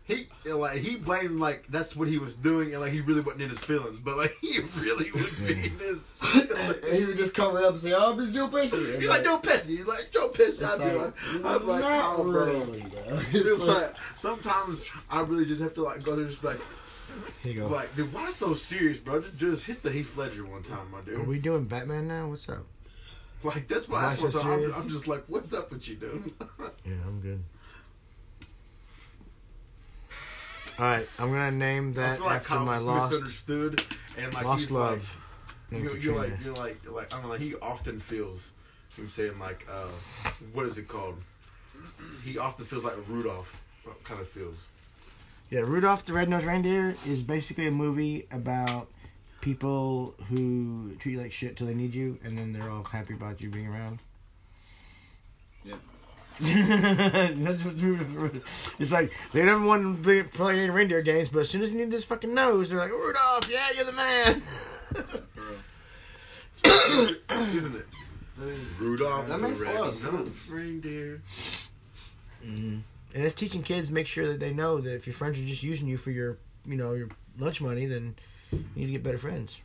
He 0.10 0.28
like 0.52 0.80
he 0.80 0.95
blamed 0.95 1.39
like 1.39 1.65
that's 1.69 1.95
what 1.95 2.08
he 2.08 2.17
was 2.17 2.36
doing, 2.36 2.72
and 2.74 2.82
like 2.82 2.91
he 2.91 3.00
really 3.02 3.22
wasn't 3.22 3.43
in 3.43 3.50
his 3.50 3.63
feelings, 3.63 4.00
but 4.00 4.17
like 4.17 4.34
he 4.41 4.60
really 4.80 5.12
would 5.12 5.38
be 5.45 5.54
in 5.54 5.80
his. 5.80 6.19
And 6.84 6.98
he 6.98 7.06
would 7.06 7.17
just 7.17 7.36
cover 7.36 7.60
up 7.60 7.74
and 7.74 7.80
say, 7.80 7.93
"Oh, 7.95 8.17
it's 8.19 8.32
Joe 8.32 8.48
Pesci." 8.48 8.74
And 8.74 9.02
He's 9.02 9.10
like 9.10 9.24
Joe 9.24 9.38
Pesci. 9.38 9.78
He's 9.78 9.86
like 9.86 10.10
Joe 10.12 10.30
Pesci. 10.30 10.62
it's 10.62 10.63
I'd 10.63 10.80
be 10.80 10.98
like, 10.98 11.45
I'd 11.45 11.60
be 11.60 11.65
like, 11.65 11.82
not 11.82 12.19
oh, 12.19 12.24
bro. 12.24 12.45
really, 12.45 12.80
though. 13.32 13.56
Like, 13.69 13.95
sometimes 14.15 14.91
I 15.12 15.22
really 15.22 15.45
just 15.45 15.62
have 15.62 15.76
to 15.76 15.84
like 15.84 16.04
go 16.04 16.15
there, 16.15 16.22
and 16.26 16.30
just 16.30 16.41
be 16.41 16.48
like, 16.48 16.62
Here 17.43 17.52
you 17.54 17.60
go. 17.60 17.67
like, 17.67 17.95
dude, 17.95 18.12
why 18.12 18.32
so 18.32 18.54
serious, 18.56 18.98
bro? 19.00 19.22
Just, 19.22 19.38
just 19.38 19.65
hit 19.67 19.84
the 19.84 19.91
Heath 19.91 20.17
Ledger 20.17 20.45
one 20.45 20.63
time, 20.63 20.89
my 20.91 21.02
dude. 21.02 21.19
Are 21.19 21.24
we 21.24 21.38
doing 21.38 21.65
Batman 21.65 22.08
now? 22.08 22.30
What's 22.30 22.50
up? 22.50 22.65
Like 23.43 23.67
that's 23.67 23.88
what 23.88 24.02
Why 24.02 24.10
I 24.10 24.15
so 24.15 24.28
asked 24.28 24.43
I'm. 24.43 24.74
I'm 24.74 24.89
just 24.89 25.08
like, 25.08 25.24
what's 25.28 25.54
up 25.54 25.72
with 25.72 25.88
you, 25.88 25.95
dude? 25.95 26.34
Yeah, 26.84 26.93
I'm 27.08 27.22
good. 27.22 27.43
All 30.80 30.86
right, 30.86 31.06
I'm 31.20 31.30
gonna 31.30 31.52
name 31.52 31.89
I 31.89 31.94
that 32.00 32.18
feel 32.20 32.26
like 32.26 32.36
after 32.38 32.48
Kyle's 32.48 32.65
my 32.65 32.78
lost 32.78 33.12
misunderstood 33.12 33.84
and 34.18 34.34
like 34.34 34.46
lost 34.46 34.62
he's 34.62 34.72
love. 34.72 35.18
Like, 35.72 35.84
named 35.84 35.96
you, 35.96 36.00
you're 36.00 36.18
like 36.18 36.32
you're 36.42 36.54
like 36.54 36.78
like 36.89 37.13
I 37.13 37.20
don't 37.22 37.32
know. 37.32 37.36
He 37.36 37.54
often 37.56 38.00
feels. 38.00 38.54
I'm 38.98 39.10
saying 39.10 39.38
like 39.39 39.68
uh, 39.70 39.89
what 40.54 40.65
is 40.65 40.78
it 40.78 40.88
called? 40.88 41.15
He 42.24 42.38
often 42.38 42.65
feels 42.65 42.86
like 42.86 42.94
Rudolph. 43.10 43.62
Kind 44.06 44.22
of 44.22 44.28
feels. 44.30 44.70
Yeah, 45.50 45.62
Rudolph 45.62 46.06
the 46.06 46.13
Red-Nosed 46.13 46.46
Reindeer 46.46 46.96
is 47.08 47.24
basically 47.24 47.68
a 47.68 47.72
movie 47.72 48.28
about 48.32 48.88
people 49.42 50.13
who 50.30 50.96
treat 51.00 51.13
you 51.13 51.22
like 51.22 51.34
shit 51.34 51.58
till 51.58 51.68
they 51.68 51.74
need 51.74 51.94
you, 51.94 52.20
and 52.24 52.38
then 52.38 52.54
they're 52.54 52.70
all 52.70 52.84
happy 52.84 53.15
about 53.15 53.42
you 53.42 53.50
being 53.50 53.68
around. 53.68 54.00
Yeah. 55.65 55.76
That's 56.41 57.65
what 57.65 57.75
Rudolph. 57.82 58.80
It's 58.80 58.91
like 58.91 59.12
they 59.34 59.43
never 59.43 59.65
want 59.65 60.04
to 60.04 60.23
be 60.23 60.23
playing 60.23 60.60
any 60.60 60.69
reindeer 60.69 61.02
games, 61.02 61.30
but 61.30 61.39
as 61.39 61.49
soon 61.49 61.62
as 61.62 61.73
you 61.73 61.80
need 61.80 61.91
this 61.91 62.06
fucking 62.06 62.34
nose, 62.34 62.69
they're 62.69 62.80
like 62.80 62.91
Rudolph, 62.91 63.49
yeah, 63.52 63.67
you're 63.75 63.84
the 63.84 63.91
man. 63.91 64.41
For 64.93 65.19
real. 66.65 67.15
Isn't 67.56 67.75
it? 67.75 67.86
Rudolph 68.80 69.28
That 69.28 69.41
makes 69.41 69.62
a 69.62 69.65
lot 69.65 69.75
of 69.75 70.04
red-nosed 70.04 70.34
sense. 70.34 70.49
reindeer. 70.49 71.21
Mm-hmm. 72.45 72.78
And 73.13 73.23
it's 73.23 73.34
teaching 73.34 73.63
kids 73.63 73.91
make 73.91 74.08
sure 74.08 74.28
that 74.30 74.39
they 74.39 74.54
know 74.54 74.80
that 74.80 74.95
if 74.95 75.08
your 75.08 75.13
friends 75.13 75.39
are 75.39 75.43
just 75.45 75.63
using 75.63 75.88
you 75.88 75.97
for 75.97 76.12
your, 76.12 76.38
you 76.65 76.75
know, 76.78 76.93
your 76.93 77.10
lunch 77.38 77.60
money, 77.60 77.86
then 77.86 78.15
you 78.52 78.63
need 78.75 78.86
to 78.86 78.91
get 78.93 79.04
better 79.04 79.17
friends. 79.17 79.60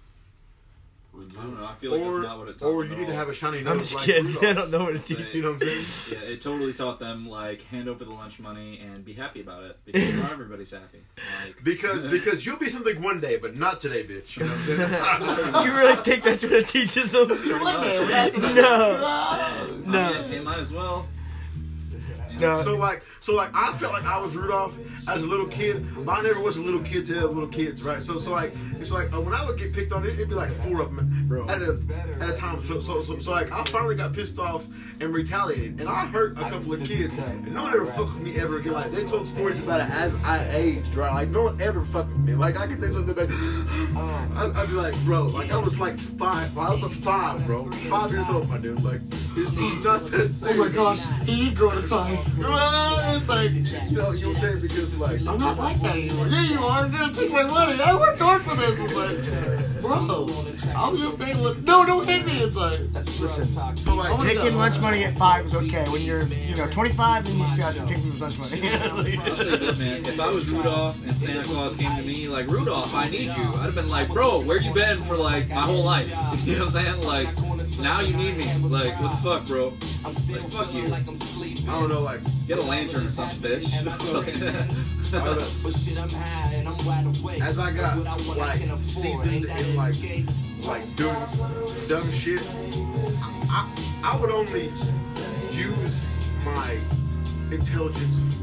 I 1.16 1.42
don't 1.42 1.60
know. 1.60 1.66
I 1.66 1.74
feel 1.74 1.92
like 1.92 2.00
Or, 2.00 2.12
that's 2.20 2.28
not 2.28 2.38
what 2.38 2.48
it 2.48 2.58
taught 2.58 2.66
or 2.68 2.82
them 2.84 2.92
you 2.92 2.98
need 2.98 3.06
to 3.08 3.14
have 3.14 3.28
a 3.28 3.32
shiny 3.34 3.60
nose 3.62 3.72
I'm 3.72 3.78
just 3.78 3.94
like 3.94 4.04
kidding. 4.06 4.26
Rudolph. 4.26 4.44
I 4.44 4.52
don't 4.52 4.70
know 4.70 4.84
what 4.84 4.96
it 4.96 5.04
Say- 5.04 5.14
teaches 5.14 5.34
You 5.34 5.42
know 5.42 5.52
what 5.52 5.62
I'm 5.62 5.68
saying? 5.82 6.22
Yeah, 6.22 6.28
it 6.28 6.40
totally 6.40 6.72
taught 6.72 6.98
them 6.98 7.28
like 7.28 7.62
hand 7.66 7.88
over 7.88 8.04
the 8.04 8.10
lunch 8.10 8.40
money 8.40 8.80
and 8.80 9.04
be 9.04 9.12
happy 9.12 9.40
about 9.40 9.62
it 9.64 9.78
because 9.84 10.14
not 10.16 10.32
everybody's 10.32 10.70
happy. 10.72 11.02
Like 11.44 11.62
Because 11.62 12.04
because 12.06 12.44
you'll 12.44 12.56
be 12.58 12.68
something 12.68 13.00
one 13.02 13.20
day, 13.20 13.36
but 13.36 13.56
not 13.56 13.80
today, 13.80 14.02
bitch. 14.04 14.36
You 14.36 14.44
know 14.46 14.50
what 14.52 15.40
I'm 15.40 15.54
saying? 15.54 15.66
you 15.66 15.72
really 15.78 15.96
think 15.96 16.24
that's 16.24 16.42
what 16.42 16.52
it 16.52 16.68
teaches 16.68 17.12
them? 17.12 17.28
One 17.28 17.82
day 17.82 18.04
we 18.06 18.12
have 18.12 18.34
to- 18.34 18.54
No. 18.54 19.02
I 19.04 19.66
No. 19.86 20.12
mean, 20.12 20.32
it, 20.32 20.36
it 20.38 20.44
might 20.44 20.58
as 20.58 20.72
well. 20.72 21.06
No. 22.38 22.60
So 22.62 22.76
like, 22.76 23.02
so 23.20 23.34
like, 23.34 23.50
I 23.54 23.72
felt 23.74 23.92
like 23.92 24.04
I 24.04 24.18
was 24.20 24.34
Rudolph 24.36 24.76
as 25.08 25.22
a 25.22 25.26
little 25.26 25.46
kid, 25.46 25.86
but 26.04 26.18
I 26.18 26.22
never 26.22 26.40
was 26.40 26.56
a 26.56 26.62
little 26.62 26.80
kid 26.80 27.06
to 27.06 27.14
have 27.14 27.30
little 27.30 27.48
kids, 27.48 27.82
right? 27.82 28.02
So, 28.02 28.18
so 28.18 28.32
like, 28.32 28.52
it's 28.80 28.90
like 28.90 29.12
uh, 29.12 29.20
when 29.20 29.34
I 29.34 29.44
would 29.46 29.58
get 29.58 29.72
picked 29.72 29.92
on, 29.92 30.04
it, 30.04 30.14
it'd 30.14 30.28
be 30.28 30.34
like 30.34 30.50
four 30.50 30.80
of 30.80 30.94
them 30.94 31.46
at 31.48 31.62
a 31.62 31.80
at 32.22 32.30
a 32.30 32.36
time. 32.36 32.62
So, 32.62 32.80
so, 32.80 33.00
so, 33.00 33.18
so 33.18 33.30
like, 33.30 33.52
I 33.52 33.62
finally 33.64 33.94
got 33.94 34.12
pissed 34.12 34.38
off 34.38 34.66
and 35.00 35.14
retaliated, 35.14 35.80
and 35.80 35.88
I 35.88 36.06
hurt 36.06 36.32
a 36.38 36.42
couple 36.42 36.72
of 36.72 36.84
kids, 36.84 37.16
and 37.18 37.52
no 37.54 37.62
one 37.62 37.74
ever 37.74 37.86
fucked 37.86 38.14
with 38.14 38.22
me 38.22 38.36
ever 38.40 38.58
again. 38.58 38.72
Like 38.72 38.92
they 38.92 39.04
told 39.04 39.28
stories 39.28 39.58
about 39.62 39.80
it 39.80 39.90
as 39.90 40.22
I 40.24 40.44
aged, 40.54 40.94
right? 40.94 41.12
Like 41.12 41.28
no 41.30 41.44
one 41.44 41.60
ever 41.60 41.84
fucked 41.84 42.10
with 42.10 42.20
me. 42.20 42.34
Like 42.34 42.56
I 42.58 42.66
could 42.66 42.80
say 42.80 42.90
something 42.90 43.14
like, 43.14 43.30
I'd, 44.36 44.52
I'd 44.56 44.68
be 44.68 44.74
like, 44.74 44.94
bro, 45.04 45.26
like 45.26 45.52
I 45.52 45.58
was 45.58 45.78
like 45.78 45.98
five, 45.98 46.56
I 46.58 46.70
was 46.70 46.82
like 46.82 46.92
five, 46.92 47.44
bro, 47.46 47.64
five 47.64 48.10
years 48.10 48.28
old, 48.28 48.48
my 48.48 48.58
dude. 48.58 48.82
Like 48.82 49.00
it's, 49.36 49.52
it's 49.56 49.84
not 49.84 50.02
that 50.02 50.24
Oh 50.46 50.56
my 50.56 50.68
gosh, 50.68 51.04
he 51.26 51.50
did 51.50 51.58
grow. 52.32 52.50
Well, 52.50 53.16
it's 53.16 53.28
like, 53.28 53.50
you 53.90 53.96
know, 53.98 54.12
you 54.12 54.26
know 54.26 54.32
what 54.32 54.44
I'm? 54.44 54.60
Because, 54.60 55.00
like, 55.00 55.20
I'm 55.20 55.38
not 55.38 55.58
like 55.58 55.80
that 55.80 55.96
anymore. 55.96 56.26
Yeah, 56.28 56.42
you 56.44 56.58
are. 56.64 56.80
You're 56.86 56.98
gonna 56.98 57.12
take 57.12 57.30
my 57.32 57.42
money. 57.44 57.80
I 57.80 57.94
worked 57.94 58.20
hard 58.20 58.42
for 58.42 58.54
this. 58.56 58.78
It's 58.80 58.94
like, 59.32 59.80
bro, 59.82 59.94
I 60.76 60.88
was 60.88 61.00
just 61.00 61.18
saying, 61.18 61.40
what? 61.40 61.62
No, 61.64 61.84
don't 61.84 62.06
hit 62.06 62.24
me. 62.26 62.40
It's 62.40 62.56
like, 62.56 62.78
Listen, 63.20 63.44
so, 63.76 63.94
like, 63.96 64.18
taking 64.20 64.56
lunch 64.56 64.80
money 64.80 65.04
at 65.04 65.14
five 65.14 65.46
is 65.46 65.54
okay. 65.54 65.84
When 65.88 66.02
you're, 66.02 66.24
you 66.24 66.56
know, 66.56 66.66
25, 66.70 67.24
then 67.24 67.38
you 67.38 67.46
still 67.48 67.64
have 67.64 67.74
to 67.74 67.86
take 67.86 68.02
people's 68.02 68.38
lunch 68.38 68.38
money. 68.38 69.16
I'll 69.18 69.34
say 69.36 69.56
this, 69.56 69.78
man. 69.78 70.04
If 70.04 70.20
I 70.20 70.28
was 70.30 70.48
Rudolph 70.50 71.02
and 71.04 71.14
Santa 71.14 71.44
Claus 71.44 71.76
came 71.76 71.94
to 71.96 72.02
me, 72.02 72.28
like, 72.28 72.48
Rudolph, 72.48 72.94
I 72.94 73.08
need 73.08 73.26
you, 73.26 73.54
I'd 73.56 73.66
have 73.66 73.74
been 73.74 73.88
like, 73.88 74.08
bro, 74.08 74.42
where 74.42 74.60
you 74.60 74.72
been 74.74 74.96
for, 74.96 75.16
like, 75.16 75.48
my 75.48 75.62
whole 75.62 75.84
life? 75.84 76.12
You 76.44 76.56
know 76.58 76.66
what 76.66 76.74
I'm 76.76 76.84
saying? 76.84 77.02
Like, 77.02 77.28
now 77.80 78.00
you 78.00 78.14
need 78.16 78.36
me. 78.36 78.44
Like, 78.68 79.00
what 79.00 79.10
the 79.12 79.16
fuck, 79.22 79.46
bro? 79.46 79.72
I'm 80.04 80.12
still 80.12 80.42
feeling 80.42 80.90
like, 80.90 81.04
fuck 81.04 81.16
you. 81.64 81.70
I 81.70 81.80
don't 81.80 81.88
know, 81.88 82.02
like, 82.02 82.13
Get 82.46 82.58
a 82.58 82.62
lantern 82.62 83.00
or 83.00 83.08
something, 83.08 83.50
bitch. 83.50 83.66
I 83.74 83.82
don't 85.24 85.38
know. 85.38 85.44
As 87.46 87.58
I 87.58 87.70
got, 87.72 87.96
like, 88.36 88.60
seasoned 88.80 89.44
in, 89.44 89.76
like, 89.76 89.94
like, 90.66 90.96
doing 90.96 91.14
dumb 91.88 92.10
shit, 92.10 92.40
I, 93.50 93.68
I 94.02 94.16
would 94.20 94.30
only 94.30 94.70
use 95.50 96.06
my 96.44 96.78
intelligence 97.50 98.40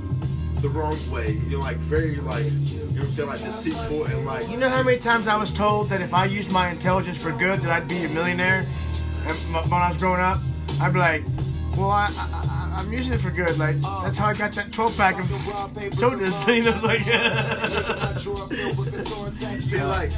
the 0.61 0.69
wrong 0.69 0.97
way. 1.11 1.31
You 1.31 1.57
know, 1.57 1.59
like, 1.59 1.77
very, 1.77 2.15
like, 2.17 2.45
you 2.45 2.51
know 2.51 2.85
what 2.85 2.99
I'm 2.99 3.11
saying? 3.11 3.29
Like, 3.29 3.39
deceitful 3.39 4.05
and, 4.05 4.25
like, 4.25 4.49
You 4.49 4.57
know 4.57 4.69
how 4.69 4.83
many 4.83 4.97
times 4.97 5.27
I 5.27 5.35
was 5.35 5.51
told 5.51 5.89
that 5.89 6.01
if 6.01 6.13
I 6.13 6.25
used 6.25 6.51
my 6.51 6.69
intelligence 6.69 7.17
for 7.21 7.31
good, 7.31 7.59
that 7.59 7.71
I'd 7.71 7.87
be 7.87 8.05
a 8.05 8.09
millionaire? 8.09 8.63
And 9.27 9.37
when 9.53 9.81
I 9.81 9.87
was 9.89 9.97
growing 9.97 10.21
up, 10.21 10.37
I'd 10.81 10.93
be 10.93 10.99
like, 10.99 11.23
well, 11.77 11.91
I, 11.91 12.05
I, 12.05 12.09
I, 12.33 12.50
I'm 12.77 12.91
using 12.93 13.13
it 13.13 13.19
for 13.19 13.31
good. 13.31 13.57
Like, 13.57 13.81
that's 13.81 14.17
how 14.17 14.27
I 14.27 14.33
got 14.33 14.51
that 14.53 14.71
12 14.71 14.97
pack 14.97 15.19
of 15.19 15.27
sodas. 15.95 16.47
You 16.51 16.63
know, 16.63 16.79
like, 16.83 17.01
See, 19.61 19.81
like, 19.81 20.11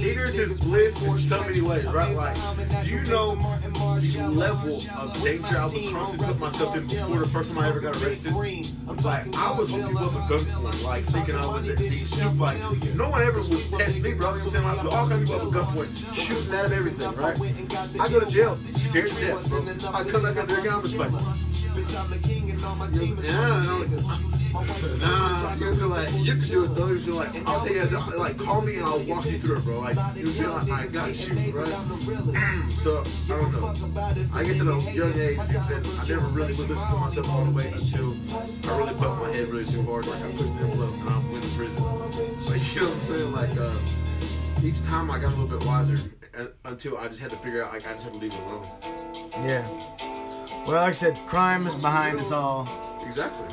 ignorance 0.00 0.36
is 0.38 0.60
bliss 0.60 1.06
in 1.06 1.16
so 1.16 1.40
many 1.42 1.60
ways, 1.60 1.84
right? 1.86 2.14
Like, 2.16 2.36
do 2.84 2.90
you 2.90 3.02
know 3.04 3.36
the 3.36 4.28
level 4.28 4.74
of 4.74 5.22
danger 5.22 5.46
I 5.46 5.66
would 5.66 5.86
constantly 5.86 6.26
put 6.26 6.38
myself 6.38 6.76
in 6.76 6.86
before 6.86 7.18
the 7.20 7.28
first 7.28 7.54
time 7.54 7.64
I 7.64 7.68
ever 7.68 7.80
got 7.80 8.02
arrested? 8.02 8.32
I'm 8.32 8.96
like, 8.96 9.34
I 9.36 9.52
was 9.58 9.72
with 9.72 9.86
people 9.86 10.04
with 10.04 10.14
a 10.14 10.18
gunpoint, 10.18 10.84
like, 10.84 11.04
thinking 11.04 11.36
I 11.36 11.46
was 11.46 11.68
at 11.68 11.78
deep 11.78 12.02
soup. 12.02 12.38
Like, 12.38 12.58
no 12.96 13.08
one 13.10 13.22
ever 13.22 13.38
would 13.38 13.72
test 13.78 14.00
me, 14.02 14.12
bro. 14.12 14.30
I'm 14.30 14.36
saying? 14.36 14.64
Like, 14.64 14.84
all 14.84 15.08
kinds 15.08 15.30
of 15.30 15.38
people 15.38 15.50
with 15.50 15.54
gunpoint, 15.56 16.14
shooting 16.14 16.54
at 16.54 16.72
everything, 16.72 17.12
right? 17.14 17.38
I 18.00 18.08
go 18.08 18.20
to 18.20 18.30
jail, 18.30 18.58
scared 18.74 19.08
to 19.08 19.20
death, 19.20 19.48
bro. 19.48 19.60
I 19.94 20.04
come 20.04 20.22
back 20.22 20.36
out 20.36 20.48
there 20.48 20.58
again, 20.60 20.74
I'm 20.74 20.82
just 20.82 20.96
like, 20.96 21.12
yeah, 23.22 23.62
no, 23.62 23.84
Nah, 24.52 25.54
you 25.54 25.74
know, 25.74 25.88
like 25.88 26.12
you 26.12 26.32
can 26.32 26.40
do 26.42 26.64
it 26.64 26.74
though. 26.74 26.92
You're 26.92 27.14
like, 27.14 27.48
I'll 27.48 27.64
tell 27.66 27.74
you, 27.74 28.18
like 28.18 28.36
call 28.36 28.60
me 28.60 28.76
and 28.76 28.84
I'll 28.84 29.00
walk 29.04 29.24
you 29.24 29.38
through 29.38 29.58
it, 29.58 29.64
bro. 29.64 29.80
Like 29.80 29.96
you 30.14 30.26
feel 30.26 30.52
like 30.52 30.70
I 30.70 30.86
got 30.88 31.08
you, 31.26 31.52
right? 31.52 31.68
so 32.70 33.02
I 33.02 33.36
don't 33.40 33.52
know. 33.52 33.72
I 34.34 34.44
guess 34.44 34.60
at 34.60 34.66
a 34.66 34.92
young 34.92 35.18
age, 35.18 35.38
you 35.48 35.54
know, 35.54 35.82
I'm 35.98 36.08
never 36.08 36.26
really 36.26 36.52
would 36.52 36.68
listen 36.68 36.90
to 36.90 36.96
myself 37.00 37.30
all 37.30 37.44
the 37.46 37.50
way 37.52 37.72
until 37.72 38.14
I 38.70 38.76
really 38.76 38.94
put 38.94 39.16
my 39.18 39.32
head 39.32 39.48
really 39.48 39.64
too 39.64 39.82
hard, 39.84 40.06
like 40.06 40.22
I 40.22 40.30
pushed 40.32 40.58
the 40.58 40.64
envelope 40.64 40.94
and 41.00 41.08
I 41.08 41.32
went 41.32 41.44
to 41.44 41.50
prison. 41.56 42.50
Like 42.50 42.74
you 42.74 42.80
know 42.82 42.88
what 42.88 43.10
I'm 43.10 43.16
saying? 43.16 43.32
Like 43.32 43.56
uh, 43.56 44.66
each 44.66 44.82
time 44.84 45.10
I 45.10 45.18
got 45.18 45.32
a 45.32 45.36
little 45.36 45.58
bit 45.58 45.66
wiser 45.66 46.10
uh, 46.38 46.46
until 46.66 46.98
I 46.98 47.08
just 47.08 47.20
had 47.20 47.30
to 47.30 47.36
figure 47.38 47.64
out 47.64 47.72
like 47.72 47.86
I 47.86 47.92
just 47.92 48.04
had 48.04 48.12
to 48.12 48.18
leave 48.18 48.34
it 48.34 48.40
alone. 48.42 48.66
yeah. 49.46 49.66
Well, 50.66 50.76
like 50.76 50.88
I 50.88 50.92
said, 50.92 51.16
crime 51.26 51.66
is 51.66 51.74
behind 51.74 52.20
us 52.20 52.30
all. 52.30 52.68
Exactly. 53.04 53.46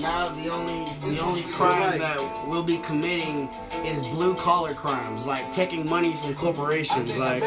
now 0.00 0.28
the 0.28 0.48
only 0.50 0.84
the 1.10 1.20
only 1.20 1.42
crime 1.52 1.98
that 1.98 2.18
we'll 2.46 2.62
be 2.62 2.78
committing 2.78 3.48
is 3.84 4.06
blue 4.08 4.34
collar 4.36 4.74
crimes, 4.74 5.26
like 5.26 5.50
taking 5.52 5.88
money 5.88 6.12
from 6.12 6.34
corporations. 6.34 7.16
Like, 7.18 7.42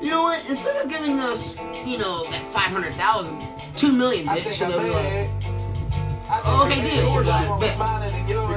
you 0.00 0.10
know 0.10 0.22
what? 0.22 0.48
Instead 0.48 0.76
of 0.84 0.88
giving 0.90 1.18
us, 1.18 1.56
you 1.84 1.98
know, 1.98 2.24
that 2.30 2.42
five 2.52 2.70
hundred 2.70 2.92
thousand, 2.94 3.40
two 3.76 3.92
million, 3.92 4.26
bitch, 4.26 4.58
they'll 4.58 4.80
be 4.80 4.90
like, 4.90 5.28
oh, 6.44 6.66
okay, 6.66 6.80
deal. 6.80 7.18
It's 7.18 7.28
like, 7.28 7.60
bet. 7.60 7.78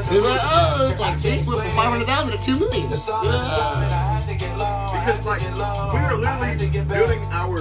They're 0.09 0.21
like, 0.21 0.39
oh, 0.43 0.89
it's 0.91 0.99
like, 0.99 1.19
see, 1.19 1.29
went 1.49 1.61
from 1.61 1.71
five 1.71 1.89
hundred 1.89 2.05
thousand 2.05 2.37
to 2.37 2.43
two 2.43 2.59
million. 2.59 2.87
Yeah. 2.89 4.19
Because 4.91 5.25
like 5.25 5.41
we 5.41 5.99
are 5.99 6.15
literally 6.17 6.85
building 6.85 7.23
our 7.31 7.57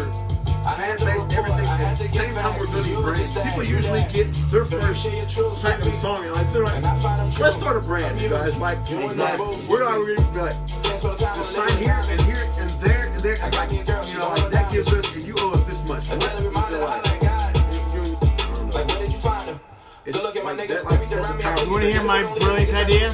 fan 0.76 0.96
base, 0.98 1.24
and 1.24 1.32
everything 1.34 1.66
at 1.66 1.98
the 1.98 2.08
same 2.08 2.34
time 2.34 2.58
we're 2.58 2.66
building 2.70 3.02
brands. 3.02 3.32
People 3.38 3.62
usually 3.64 4.04
get 4.12 4.32
their 4.50 4.64
first 4.64 5.06
platinum 5.60 5.92
song 6.00 6.24
and 6.24 6.32
like 6.34 6.52
they're 6.52 6.64
like, 6.64 6.82
let's 6.82 7.56
start 7.56 7.76
a 7.76 7.80
brand, 7.80 8.20
you 8.20 8.28
guys. 8.28 8.56
Like 8.56 8.78
Exactly. 8.90 9.56
we're 9.68 9.84
not 9.84 9.98
really 9.98 10.16
be 10.32 10.40
like 10.40 10.54
just 10.66 11.50
sign 11.52 11.82
here 11.82 12.00
and 12.10 12.20
here 12.22 12.44
and 12.58 12.70
there 12.82 13.06
and 13.06 13.20
there 13.20 13.36
and 13.42 13.54
like 13.54 13.72
you 13.72 13.84
know 14.18 14.28
like 14.36 14.50
that 14.52 14.70
gives 14.70 14.92
us 14.92 15.12
and 15.14 15.22
you 15.26 15.34
owe 15.38 15.50
us 15.52 15.64
this 15.64 15.80
much. 15.88 16.08
What? 16.10 16.70
So, 16.70 16.80
like, 16.80 17.02
mm-hmm. 17.02 17.96
you- 17.96 18.04
you- 18.04 18.18
I 18.74 18.84
don't 18.84 18.96
know. 19.56 19.60
It's 20.06 20.16
like 20.16 20.68
that, 20.68 20.84
like, 20.84 21.08
that's 21.08 21.28
the 21.28 21.38
power. 21.40 21.58
You 21.64 21.70
want 21.70 21.82
to 21.82 21.90
hear 21.90 22.04
my 22.04 22.22
brilliant 22.40 22.74
idea? 22.76 23.08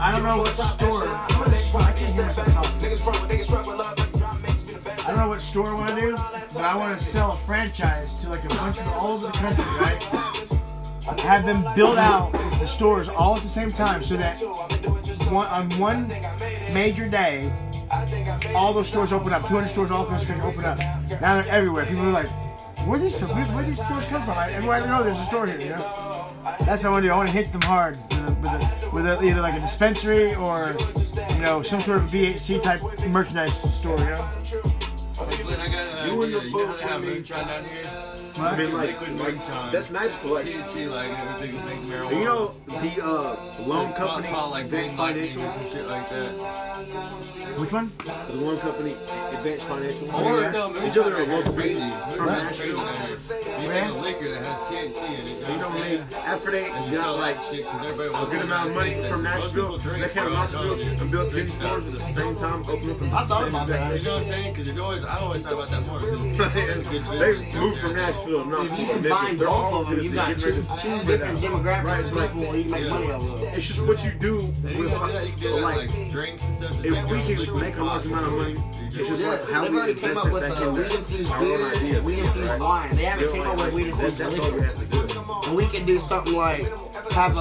I 0.00 0.10
don't 0.10 0.24
know 0.24 0.38
what 0.38 0.56
store. 0.56 1.08
I 1.82 1.92
can't 1.92 2.10
hear 2.10 2.24
myself 2.24 2.48
talking. 2.54 4.11
I 4.86 5.06
don't 5.06 5.16
know 5.16 5.28
what 5.28 5.40
store 5.40 5.68
I 5.68 5.74
want 5.74 5.94
to 5.94 6.00
do, 6.00 6.16
but 6.54 6.64
I 6.64 6.76
want 6.76 6.98
to 6.98 7.04
sell 7.04 7.30
a 7.30 7.36
franchise 7.36 8.20
to 8.22 8.30
like 8.30 8.44
a 8.44 8.48
bunch 8.48 8.78
of 8.78 8.88
all 8.88 9.12
over 9.12 9.26
the 9.26 9.32
country, 9.32 9.64
right? 9.80 11.20
Have 11.20 11.44
them 11.44 11.64
build 11.76 11.98
out 11.98 12.32
the 12.32 12.66
stores 12.66 13.08
all 13.08 13.36
at 13.36 13.42
the 13.42 13.48
same 13.48 13.70
time, 13.70 14.02
so 14.02 14.16
that 14.16 14.38
one, 15.30 15.46
on 15.48 15.70
one 15.78 16.08
major 16.72 17.08
day, 17.08 17.52
all 18.54 18.72
those 18.72 18.88
stores 18.88 19.12
open 19.12 19.32
up. 19.32 19.46
200 19.46 19.68
stores 19.68 19.90
all 19.90 20.04
across 20.04 20.22
the 20.22 20.28
country 20.28 20.48
open 20.48 20.64
up. 20.64 20.78
Now 21.20 21.40
they're 21.40 21.48
everywhere. 21.48 21.84
People 21.86 22.06
are 22.06 22.12
like, 22.12 22.28
where 22.86 22.98
these 22.98 23.20
where, 23.30 23.44
where 23.46 23.64
these 23.64 23.82
stores 23.84 24.04
come 24.06 24.22
from? 24.24 24.36
Like, 24.36 24.52
everywhere 24.52 24.82
I 24.82 24.86
know 24.86 25.02
there's 25.04 25.18
a 25.18 25.24
store 25.26 25.46
here. 25.46 25.60
You 25.60 25.68
know? 25.70 26.28
That's 26.60 26.82
what 26.82 26.86
I 26.86 26.90
want 26.90 27.02
to 27.02 27.08
do. 27.08 27.14
I 27.14 27.16
want 27.16 27.28
to 27.28 27.34
hit 27.34 27.52
them 27.52 27.62
hard 27.62 27.96
with, 27.96 28.12
a, 28.12 28.34
with, 28.40 28.46
a, 28.46 28.90
with 28.92 29.06
a, 29.06 29.24
either 29.24 29.40
like 29.40 29.54
a 29.54 29.60
dispensary 29.60 30.34
or 30.34 30.74
you 31.34 31.40
know 31.40 31.62
some 31.62 31.80
sort 31.80 31.98
of 31.98 32.04
BHC 32.04 32.60
type 32.60 32.80
merchandise 33.08 33.60
store. 33.78 33.98
You 33.98 34.04
know? 34.06 34.28
Glenn, 35.44 35.60
I 35.60 35.66
got 35.68 35.84
an 35.84 36.08
You 36.08 36.22
in 36.22 36.28
idea. 36.34 36.40
the 36.40 36.46
You 36.46 36.52
know 36.52 36.66
how 36.66 36.72
they 36.72 36.82
have 36.82 37.00
with 37.00 37.10
me. 37.10 37.91
Moonshine 38.36 38.44
down 38.44 38.58
here? 38.58 38.66
I 38.68 39.08
mean, 39.08 39.18
like, 39.18 39.38
like 39.38 39.72
that's 39.72 39.90
magical. 39.90 40.34
Like, 40.34 40.46
THC, 40.46 40.90
like 40.90 41.10
everything 41.18 41.54
you 41.54 41.66
make 41.68 41.80
marijuana. 41.90 42.18
you 42.18 42.24
know 42.24 42.54
the 42.66 43.04
uh, 43.04 43.62
loan 43.66 43.92
company, 43.94 44.28
Call, 44.28 44.50
like 44.50 44.64
Advanced 44.64 44.96
Financial. 44.96 45.42
or 45.42 45.52
some 45.52 45.70
shit 45.70 45.86
like 45.86 46.08
that. 46.10 46.30
Which 47.58 47.72
one? 47.72 47.92
The 48.28 48.34
loan 48.34 48.58
company, 48.58 48.92
Advanced 48.92 49.64
Financial. 49.66 50.10
I 50.10 50.22
want 50.22 50.40
yeah. 50.40 50.46
to 50.48 50.52
sell 50.52 50.70
Each 50.70 50.82
moonshine. 50.82 51.02
other 51.04 51.16
are 51.22 51.26
local 51.26 51.52
crazy. 51.52 51.74
business 51.74 52.16
from 52.16 52.26
Nashville. 52.26 52.76
down 52.76 52.94
here. 52.94 53.08
You 53.62 53.68
Yeah. 53.68 53.86
make 53.86 53.94
a 53.94 53.98
liquor 54.00 54.28
that 54.30 54.42
has 54.44 54.60
THC 54.68 55.04
in 55.06 55.26
it. 55.28 55.40
You 55.40 55.46
know, 55.46 55.68
what 55.68 55.78
I'm 55.78 56.08
they, 56.08 56.16
after 56.16 56.50
they 56.50 56.66
you 56.90 56.96
got 56.96 57.16
like 57.18 57.36
that 57.36 57.50
shit 57.54 57.64
'cause 57.66 57.86
everybody 57.86 58.08
a 58.26 58.26
good 58.30 58.42
amount 58.42 58.70
of 58.70 58.74
money 58.74 58.94
from 59.08 59.22
Nashville, 59.22 59.78
they 59.78 59.84
came 59.84 60.08
to 60.08 60.12
bro, 60.22 60.32
Knoxville 60.32 60.80
and 60.80 61.10
built 61.10 61.30
Drink 61.30 61.48
10 61.50 61.58
stores 61.60 61.86
at 61.86 61.92
the 61.92 62.00
same 62.00 62.36
time, 62.36 62.60
opened 62.62 62.90
up 62.90 63.02
in 63.02 63.10
the 63.10 63.26
same 63.26 63.48
about 63.48 63.66
that. 63.68 63.92
exact 63.92 64.02
You 64.02 64.04
know 64.08 64.12
what 64.14 64.22
I'm 64.22 64.28
saying? 64.28 64.52
Because 64.54 64.68
it 64.68 64.78
always, 64.80 65.04
I 65.04 65.16
always 65.18 65.42
talk 65.42 65.52
about 65.52 65.68
that 65.70 65.86
more. 65.86 65.98
'cause 66.02 66.10
it's 66.56 66.88
a 66.88 66.90
good 66.90 67.02
They 67.20 67.58
moved 67.60 67.80
from 67.80 67.94
Nashville, 67.94 68.21
not 68.28 68.66
If 68.66 68.78
you 68.78 68.86
from 68.86 69.02
combine 69.02 69.36
They're 69.36 69.46
both 69.48 69.72
of 69.74 69.86
them, 69.88 69.96
Tennessee, 69.96 70.08
you 70.08 70.14
got 70.14 70.38
two, 70.38 70.52
two 70.52 71.04
different 71.06 71.34
out. 71.34 71.42
demographics 71.42 71.84
Right, 71.84 71.98
of 71.98 72.04
it's 72.04 72.12
like- 72.12 72.32
people 72.32 72.56
you 72.56 72.64
make 72.70 72.88
money 72.90 73.10
off 73.10 73.22
of. 73.22 73.42
It's 73.42 73.66
just 73.66 73.82
what 73.86 74.04
you 74.04 74.10
do 74.12 74.36
with 74.36 74.52
can 74.62 74.72
do 74.76 74.88
that, 74.88 75.26
you 75.26 75.32
can 75.32 75.40
do 75.40 75.50
that 75.50 75.60
like, 75.62 75.76
like 75.76 76.10
drinks 76.10 76.42
and 76.44 76.56
stuff. 76.56 76.84
if 76.84 76.84
we 76.84 77.34
your 77.34 77.44
can 77.46 77.60
make 77.60 77.76
a 77.76 77.84
large 77.84 78.04
amount 78.06 78.26
of 78.26 78.32
money, 78.32 78.56
it's 78.94 79.08
just 79.08 79.22
Yeah, 79.22 79.28
like 79.30 79.50
how 79.50 79.62
they've 79.62 79.72
we 79.72 79.78
already 79.78 79.94
came 79.94 80.10
invest 80.10 80.18
up 80.18 80.26
it 80.26 80.32
with 80.32 80.42
back 80.42 80.58
a 80.58 80.62
in 80.62 80.72
weed 80.72 80.82
that. 80.84 80.98
infused 80.98 81.30
Our 81.30 81.36
own 81.36 81.56
beer, 81.56 81.66
ideas, 81.66 82.04
weed 82.04 82.18
infused 82.18 82.60
wine. 82.60 82.96
They 82.96 83.04
haven't 83.04 83.32
came 83.32 83.42
up 83.42 83.56
with 83.56 83.74
weed 83.74 83.92
that's, 83.92 84.20
infused 84.20 84.42
we 84.52 84.58
liquor. 84.58 84.74
do. 84.74 85.48
And 85.48 85.56
we 85.56 85.66
can 85.66 85.84
do 85.86 85.98
something 85.98 86.34
like 86.36 86.62
have 87.12 87.36
a 87.36 87.40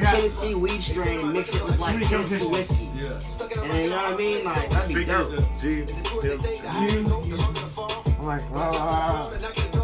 got- 0.00 0.14
Tennessee 0.16 0.54
weed 0.54 0.82
strain 0.82 1.20
and 1.20 1.32
mix 1.32 1.54
it 1.54 1.62
with 1.64 1.78
like 1.78 1.90
Somebody 1.92 2.06
Tennessee 2.06 2.46
whiskey. 2.46 2.84
Yeah. 2.84 3.18
And 3.62 3.82
you 3.82 3.90
know 3.90 3.96
what 3.96 4.12
I 4.12 4.16
mean? 4.16 4.44
Like 4.44 4.70
that'd 4.70 4.88
be 4.94 5.04
Speaking 5.04 5.18
dope. 5.18 5.32
of 5.32 5.60
G, 5.60 5.68
him, 5.76 7.04
You, 7.26 7.36
I'm 8.18 8.26
like, 8.26 8.42
oh, 8.54 9.75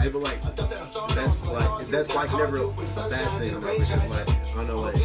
Hey, 0.00 0.08
but 0.08 0.22
like 0.22 0.40
that's 0.40 0.96
like 0.96 1.86
that's 1.88 2.14
like 2.14 2.32
never 2.32 2.56
a 2.56 2.68
bad 2.70 3.28
thing 3.38 3.54
about 3.56 3.74
it. 3.74 3.80
Because 3.80 4.10
like 4.10 4.30
I 4.30 4.58
don't 4.58 4.68
know, 4.68 4.74
like 4.76 4.96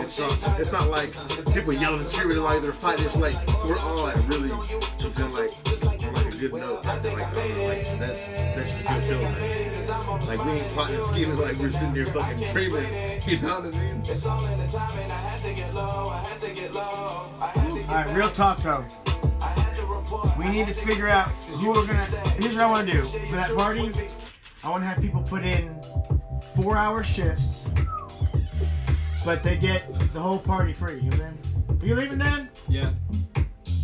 it's 0.00 0.18
not 0.18 0.58
it's 0.58 0.72
not 0.72 0.88
like 0.88 1.12
people 1.52 1.74
yelling 1.74 1.98
and 1.98 2.08
screaming 2.08 2.42
like 2.42 2.62
they're 2.62 2.72
fighting. 2.72 3.04
It's 3.04 3.18
like 3.18 3.34
we're 3.64 3.78
all 3.80 4.04
like 4.04 4.16
really 4.28 4.48
feeling 4.48 5.32
like 5.32 5.50
on 6.02 6.14
like 6.14 6.34
a 6.34 6.38
good 6.38 6.52
note. 6.54 6.84
Like, 6.84 7.04
like, 7.04 7.34
like 7.34 7.98
that's 7.98 8.20
that's 8.54 8.70
just 8.70 8.80
a 8.80 8.94
good 8.94 9.02
feeling. 9.04 9.22
Man. 9.22 10.26
Like 10.26 10.44
we 10.46 10.52
ain't 10.52 10.72
plotting 10.72 10.96
and 10.96 11.04
scheming 11.04 11.36
like 11.36 11.56
we're 11.58 11.70
sitting 11.70 11.94
here 11.94 12.06
fucking 12.06 12.52
dreaming. 12.52 13.20
You 13.26 13.38
know 13.40 13.60
what 13.60 13.74
I 13.74 13.78
mean? 13.78 14.02
It's 14.04 14.26
all 14.26 14.44
in 14.46 14.58
the 14.58 14.66
timing. 14.66 15.10
I 15.10 15.14
had 15.14 15.42
to 15.42 15.54
get 15.54 15.72
low. 15.72 16.08
I 16.10 16.18
had 16.18 16.40
to 16.42 16.52
get 16.52 16.74
low. 16.74 17.30
I 17.40 17.46
had 17.46 17.72
to 17.72 17.78
get 17.78 17.90
All 17.90 17.96
right, 17.96 18.16
real 18.16 18.30
talk 18.30 18.58
though. 18.58 19.33
We 20.38 20.48
need 20.48 20.66
to 20.66 20.74
figure 20.74 21.08
out 21.08 21.28
who 21.28 21.68
we're 21.70 21.86
gonna. 21.86 22.04
Here's 22.38 22.54
what 22.54 22.64
I 22.64 22.70
want 22.70 22.86
to 22.88 22.92
do 22.92 23.02
for 23.02 23.36
that 23.36 23.54
party. 23.56 23.90
I 24.62 24.70
want 24.70 24.82
to 24.82 24.86
have 24.86 25.00
people 25.00 25.22
put 25.22 25.44
in 25.44 25.80
four-hour 26.54 27.02
shifts, 27.02 27.64
but 29.24 29.42
they 29.42 29.56
get 29.56 29.86
the 30.12 30.20
whole 30.20 30.38
party 30.38 30.72
free. 30.72 31.00
You 31.00 31.10
know 31.10 31.16
what? 31.18 31.82
Are 31.82 31.86
you 31.86 31.94
leaving, 31.94 32.18
Dan? 32.18 32.48
Yeah. 32.68 32.92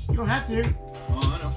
You 0.08 0.16
don't 0.16 0.28
have 0.28 0.46
to. 0.48 0.62
Oh, 1.10 1.20
I 1.34 1.42
know. 1.42 1.50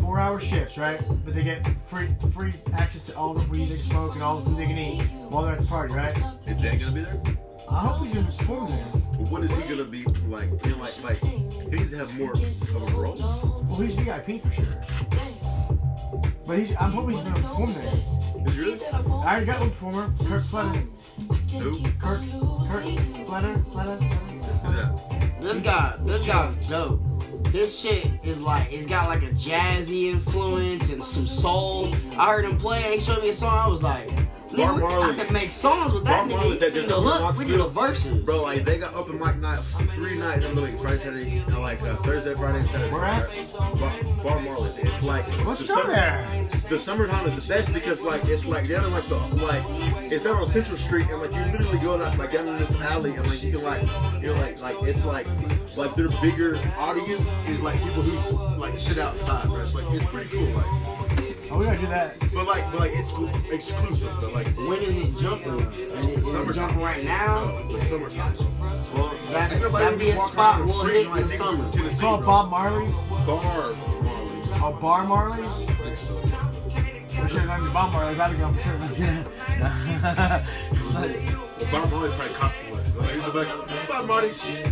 Four-hour 0.00 0.40
shifts, 0.40 0.76
right? 0.78 1.00
But 1.24 1.34
they 1.34 1.44
get 1.44 1.66
free 1.86 2.08
free 2.32 2.52
access 2.74 3.04
to 3.04 3.16
all 3.16 3.34
the 3.34 3.46
weed 3.48 3.66
they 3.66 3.76
can 3.76 3.84
smoke 3.84 4.14
and 4.14 4.22
all 4.22 4.38
the 4.38 4.50
food 4.50 4.58
they 4.58 4.66
can 4.66 4.78
eat 4.78 5.02
while 5.28 5.44
they're 5.44 5.54
at 5.54 5.60
the 5.60 5.66
party, 5.66 5.94
right? 5.94 6.16
Is 6.46 6.60
Dan 6.60 6.78
gonna 6.78 6.92
be 6.92 7.02
there? 7.02 7.49
I 7.70 7.86
hope 7.86 8.06
he's 8.06 8.14
gonna 8.14 8.26
perform 8.26 8.66
there. 8.66 9.26
What 9.30 9.44
is 9.44 9.54
he 9.54 9.62
gonna 9.68 9.84
be 9.84 10.04
like? 10.26 10.48
You 10.64 10.72
know, 10.72 10.78
like, 10.78 11.04
like 11.04 11.18
he 11.18 11.70
needs 11.70 11.90
to 11.92 11.98
have 11.98 12.18
more 12.18 12.32
of 12.32 12.42
a 12.42 13.00
role. 13.00 13.16
Well, 13.16 13.80
he's 13.80 13.94
VIP 13.94 14.42
for 14.42 14.52
sure. 14.52 14.66
But 16.46 16.58
he's, 16.58 16.74
I'm 16.76 16.90
hoping 16.90 17.14
he's 17.14 17.22
gonna 17.22 17.36
perform 17.36 17.72
there. 17.72 17.94
Is 17.94 18.54
he 18.54 18.60
really? 18.60 18.78
I 18.92 19.36
already 19.36 19.46
got 19.46 19.60
one 19.60 19.70
performer, 19.70 20.12
Kirk 20.26 20.42
Flutter. 20.42 20.80
Who? 21.52 21.80
Kirk, 22.00 22.20
Kirk 22.66 23.26
Flutter, 23.26 23.58
Flutter. 23.70 23.96
Who's 23.96 24.72
that? 24.72 25.40
This 25.40 25.60
guy, 25.60 25.96
this 26.00 26.26
guy's 26.26 26.68
dope. 26.68 27.00
This 27.52 27.78
shit 27.80 28.08
is 28.24 28.42
like, 28.42 28.72
it's 28.72 28.86
got 28.86 29.08
like 29.08 29.22
a 29.22 29.30
jazzy 29.32 30.10
influence 30.10 30.90
and 30.90 31.02
some 31.02 31.26
soul. 31.26 31.94
I 32.18 32.26
heard 32.26 32.44
him 32.44 32.58
play, 32.58 32.94
he 32.94 33.00
showed 33.00 33.22
me 33.22 33.28
a 33.28 33.32
song, 33.32 33.56
I 33.56 33.68
was 33.68 33.82
like, 33.82 34.10
Bob 34.56 34.76
nigga, 34.76 34.80
Marley. 34.80 35.14
I 35.20 35.24
could 35.24 35.32
make 35.32 35.50
songs 35.50 35.92
with 35.92 36.04
that 36.04 36.22
Bob 36.22 36.28
nigga. 36.28 36.36
Marley 36.36 36.50
He 36.52 36.58
that 36.58 36.72
sing 36.72 36.74
just 36.74 36.88
the 36.88 36.94
opened 36.96 37.24
hook, 37.24 37.38
we 37.38 37.44
do 37.44 37.52
the 37.52 37.58
Knoxville. 37.58 37.82
verses. 37.86 38.12
Bro, 38.24 38.42
like 38.42 38.64
they 38.64 38.78
got 38.78 38.94
open 38.94 39.18
mic 39.18 39.36
night 39.36 39.58
three 39.94 40.18
nights 40.18 40.44
in 40.44 40.54
the 40.54 40.62
week, 40.62 40.78
Friday, 40.80 40.98
Saturday, 40.98 41.38
and 41.38 41.58
like 41.58 41.82
uh, 41.82 41.96
Thursday, 41.96 42.34
Friday, 42.34 42.60
and 42.60 42.70
Saturday. 42.70 42.92
Where? 42.92 43.30
Bar, 43.78 43.92
Bar 44.24 44.40
Marley. 44.42 44.70
It's 44.82 45.02
like 45.02 45.26
Let's 45.46 45.60
the 45.60 45.66
summer- 45.66 45.88
there. 45.88 46.48
The 46.68 46.78
summertime 46.78 47.26
is 47.26 47.34
the 47.46 47.52
best 47.52 47.72
because 47.72 48.00
like 48.02 48.24
it's 48.26 48.46
like 48.46 48.68
down 48.68 48.84
in 48.84 48.92
like 48.92 49.04
the 49.04 49.16
like 49.36 49.62
it's 50.12 50.24
down 50.24 50.36
on 50.36 50.48
Central 50.48 50.76
Street 50.76 51.06
and 51.10 51.20
like 51.20 51.32
you 51.34 51.40
literally 51.52 51.78
go 51.78 52.00
out 52.00 52.16
like 52.18 52.32
down 52.32 52.46
in 52.46 52.58
this 52.58 52.72
alley 52.80 53.14
and 53.14 53.26
like 53.26 53.42
you 53.42 53.52
can 53.52 53.62
like 53.64 53.82
you 54.22 54.28
know 54.28 54.34
like 54.34 54.60
like 54.62 54.76
it's 54.84 55.04
like 55.04 55.26
like 55.76 55.94
their 55.94 56.08
bigger 56.20 56.58
audience 56.78 57.26
is 57.48 57.60
like 57.62 57.80
people 57.82 58.02
who 58.02 58.58
like 58.58 58.78
sit 58.78 58.98
outside. 58.98 59.46
Bro. 59.46 59.60
It's 59.62 59.74
like 59.74 59.84
it's 59.94 60.04
pretty 60.06 60.30
cool. 60.30 60.46
Like 60.50 60.99
Oh, 61.52 61.58
we 61.58 61.64
gotta 61.64 61.78
do 61.80 61.86
that. 61.88 62.18
but 62.32 62.46
like 62.46 62.62
but 62.70 62.80
like 62.80 62.92
it's 62.94 63.12
exclusive. 63.50 64.12
But 64.20 64.32
like 64.32 64.46
When 64.56 64.78
is 64.78 64.96
it 64.96 65.16
jumping? 65.16 65.58
Is 65.72 65.94
it, 65.94 66.18
is 66.18 66.26
it 66.50 66.54
jumping 66.54 66.80
right 66.80 67.02
now? 67.04 67.44
no, 67.46 67.72
the 67.76 67.80
summertime. 67.86 68.34
Well, 68.94 69.14
that, 69.32 69.52
Ain't 69.52 69.62
nobody 69.62 69.84
that'd 69.84 69.98
be 69.98 70.10
a 70.10 70.16
spot 70.16 70.64
we'll 70.64 70.84
hit 70.84 71.06
in 71.06 71.12
the 71.12 71.28
summer. 71.28 71.56
from 71.62 71.72
Tennessee, 71.72 71.86
It's 71.92 72.00
called 72.00 72.20
bro. 72.20 72.26
Bob 72.28 72.50
Marley's. 72.50 72.94
Bar 73.26 73.42
Marley. 73.42 73.76
Oh, 74.62 74.78
Bar 74.80 75.04
Marley's. 75.04 75.46
I 75.46 75.50
think 75.74 75.96
so. 75.98 76.14
We 77.22 77.28
should 77.28 77.38
have 77.40 77.48
done 77.48 77.64
the 77.64 77.70
Bob 77.70 77.92
Marley's. 77.92 78.20
I'd 78.20 78.30
have 78.30 78.38
gone 78.38 78.54
for 78.54 78.60
sure. 78.94 79.24
It's 80.72 80.94
like, 80.94 81.16
Well, 81.72 81.82
Bob 81.82 81.90
Marley 81.90 82.10
probably 82.16 82.34
cost 82.34 82.56
too 82.62 82.70
much. 82.74 82.86
So 82.86 83.00
he's 83.02 83.34
like, 83.34 83.88
Bob 83.88 84.06
Marley, 84.06 84.28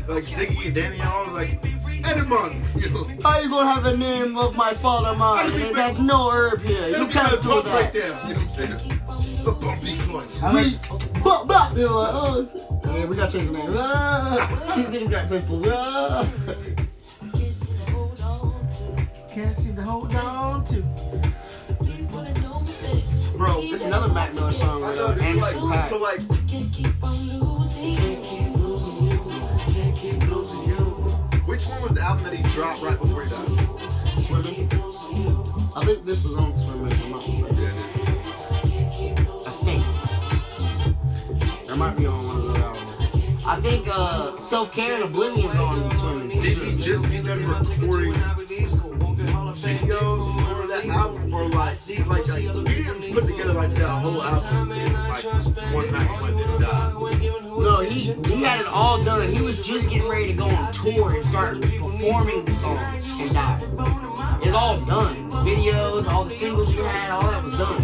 like 0.08 0.24
Ziggy 0.24 0.66
and 0.66 0.74
Danny, 0.74 1.00
all 1.02 1.26
like, 1.32 1.60
Edmond, 2.04 2.62
you 2.76 2.90
know. 2.90 3.04
How 3.22 3.38
you 3.40 3.48
gonna 3.48 3.72
have 3.72 3.84
the 3.84 3.96
name 3.96 4.36
of 4.36 4.56
my 4.56 4.72
father 4.72 5.16
mine? 5.16 5.50
And 5.52 5.76
there's 5.76 5.98
no 5.98 6.30
herb 6.30 6.62
here. 6.62 6.88
You 6.88 7.06
can't 7.08 7.40
do 7.42 7.48
bump 7.48 7.66
right 7.66 7.92
that. 7.92 7.92
there. 7.92 8.28
You 8.28 8.34
know 8.34 8.40
what 8.40 8.60
I'm 8.60 8.68
saying? 8.68 9.44
The 9.44 9.52
bumpy 9.52 9.96
clutch. 9.98 10.42
I 10.42 10.52
like, 10.52 10.90
We, 11.14 11.20
blah, 11.20 11.44
blah. 11.44 11.72
They're 11.72 11.88
like, 11.88 12.14
oh, 12.14 12.46
shit. 12.46 12.94
yeah, 12.94 13.06
we 13.06 13.16
got 13.16 13.30
change 13.30 13.46
the 13.46 13.52
name. 13.52 13.66
Ah, 13.70 14.74
these 14.76 14.86
niggas 14.86 15.10
got 15.10 15.28
pistols. 15.28 15.66
Ah. 15.68 16.28
can't 19.34 19.56
seem 19.56 19.76
to 19.76 19.82
hold 19.84 20.14
on 20.14 20.64
to. 20.66 20.82
Bro, 23.36 23.60
This 23.60 23.80
is 23.82 23.86
another 23.86 24.12
Mac 24.12 24.34
Miller 24.34 24.52
song 24.52 24.82
I 24.82 24.88
with 24.88 24.96
know 24.98 25.06
uh, 25.06 25.12
this 25.12 25.22
is 25.22 25.28
Anderson 25.28 25.68
like, 25.68 25.78
Paak. 25.78 25.88
so 25.88 25.98
like, 25.98 26.20
which 26.22 26.38
one 31.80 31.88
was 31.88 31.98
the 31.98 32.02
album 32.02 32.24
that 32.24 32.34
he 32.34 32.42
dropped 32.54 32.82
right 32.82 32.98
before 32.98 33.24
he 33.24 33.30
died? 33.30 33.46
Swimming. 34.20 34.68
I 35.76 35.84
think 35.84 36.04
this 36.04 36.24
is 36.24 36.34
on 36.36 36.54
Swimming. 36.54 36.92
I'm 36.92 37.10
not 37.10 37.26
mistaken. 37.26 37.56
Yeah, 37.56 37.72
I 39.46 39.50
think. 39.64 39.84
That 41.66 41.76
might 41.76 41.96
be 41.96 42.06
on 42.06 42.26
one 42.26 42.36
of 42.36 42.54
the 42.54 42.60
albums. 42.64 43.46
I 43.46 43.56
think 43.60 43.88
uh, 43.90 44.36
Self 44.38 44.72
Care 44.72 45.02
and 45.02 45.04
Oblivion's 45.04 45.56
on 45.56 45.90
Swimming. 45.92 46.40
Did 46.40 46.58
he 46.58 46.76
just 46.76 47.08
get 47.10 47.24
done 47.24 47.46
recording 47.46 48.14
videos 49.58 50.46
for 50.46 50.66
that 50.66 50.86
album, 50.86 51.34
or 51.34 51.48
like, 51.48 51.76
he's 51.78 52.06
like, 52.06 52.26
like, 52.28 52.42
he 52.42 52.48
didn't 52.48 53.12
put 53.12 53.26
together 53.26 53.52
like 53.52 53.74
that 53.74 53.88
whole 53.88 54.22
album 54.22 54.72
in 54.72 54.92
like 54.92 55.24
one 55.74 55.92
night 55.92 56.22
when 56.22 56.36
they 56.36 56.44
died. 56.64 56.94
No, 57.58 57.80
he 57.80 58.12
he 58.34 58.42
had 58.42 58.60
it 58.60 58.66
all 58.68 59.02
done. 59.04 59.28
He 59.28 59.42
was 59.42 59.64
just 59.66 59.90
getting 59.90 60.08
ready 60.08 60.28
to 60.28 60.32
go 60.34 60.46
on 60.46 60.72
tour 60.72 61.14
and 61.14 61.24
start 61.24 61.60
performing 61.60 62.44
the 62.44 62.52
songs 62.52 63.20
and 63.20 63.34
died. 63.34 63.62
It's 64.42 64.54
all 64.56 64.78
done. 64.86 65.30
Videos, 65.44 66.08
all 66.08 66.24
the 66.24 66.30
singles 66.30 66.72
he 66.72 66.80
had, 66.80 67.10
all 67.10 67.22
that 67.22 67.42
was 67.42 67.58
done. 67.58 67.82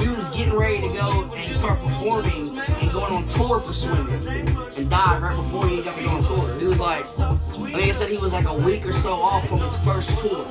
He 0.00 0.08
was 0.08 0.28
getting 0.36 0.54
ready 0.54 0.80
to 0.82 0.88
go 0.94 1.30
and 1.34 1.44
start 1.44 1.80
performing 1.80 2.58
and 2.58 2.92
going 2.92 3.12
on 3.14 3.26
tour 3.28 3.60
for 3.60 3.72
swimming 3.72 4.48
and 4.76 4.90
died 4.90 5.22
right 5.22 5.36
before 5.36 5.66
he 5.68 5.82
got 5.82 5.94
to 5.94 6.02
go 6.02 6.10
on 6.10 6.22
tour. 6.24 6.58
He 6.58 6.66
was 6.66 6.80
like, 6.80 7.06
I 7.18 7.36
think 7.36 7.88
it 7.88 7.94
said 7.94 8.10
he 8.10 8.18
was 8.18 8.32
like 8.32 8.46
a 8.46 8.54
week 8.54 8.86
or 8.86 8.92
so 8.92 9.14
off 9.14 9.48
from 9.48 9.60
his 9.60 9.76
first 9.78 10.13
tour, 10.16 10.44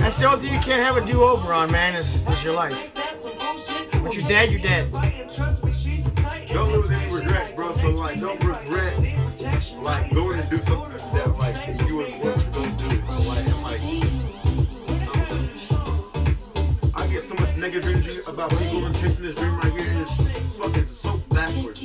That's 0.00 0.16
the 0.18 0.26
only 0.26 0.40
thing 0.40 0.54
you 0.54 0.60
can't 0.60 0.84
have 0.84 0.96
a 0.96 1.06
do-over 1.06 1.52
on, 1.52 1.70
man. 1.72 1.94
Is, 1.94 2.26
is 2.28 2.44
your 2.44 2.54
life. 2.54 2.92
But 4.02 4.14
you're 4.14 4.28
dead, 4.28 4.50
you're 4.52 4.60
dead. 4.60 4.90
Don't 6.48 6.72
lose 6.72 6.90
any 6.90 7.12
regrets, 7.12 7.52
bro. 7.52 7.72
So 7.74 7.90
like, 7.90 8.20
don't 8.20 8.42
regret 8.44 8.96
like 9.82 10.12
going 10.12 10.40
to 10.40 10.48
do 10.48 10.58
something 10.58 10.92
that 11.14 11.28
like 11.38 11.56
you 11.88 11.96
would 11.96 12.12
want 12.22 12.38
to 12.38 12.46
go 12.50 12.64
do. 12.64 12.86
it. 12.94 13.02
Like, 13.26 13.46
and, 13.46 13.62
like, 13.62 13.80
I 16.94 17.06
get 17.08 17.22
so 17.22 17.34
much 17.34 17.56
negative 17.56 17.84
energy 17.84 18.20
about 18.26 18.50
people 18.50 18.84
and 18.84 18.94
chasing 18.96 19.24
this 19.24 19.36
dream 19.36 19.56
right 19.58 19.72
here, 19.72 19.90
and 19.90 20.00
it's 20.00 20.16
fucking 20.58 20.86
so 20.86 21.16
backwards, 21.30 21.54
bro. 21.56 21.66
Cause 21.66 21.74
they 21.74 21.75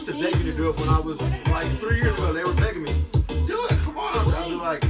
used 0.00 0.16
to 0.16 0.24
beg 0.24 0.34
me 0.38 0.50
to 0.50 0.56
do 0.56 0.70
it 0.70 0.78
when 0.78 0.88
I 0.88 1.00
was 1.00 1.20
like 1.50 1.66
three 1.76 1.96
years 1.96 2.14
ago. 2.14 2.32
They 2.32 2.42
were 2.42 2.54
begging 2.54 2.82
me, 2.84 2.92
do 3.46 3.66
it, 3.68 3.78
come 3.84 3.98
on. 3.98 4.12
I'd 4.14 4.48
be 4.48 4.54
like. 4.54 4.82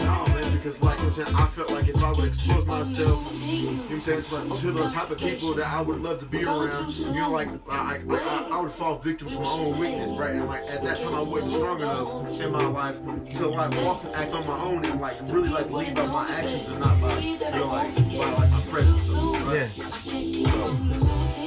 No, 0.00 0.24
man, 0.34 0.52
because 0.52 0.80
like 0.82 0.98
you 0.98 1.04
know 1.04 1.08
I'm 1.10 1.24
saying, 1.24 1.36
I 1.36 1.46
felt 1.46 1.70
like 1.70 1.88
if 1.88 2.02
I 2.02 2.10
would 2.10 2.24
expose 2.24 2.66
myself, 2.66 3.42
you 3.44 3.62
know 3.62 3.72
what 3.72 3.90
I'm 3.92 4.00
saying, 4.00 4.22
to, 4.22 4.34
like, 4.36 4.60
to 4.60 4.72
the 4.72 4.82
type 4.90 5.10
of 5.10 5.18
people 5.18 5.54
that 5.54 5.66
I 5.66 5.80
would 5.80 6.00
love 6.00 6.18
to 6.20 6.26
be 6.26 6.44
around, 6.44 6.72
you 6.72 7.20
know, 7.20 7.30
like 7.30 7.48
I, 7.70 8.00
I, 8.08 8.14
I, 8.16 8.48
I 8.52 8.60
would 8.60 8.70
fall 8.70 8.98
victim 8.98 9.28
to 9.28 9.38
my 9.38 9.44
own 9.44 9.78
weakness, 9.78 10.18
right? 10.18 10.34
And 10.34 10.48
like 10.48 10.62
at 10.62 10.82
that 10.82 10.96
time, 10.96 11.14
I 11.14 11.22
wasn't 11.22 11.52
strong 11.52 11.80
enough 11.80 12.40
in 12.40 12.52
my 12.52 12.66
life 12.66 12.96
to 13.36 13.48
like 13.48 13.74
walk 13.84 14.04
and 14.04 14.14
act 14.14 14.32
on 14.32 14.46
my 14.46 14.58
own 14.58 14.84
and 14.86 15.00
like 15.00 15.16
really 15.28 15.50
like 15.50 15.70
lead 15.70 15.94
by 15.94 16.06
my 16.06 16.28
actions 16.30 16.74
and 16.76 16.84
not 16.84 17.00
by 17.00 17.18
you 17.18 17.38
know 17.38 17.66
like 17.66 17.94
by 18.18 18.32
like 18.32 18.50
my 18.50 18.60
presence. 18.70 19.12
Right? 19.12 19.70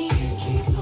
Yeah. 0.10 0.15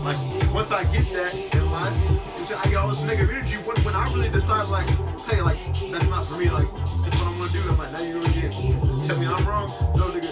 Like 0.03 0.17
once 0.53 0.73
I 0.73 0.83
get 0.91 1.07
that 1.13 1.33
in 1.33 1.71
life, 1.71 1.95
you 2.03 2.15
know 2.15 2.21
I'm 2.33 2.37
saying, 2.37 2.61
I 2.61 2.69
get 2.69 2.75
all 2.75 2.89
this 2.89 3.07
negative 3.07 3.29
energy. 3.33 3.55
When, 3.63 3.77
when 3.85 3.95
I 3.95 4.03
really 4.11 4.27
decide 4.27 4.67
like, 4.67 4.85
hey, 5.31 5.41
like 5.41 5.55
that's 5.91 6.09
not 6.09 6.27
for 6.27 6.37
me. 6.37 6.49
Like 6.49 6.69
that's 6.71 7.15
what 7.19 7.27
I'm 7.31 7.39
gonna 7.39 7.51
do. 7.51 7.63
I'm 7.69 7.77
like, 7.77 7.91
now 7.93 8.01
you're 8.03 8.19
gonna 8.19 8.35
get. 8.35 8.51
Tell 8.51 9.17
me 9.17 9.27
I'm 9.31 9.47
wrong. 9.47 9.71
No, 9.95 10.11
nigga, 10.11 10.27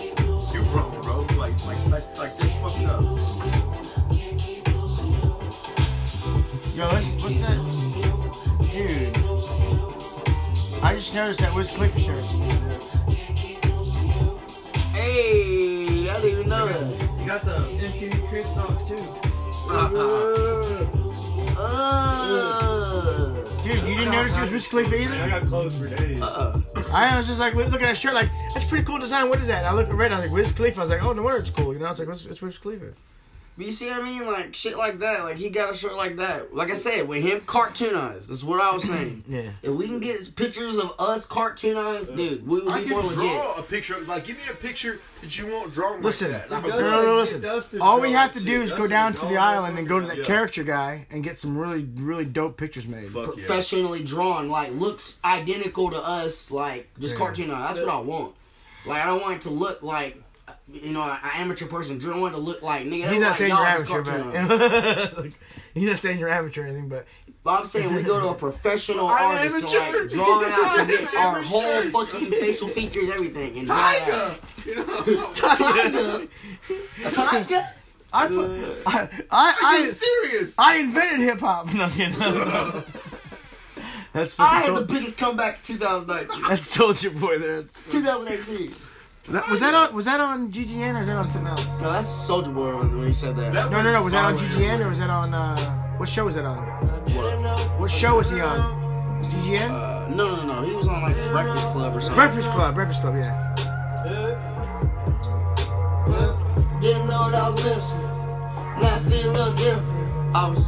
you 0.54 0.62
wrong, 0.76 0.92
bro. 1.02 1.22
Like, 1.40 1.56
like 1.66 1.80
that's 1.88 2.12
like 2.20 2.36
this 2.36 2.52
fucked 2.60 2.84
up. 2.84 3.02
Yo, 6.76 6.88
what's, 6.92 7.16
what's 7.24 7.40
that? 7.40 7.56
Dude. 8.76 9.16
I 10.84 10.96
just 10.96 11.16
noticed 11.16 11.40
that 11.40 11.56
Wiz 11.56 11.72
Khalifa 11.72 12.00
shirt. 12.00 12.26
Hey, 14.92 16.10
I 16.10 16.20
didn't 16.20 16.30
even 16.30 16.50
know 16.50 16.68
that. 16.68 17.20
You 17.22 17.26
got 17.26 17.42
the 17.44 17.56
MTV 17.80 18.28
Crib 18.28 18.44
socks 18.44 18.84
too. 18.84 19.31
Dude, 23.64 23.84
you 23.88 23.96
didn't 23.96 24.12
notice 24.12 24.38
it 24.38 24.42
was 24.42 24.52
Wiz 24.52 24.68
Khalifa 24.68 25.02
either? 25.02 25.16
I 25.16 25.30
got 25.30 25.46
clothes 25.46 25.80
for 25.80 25.96
days. 25.96 26.22
uh, 26.22 26.60
I 26.94 27.16
was 27.18 27.28
just 27.28 27.40
like 27.40 27.56
looking 27.56 27.74
at 27.74 27.80
that 27.80 27.98
shirt, 27.98 28.14
like 28.14 28.30
that's 28.54 28.66
a 28.66 28.68
pretty 28.68 28.84
cool 28.84 29.00
design. 29.00 29.30
What 29.30 29.40
is 29.40 29.48
that? 29.48 29.60
And 29.60 29.68
I 29.68 29.74
looked 29.74 29.92
read, 29.94 30.12
I 30.12 30.16
was 30.16 30.26
like 30.26 30.34
Wiz 30.34 30.52
Khalifa. 30.52 30.80
I 30.80 30.84
was 30.84 30.90
like, 30.90 31.04
oh, 31.04 31.14
no 31.14 31.24
wonder 31.24 31.38
it's 31.38 31.50
cool. 31.50 31.74
You 31.74 31.80
know, 31.80 31.90
it's 31.90 32.00
like 32.00 32.10
what's 32.10 32.26
it's 32.26 32.42
Wiz 32.42 32.58
Khalifa. 32.58 32.94
You 33.62 33.72
see 33.72 33.90
what 33.90 34.02
I 34.02 34.04
mean? 34.04 34.26
Like 34.26 34.56
shit 34.56 34.78
like 34.78 35.00
that. 35.00 35.24
Like 35.24 35.38
he 35.38 35.50
got 35.50 35.72
a 35.74 35.76
shirt 35.78 35.96
like 35.96 36.18
that. 36.18 36.54
Like 36.56 36.72
I 36.72 36.76
said, 36.76 37.08
with 37.08 37.24
him 37.24 37.42
cartoonized. 37.42 38.28
That's 38.28 38.44
what 38.44 38.60
I 38.62 38.74
was 38.74 38.84
saying. 38.84 39.24
Yeah. 39.32 39.52
if 39.62 39.72
we 39.72 39.88
can 39.88 40.00
get 40.00 40.36
pictures 40.36 40.78
of 40.78 40.94
us 41.00 41.28
cartoonized, 41.28 42.16
dude, 42.18 42.46
we 42.48 42.62
would 42.62 42.72
I 42.72 42.80
be 42.80 42.84
can 42.86 42.92
more 42.94 43.04
legit. 43.04 43.18
draw 43.20 43.56
a 43.58 43.64
picture. 43.64 44.00
Like, 44.02 44.26
give 44.26 44.38
me 44.38 44.44
a 44.52 44.56
picture 44.56 45.00
that 45.22 45.38
you 45.38 45.48
want 45.48 45.72
drawn 45.72 46.02
Listen, 46.02 46.32
like 46.32 46.50
that. 46.50 46.64
no, 46.64 46.70
Like, 46.70 46.80
no, 46.82 47.00
a- 47.00 47.04
no, 47.06 47.16
listen. 47.56 47.82
All 47.82 48.02
we 48.02 48.12
have 48.12 48.34
that 48.34 48.40
to 48.40 48.46
do 48.46 48.54
shit. 48.54 48.64
is 48.64 48.74
go 48.74 48.88
down 48.88 49.14
to 49.14 49.22
the 49.22 49.34
that 49.34 49.40
island 49.40 49.78
and 49.80 49.88
go 49.88 50.00
to 50.00 50.06
that 50.06 50.12
fucking- 50.18 50.26
character 50.26 50.64
guy 50.64 51.06
and 51.12 51.24
get 51.24 51.38
some 51.38 51.58
really, 51.58 51.88
really 51.96 52.26
dope 52.26 52.58
pictures 52.58 52.88
made. 52.88 53.08
Fuck 53.10 53.38
yeah. 53.38 53.46
professionally 53.46 54.04
drawn, 54.04 54.50
like 54.50 54.72
looks 54.74 55.20
identical 55.24 55.92
to 55.92 55.98
us, 55.98 56.52
like 56.52 56.90
just 57.00 57.16
Yeah. 57.18 57.22
cartoonized. 57.26 57.68
That's 57.68 57.80
what 57.82 57.90
I 57.90 58.00
want. 58.00 58.36
Like 58.86 59.02
I 59.04 59.06
don't 59.06 59.22
want 59.22 59.36
it 59.36 59.42
to 59.44 59.50
look 59.52 59.82
like 59.84 60.22
you 60.74 60.94
know 60.94 61.04
an 61.04 61.18
amateur 61.36 61.68
person. 61.68 62.00
I 62.12 62.18
want 62.18 62.34
to 62.34 62.40
look 62.40 62.62
like 62.62 62.86
nigga. 62.86 63.10
He's 63.10 63.20
not 63.20 63.28
like 63.30 63.36
saying 63.36 63.50
y'all 63.52 63.60
you're 63.60 63.68
amateur, 63.68 64.04
but 64.04 65.26
he's 65.74 65.88
not 65.88 65.98
saying 65.98 66.20
you're 66.20 66.30
amateur 66.30 66.64
or 66.64 66.68
anything. 66.68 66.90
But 66.90 67.06
But 67.44 67.62
I'm 67.62 67.66
saying 67.68 67.94
we 67.94 68.04
go 68.04 68.20
to 68.20 68.30
a 68.30 68.34
professional 68.36 69.08
I'm 69.08 69.38
artist 69.38 69.56
and 69.56 69.64
amateur. 69.66 70.02
like 70.04 70.12
draw 70.12 70.42
it 70.42 70.52
out 70.52 70.78
to 70.80 70.86
get 70.88 71.14
our 71.16 71.42
whole 71.42 71.82
fucking 71.92 72.32
facial 72.32 72.68
features, 72.68 73.10
everything. 73.10 73.58
And 73.58 73.68
draw 73.68 73.92
it 73.92 74.00
Tiger. 74.00 74.14
out. 74.14 74.40
You 74.66 74.76
know, 74.76 75.32
Tiger. 75.34 77.12
Tiger. 77.12 77.68
I 78.14 78.28
put, 78.28 78.52
I, 78.86 79.10
I, 79.32 79.56
I'm 79.64 79.88
I, 79.88 79.92
serious. 79.92 80.56
I 80.58 80.78
invented 80.78 81.22
hip 81.22 81.40
hop. 81.40 81.74
No, 81.74 81.88
you 81.88 82.10
know. 82.10 82.84
That's 84.14 84.38
I 84.38 84.60
fucking 84.64 84.76
had 84.76 84.84
the 84.84 84.94
biggest 84.94 85.18
comeback 85.18 85.64
2019. 85.64 86.44
that's 86.50 86.62
Soldier 86.64 87.12
Boy 87.12 87.40
there. 87.40 87.64
2018. 87.90 88.74
That, 89.30 89.48
was 89.50 89.60
that 89.60 89.76
on 89.76 89.94
was 89.94 90.06
that 90.06 90.20
on 90.20 90.52
GGN 90.52 90.96
or 90.96 91.00
was 91.00 91.08
that 91.08 91.18
on 91.18 91.30
something 91.30 91.50
else? 91.50 91.66
No, 91.80 91.92
that's 91.92 92.08
Soulja 92.08 92.54
Boy 92.54 92.76
when 92.76 93.06
he 93.06 93.14
said 93.14 93.36
that. 93.36 93.54
No, 93.70 93.84
no, 93.84 93.94
no. 93.94 94.04
Was 94.04 94.14
that 94.14 94.26
on 94.26 94.36
GGN 94.36 94.84
or 94.84 94.90
was 94.90 94.98
that 94.98 95.10
on 95.12 95.32
uh, 95.34 95.56
what 95.98 96.10
show 96.10 96.26
was 96.26 96.36
that 96.36 96.46
on? 96.46 96.58
What 97.80 97.92
show 97.92 98.18
was 98.18 98.32
he 98.32 98.42
on? 98.42 98.58
GGN? 99.22 99.70
Uh, 99.70 100.16
no, 100.16 100.36
no, 100.36 100.56
no. 100.56 100.64
He 100.64 100.76
was 100.76 100.88
on 100.88 101.04
like 101.04 101.16
Breakfast 101.32 101.70
Club 101.70 101.96
or 101.96 102.02
something. 102.02 102.16
Breakfast 102.16 102.50
Club. 102.50 102.74
Breakfast 102.74 103.02
Club. 103.04 103.16
Yeah. 103.16 103.38
Didn't 106.82 107.06
know 107.06 107.30
that 107.30 107.44
I 107.44 107.50
was 107.50 107.64
missing. 107.64 108.04
Now 108.82 108.96
I 108.96 108.98
see 108.98 109.22
a 109.22 109.32
little 109.32 109.54
different. 109.54 110.36
I 110.36 110.50
was 110.50 110.66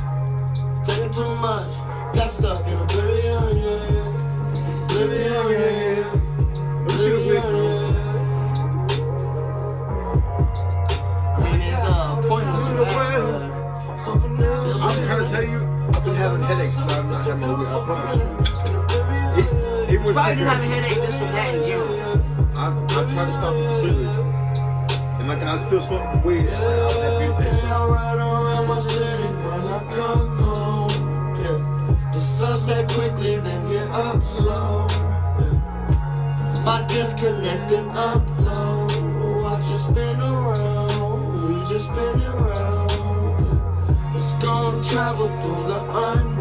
Probably 20.23 20.41
just 20.41 20.55
having 20.55 20.71
a 20.71 20.75
headache 20.75 21.03
just 21.03 21.17
from 21.17 21.31
that 21.33 21.53
in 21.53 21.63
general. 21.67 21.99
I'm, 22.55 22.71
I'm 22.79 23.09
trying 23.11 23.27
to 23.27 23.37
stop 23.39 23.55
it 23.55 23.65
completely. 23.67 24.07
And 25.19 25.27
like 25.27 25.43
I'm 25.43 25.59
still 25.59 25.81
smoking 25.81 26.23
weed. 26.23 26.39
And 26.39 26.49
like, 26.49 26.63
I'm 26.63 27.03
happy 27.03 27.27
to 27.27 27.51
take 27.51 27.63
around 27.69 28.67
my 28.69 28.79
city 28.79 29.23
when 29.43 29.63
I 29.67 29.83
come 29.91 30.37
home. 30.39 30.87
Yeah. 31.43 32.11
The 32.13 32.19
sunset 32.21 32.89
quickly, 32.91 33.35
then 33.35 33.63
get 33.69 33.89
up 33.91 34.23
slow. 34.23 34.87
My 36.63 36.85
disconnect 36.87 37.69
and 37.73 37.89
upload. 37.89 39.43
Watch 39.43 39.67
it 39.67 39.77
spin 39.77 40.21
around. 40.21 41.33
We 41.43 41.67
just 41.67 41.89
spin 41.89 42.23
around. 42.23 42.87
It's 44.15 44.41
gonna 44.41 44.83
travel 44.85 45.27
through 45.37 45.63
the 45.67 45.79
unknown. 45.89 46.32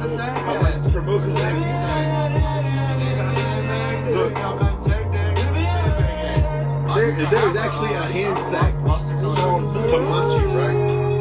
The 0.00 0.08
sack 0.08 0.44
called, 0.44 0.62
like, 0.62 0.74
at? 0.74 0.92
promotion 0.92 1.30
Hacky 1.30 1.52
thing. 1.52 1.62
sack. 1.62 2.30
You 3.00 3.16
a? 3.16 4.14
Look. 4.14 4.32
Y'all 4.32 4.58
got 4.58 4.78
a 4.78 4.82
sack 4.84 5.12
there? 5.12 5.34
Give 5.34 5.52
me 5.52 5.60
a 5.60 5.64
sandbag. 5.64 6.96
There, 6.96 7.30
there 7.30 7.46
was 7.46 7.56
actually 7.56 7.94
a 7.94 8.02
hand 8.02 8.38
sack 8.50 8.74
called 9.20 9.62
Hamachi, 9.62 10.44
right? 10.56 10.76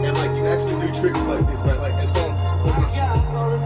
And 0.06 0.18
like 0.18 0.32
you 0.38 0.46
actually 0.46 0.88
do 0.88 1.00
tricks 1.00 1.20
like 1.28 1.46
this, 1.46 1.60
right? 1.60 1.80
Like 1.80 2.04
it's 2.04 2.12
called. 2.12 2.34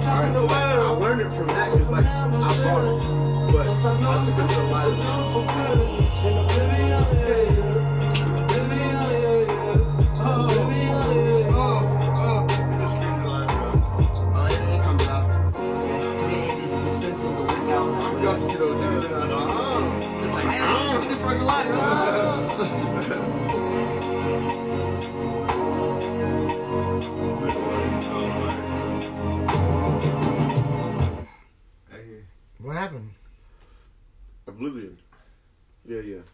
Alright, 0.04 0.34
so 0.34 0.46
like 0.46 0.52
I 0.52 0.90
learned 0.90 1.22
it 1.22 1.30
from 1.30 1.48
that 1.48 1.72
because 1.72 1.90
like 1.90 2.06
I 2.06 2.56
saw 2.58 2.82
it, 2.84 3.52
but 3.52 3.68
I 3.68 4.26
took 4.26 4.50
it 4.50 4.54
to 4.54 4.64
live. 4.64 5.00
Oh, 5.00 6.03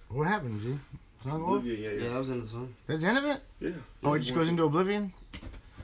What 0.10 0.28
happened, 0.28 0.62
G? 0.62 0.80
Song 1.24 1.44
over? 1.44 1.58
Oblivion, 1.58 1.82
yeah, 1.82 1.90
Yeah, 1.90 2.04
yeah. 2.04 2.10
that 2.14 2.18
was 2.20 2.30
in 2.30 2.42
the 2.42 2.48
song. 2.48 2.74
That's 2.88 3.02
the 3.04 3.10
end 3.10 3.18
of 3.18 3.24
it? 3.26 3.42
Yeah. 3.60 3.70
Oh, 4.04 4.14
it 4.14 4.20
just 4.20 4.34
goes 4.34 4.50
into 4.50 4.64
Oblivion? 4.64 5.14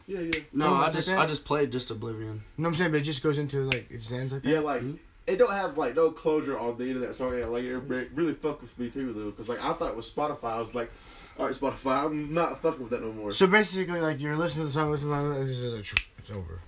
Yeah, 0.08 0.20
yeah. 0.20 0.40
No, 0.54 0.68
Oh, 0.68 0.76
I 0.76 0.90
just? 0.90 1.12
I 1.12 1.26
just 1.26 1.46
played 1.46 1.72
just 1.72 1.92
Oblivion. 1.92 2.44
No, 2.58 2.70
I'm 2.70 2.76
saying, 2.76 2.92
but 2.92 3.02
it 3.02 3.04
just 3.04 3.24
goes 3.24 3.38
into 3.38 3.64
like 3.64 3.90
it 3.90 3.98
just 4.00 4.12
ends 4.12 4.34
like 4.34 4.44
that. 4.44 4.50
Yeah, 4.50 4.60
like 4.60 4.82
hmm? 4.82 4.94
it 5.28 5.38
don't 5.38 5.52
have 5.52 5.78
like 5.78 5.96
no 5.96 6.12
closure 6.12 6.58
on 6.58 6.78
the 6.78 6.86
end 6.86 6.96
of 6.96 7.02
that 7.02 7.16
song. 7.16 7.38
Yeah, 7.38 7.46
like 7.48 7.64
it 7.64 7.76
really 8.14 8.34
fucked 8.34 8.62
with 8.62 8.78
me 8.80 8.90
too, 8.90 9.14
though, 9.14 9.32
because 9.32 9.50
like 9.50 9.62
I 9.64 9.74
thought 9.74 9.90
it 9.90 9.96
was 9.96 10.10
Spotify. 10.10 10.54
I 10.54 10.60
was 10.60 10.74
like, 10.76 10.92
all 11.38 11.46
right, 11.48 11.56
Spotify, 11.56 12.06
I'm 12.06 12.34
not 12.34 12.62
fucking 12.62 12.82
with 12.82 12.92
that 12.92 13.02
no 13.02 13.12
more. 13.12 13.32
So 13.32 13.48
basically, 13.48 14.00
like 14.00 14.20
you're 14.20 14.38
listening 14.38 14.68
to 14.68 14.74
the 14.74 14.74
song, 14.74 14.92
listening 14.92 15.20
to 15.20 15.42
it, 15.42 15.44
it's, 15.46 15.62
just 15.62 15.74
like, 15.74 16.08
it's 16.20 16.32
over. 16.32 16.60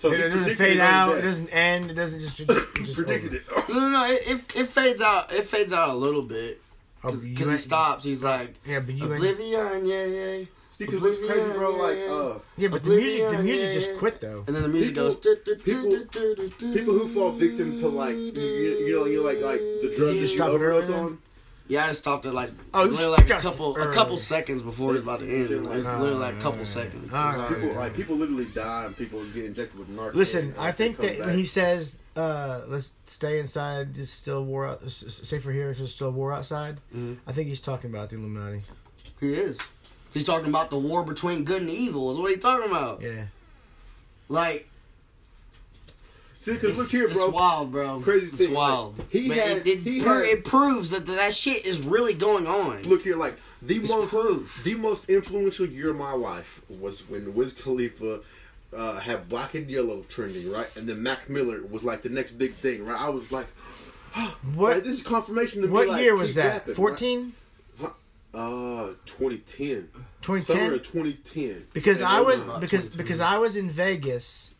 So 0.00 0.10
It, 0.12 0.20
it 0.20 0.28
doesn't 0.30 0.54
fade 0.56 0.80
out. 0.80 1.18
It 1.18 1.20
doesn't 1.22 1.50
end. 1.50 1.90
It 1.90 1.94
doesn't 1.94 2.20
just. 2.20 2.36
Just, 2.46 2.74
just 2.76 2.94
predicted 2.94 3.42
over. 3.54 3.60
it. 3.60 3.68
No, 3.68 3.80
no, 3.80 3.88
no. 3.90 4.06
It, 4.10 4.22
it, 4.26 4.56
it 4.56 4.66
fades 4.66 5.02
out. 5.02 5.30
It 5.30 5.44
fades 5.44 5.74
out 5.74 5.90
a 5.90 5.94
little 5.94 6.22
bit 6.22 6.62
Oh, 7.04 7.08
because 7.10 7.26
you 7.26 7.50
he 7.50 7.56
stops. 7.58 8.02
He's 8.04 8.24
like 8.24 8.54
Yeah, 8.64 8.80
but 8.80 8.94
you. 8.94 9.04
Oblivion, 9.12 9.84
yeah, 9.86 10.04
yeah. 10.06 10.44
See, 10.70 10.86
because 10.86 11.02
what's 11.02 11.18
crazy, 11.18 11.50
bro? 11.52 11.72
Like, 11.76 11.98
uh, 12.08 12.38
Yeah, 12.56 12.68
but 12.68 12.82
the 12.82 12.96
music, 12.96 13.28
the 13.28 13.42
music 13.42 13.66
yeah, 13.68 13.72
just 13.74 13.96
quit 13.98 14.20
though. 14.22 14.44
And 14.46 14.56
then 14.56 14.62
the 14.62 14.68
music 14.70 14.94
People- 14.94 15.10
goes. 15.12 15.60
people- 15.62 16.72
people 16.72 16.94
who 16.94 17.06
fall 17.08 17.32
victim 17.32 17.76
to 17.80 17.88
like, 17.88 18.14
you, 18.16 18.32
you 18.32 18.78
you 18.86 18.96
know, 18.96 19.04
you 19.04 19.20
like 19.22 19.40
like 19.42 19.60
the 19.60 19.92
drugs 19.94 19.98
you 19.98 20.06
that 20.06 20.14
you 20.16 20.26
stop 20.26 20.48
overdose 20.48 20.88
on. 20.88 21.18
Yeah, 21.70 21.84
I 21.84 21.86
just 21.86 22.00
stopped 22.00 22.26
it 22.26 22.32
like 22.32 22.50
Oh, 22.74 22.82
literally 22.82 23.12
like 23.12 23.20
a 23.20 23.26
stopped 23.28 23.42
couple 23.42 23.76
a 23.76 23.92
couple 23.92 24.18
seconds 24.18 24.60
before 24.60 24.90
it 24.90 24.94
was 24.94 25.02
about 25.02 25.20
to 25.20 25.26
end. 25.32 25.50
It 25.52 25.62
was 25.62 25.86
literally 25.86 26.14
like 26.14 26.34
a 26.34 26.40
couple 26.40 26.64
seconds. 26.64 27.02
People 27.04 27.12
yeah. 27.12 27.72
like 27.78 27.94
people 27.94 28.16
literally 28.16 28.46
die 28.46 28.86
and 28.86 28.96
people 28.96 29.24
get 29.26 29.44
injected 29.44 29.78
with 29.78 29.88
narcotics. 29.88 30.16
Listen, 30.16 30.54
I 30.58 30.72
think 30.72 30.98
that 30.98 31.20
when 31.20 31.36
he 31.38 31.44
says, 31.44 32.00
uh, 32.16 32.62
"Let's 32.66 32.92
stay 33.06 33.38
inside, 33.38 33.94
just 33.94 34.20
still 34.20 34.44
war 34.44 34.66
out, 34.66 34.82
s- 34.84 35.04
s- 35.06 35.28
safer 35.28 35.52
here, 35.52 35.70
because 35.72 35.92
still 35.92 36.10
war 36.10 36.32
outside," 36.32 36.78
Mhm. 36.92 37.18
I 37.24 37.30
think 37.30 37.48
he's 37.48 37.60
talking 37.60 37.88
about 37.90 38.10
the 38.10 38.16
Illuminati. 38.16 38.62
He 39.20 39.34
is. 39.34 39.56
He's 40.12 40.26
talking 40.26 40.48
about 40.48 40.70
the 40.70 40.78
war 40.78 41.04
between 41.04 41.44
good 41.44 41.62
and 41.62 41.70
evil. 41.70 42.10
Is 42.10 42.18
what 42.18 42.32
he's 42.32 42.42
talking 42.42 42.68
about. 42.68 43.00
Yeah, 43.00 43.26
Like 44.28 44.68
see, 46.40 46.54
because 46.54 46.76
look 46.76 46.88
here, 46.90 47.06
bro. 47.08 47.24
it's 47.26 47.32
wild, 47.32 47.70
bro. 47.70 48.00
Crazy 48.00 48.26
it's 48.26 48.36
thing, 48.36 48.48
like, 48.52 48.56
wild. 48.68 48.94
he 49.10 49.28
But 49.28 49.36
had- 49.38 49.56
it, 49.58 49.66
it, 49.68 49.78
he 49.78 50.00
pro- 50.02 50.14
had- 50.14 50.24
it 50.24 50.44
proves 50.44 50.90
that 50.90 51.06
that 51.06 51.32
shit 51.32 51.64
is 51.64 51.80
really 51.80 52.14
going 52.14 52.48
on. 52.48 52.82
Look 52.82 53.02
here, 53.02 53.16
like 53.16 53.36
the 53.62 53.76
It's 53.76 53.90
most 53.90 54.10
proof. 54.10 54.62
the 54.64 54.74
most 54.74 55.08
influential 55.08 55.66
year 55.66 55.90
of 55.90 55.96
my 55.96 56.12
life 56.12 56.60
was 56.80 57.08
when 57.08 57.34
Wiz 57.34 57.52
Khalifa 57.52 58.20
uh, 58.76 58.98
had 59.00 59.28
Black 59.28 59.54
and 59.54 59.68
Yellow 59.70 60.02
trending, 60.08 60.50
right? 60.50 60.68
And 60.76 60.88
then 60.88 61.02
Mac 61.02 61.28
Miller 61.28 61.60
was 61.62 61.84
like 61.84 62.02
the 62.02 62.08
next 62.08 62.32
big 62.32 62.54
thing, 62.54 62.84
right? 62.86 63.00
I 63.00 63.08
was 63.10 63.30
like, 63.30 63.46
what 64.54 64.74
like, 64.76 64.84
this 64.84 64.94
is 64.94 65.02
confirmation 65.02 65.60
to 65.62 65.66
me. 65.68 65.72
what 65.72 65.88
like, 65.88 66.02
year 66.02 66.16
was 66.16 66.34
that? 66.36 66.68
Fourteen. 66.70 67.32
Uh, 68.32 68.90
2010. 69.06 69.88
2010. 70.22 70.70
2010. 70.78 71.66
Because 71.72 71.98
And 72.00 72.08
I 72.08 72.20
was 72.20 72.44
because 72.60 72.88
because 72.88 73.20
I 73.20 73.38
was 73.38 73.56
in 73.56 73.68
Vegas. 73.70 74.54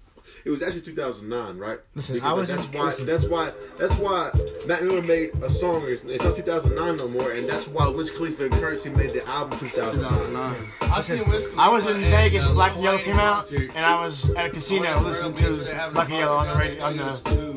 It 0.44 0.50
was 0.50 0.62
actually 0.62 0.82
2009, 0.82 1.58
right? 1.58 1.78
Listen, 1.94 2.16
because 2.16 2.30
I 2.30 2.32
was 2.32 2.48
that's 2.50 2.66
why 2.66 2.84
listen. 2.84 3.04
that's 3.04 3.24
why 3.26 3.52
that's 3.78 3.94
why 3.96 4.30
Mac 4.66 4.82
Miller 4.82 5.02
made 5.02 5.30
a 5.42 5.50
song. 5.50 5.84
It's 5.86 6.02
it's 6.04 6.24
not 6.24 6.36
2009 6.36 6.96
no 6.96 7.08
more, 7.08 7.32
and 7.32 7.48
that's 7.48 7.66
why 7.68 7.88
Wiz 7.88 8.10
Khalifa 8.10 8.44
and 8.44 8.52
Currency 8.54 8.90
made 8.90 9.10
the 9.10 9.26
album 9.28 9.58
2009. 9.58 10.10
2009. 10.10 10.90
I 10.92 11.00
seen 11.00 11.28
Wiz 11.28 11.48
I 11.58 11.68
was 11.68 11.86
in 11.86 11.96
and, 11.96 12.04
Vegas 12.04 12.44
uh, 12.44 12.48
when 12.48 12.54
Black 12.54 12.74
and 12.74 12.82
Yellow 12.84 12.98
came 12.98 13.16
out, 13.18 13.52
and 13.52 13.78
I 13.78 14.02
was 14.04 14.30
at 14.30 14.46
a 14.46 14.50
casino 14.50 14.98
listening 15.00 15.34
to 15.34 15.90
Black 15.92 16.08
and 16.08 16.18
Yellow 16.18 16.36
on 16.36 16.48
the 16.48 16.54
radio 16.54 16.84
on 16.84 16.96
the. 16.96 17.04
the 17.04 17.50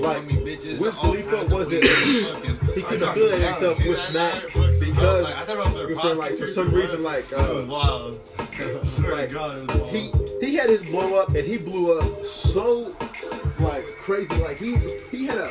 Like, 0.00 0.26
Wiz 0.80 0.94
Khalifa 0.94 1.46
wasn't- 1.46 1.84
He 2.76 2.82
couldn't 2.82 3.08
affiliate 3.08 3.40
himself 3.40 3.78
with 3.78 4.12
Matt 4.12 4.42
because 4.44 4.80
you 4.82 4.92
know 4.92 5.22
what 5.22 5.48
I'm 5.90 5.96
saying, 5.96 6.18
like 6.18 6.32
for 6.36 6.46
some 6.46 6.70
reason, 6.72 7.02
like 7.02 7.24
uh, 7.32 7.64
Wild. 7.68 8.20
Like, 8.56 9.32
God, 9.32 9.58
it 9.58 9.66
was 9.66 9.80
wild. 9.80 9.90
he 9.90 10.10
he 10.40 10.54
had 10.54 10.70
his 10.70 10.82
blow 10.82 11.16
up, 11.20 11.28
and 11.28 11.44
he 11.44 11.58
blew 11.58 11.75
up 11.84 12.24
so 12.24 12.94
like 13.60 13.84
crazy. 14.00 14.34
Like 14.36 14.58
he 14.58 14.76
he 15.10 15.26
had 15.26 15.38
a 15.38 15.48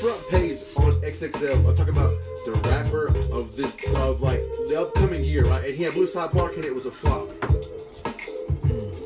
front 0.00 0.28
page 0.28 0.58
on 0.76 0.92
XXL. 1.02 1.68
I'm 1.68 1.76
talking 1.76 1.94
about 1.96 2.14
the 2.44 2.60
rapper 2.64 3.06
of 3.32 3.56
this 3.56 3.76
of 3.94 4.20
like 4.20 4.40
the 4.68 4.80
upcoming 4.80 5.24
year, 5.24 5.46
right? 5.46 5.64
And 5.64 5.74
he 5.74 5.82
had 5.82 5.94
Blue 5.94 6.06
Slide 6.06 6.30
Park, 6.30 6.56
and 6.56 6.64
it 6.64 6.74
was 6.74 6.86
a 6.86 6.90
flop. 6.90 7.28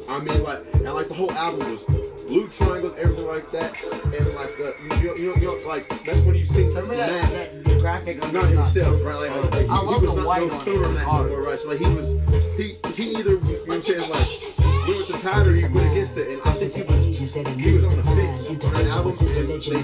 I 0.08 0.18
mean, 0.18 0.42
like, 0.42 0.60
and 0.74 0.92
like 0.92 1.08
the 1.08 1.14
whole 1.14 1.32
album 1.32 1.70
was 1.70 1.84
blue 2.26 2.48
triangles, 2.48 2.94
everything 2.96 3.26
like 3.26 3.50
that, 3.52 3.82
and 4.04 4.26
like 4.34 4.52
uh, 4.60 5.00
you, 5.00 5.06
know, 5.06 5.14
you 5.16 5.26
know, 5.30 5.36
you 5.36 5.60
know, 5.60 5.68
like 5.68 5.88
that's 6.04 6.20
when 6.20 6.34
you 6.34 6.44
see 6.44 6.64
that, 6.64 6.86
Mac, 6.86 7.08
that 7.30 7.78
graphic 7.78 8.22
of 8.22 8.32
not 8.32 8.48
himself, 8.48 9.02
right? 9.04 9.30
Like, 9.30 9.52
like, 9.52 9.64
he, 9.64 9.70
I 9.70 9.78
he 9.78 9.86
love 9.86 10.02
was 10.02 10.10
the 10.10 10.16
not 10.16 10.26
white 10.26 10.46
no 10.46 10.54
on 10.54 10.60
stoner 10.60 10.86
on 10.86 10.94
that 10.94 11.06
art. 11.06 11.26
no 11.26 11.36
more, 11.36 11.42
right? 11.44 11.58
So 11.58 11.68
like 11.68 11.78
he 11.78 11.84
was, 11.86 12.08
he 12.58 12.76
he 12.92 13.16
either 13.16 13.30
you 13.30 13.40
know 13.40 13.64
what 13.64 13.76
I'm 13.76 13.82
saying 13.82 14.10
like 14.10 14.61
went 14.86 14.98
with 14.98 15.08
the 15.08 15.18
or 15.48 15.54
he 15.54 15.64
went 15.74 15.92
against 15.92 16.16
it, 16.16 16.28
and 16.28 16.42
I 16.44 16.52
think 16.52 16.74
he 16.74 16.82
was 16.82 17.04
he 17.04 17.72
was 17.72 17.84
on 17.84 17.96
the 17.96 18.02
fence. 18.02 18.48
on 18.64 18.74
that 18.74 18.86
album, 18.92 19.12
and 19.12 19.48
they 19.48 19.58
just 19.58 19.76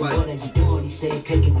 like 0.00 0.14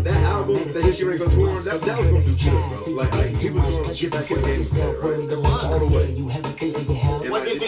that 0.04 0.22
album 0.24 0.56
that 0.72 0.82
he's 0.82 1.02
gonna 1.02 1.18
go 1.18 1.28
tour 1.30 1.50
on, 1.50 1.64
that, 1.64 1.80
that 1.82 1.98
was 1.98 2.08
gonna 2.08 2.24
be 2.24 2.34
good, 2.36 2.52
bro. 2.52 2.94
Like, 2.94 3.12
like 3.12 3.40
he 3.40 3.50
was 3.50 3.76
gonna 3.78 3.94
get 3.94 4.12
back 4.12 4.30
in 4.30 4.36
the 4.36 4.46
game, 4.46 4.62
right? 5.02 5.64
all 5.64 5.78
the 5.78 5.96
way. 5.96 6.06
And 7.22 7.30
What 7.30 7.46
like, 7.46 7.58
did 7.58 7.62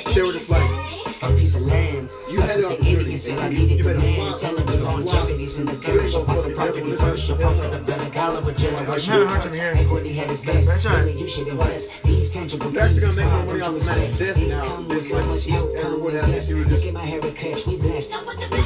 a 1.28 1.36
piece 1.36 1.54
of 1.56 1.62
land. 1.62 2.10
You 2.30 2.40
had 2.40 2.58
the 2.60 2.66
opportunity, 2.66 3.30
and 3.30 3.40
I 3.40 3.48
needed 3.48 3.84
the 3.84 3.90
a 3.90 3.94
man. 3.98 4.38
Telling 4.38 4.66
me 4.66 4.76
a 4.76 4.80
longevity's 4.80 5.58
in 5.58 5.66
the 5.66 5.72
flop. 5.72 5.84
dirt. 5.84 5.94
You 5.94 6.00
ain't 6.00 6.12
So 6.12 6.24
gonna 6.24 6.32
I 6.32 6.34
fuck 6.34 6.42
said 6.44 6.50
it, 6.52 6.56
property 6.56 6.92
first. 6.92 7.28
Listen. 7.28 7.38
profit 7.38 7.74
a 7.74 7.78
better 7.84 8.40
with 8.42 8.56
generation. 8.56 9.14
I'm 9.14 9.20
having 9.20 9.26
a 9.26 9.28
hard 9.28 9.42
time 9.42 9.52
hearing. 9.54 9.78
Equity 9.78 10.12
had 10.14 10.30
its 10.30 10.44
best. 10.44 10.68
That's. 10.68 10.86
Really, 10.86 11.20
you 11.20 11.28
should 11.28 11.48
invest. 11.48 12.02
These 12.04 12.30
tangible 12.32 12.70
things 12.70 12.76
gonna 12.76 12.92
make 12.94 13.02
is 13.08 13.16
more 13.18 13.44
money 13.46 13.60
why 13.60 13.60
off 13.60 13.60
don't 13.60 13.76
of 13.76 13.82
you 13.82 13.88
Mac's 13.88 14.08
respect. 14.08 14.18
death 14.18 14.48
now 14.48 14.64
Income 14.64 14.88
with 14.88 15.04
so 15.04 15.22
much 15.26 15.50
outcome 15.50 15.92
would 15.92 16.04
with 16.04 16.14
have 16.14 16.28
if 16.28 16.34
less. 16.34 16.48
he 16.48 16.54
would 16.54 16.68
Look 16.68 16.84
at 16.84 16.94
my 16.94 17.06
heritage, 17.06 17.66
we 17.66 17.76
blessed. 17.76 18.10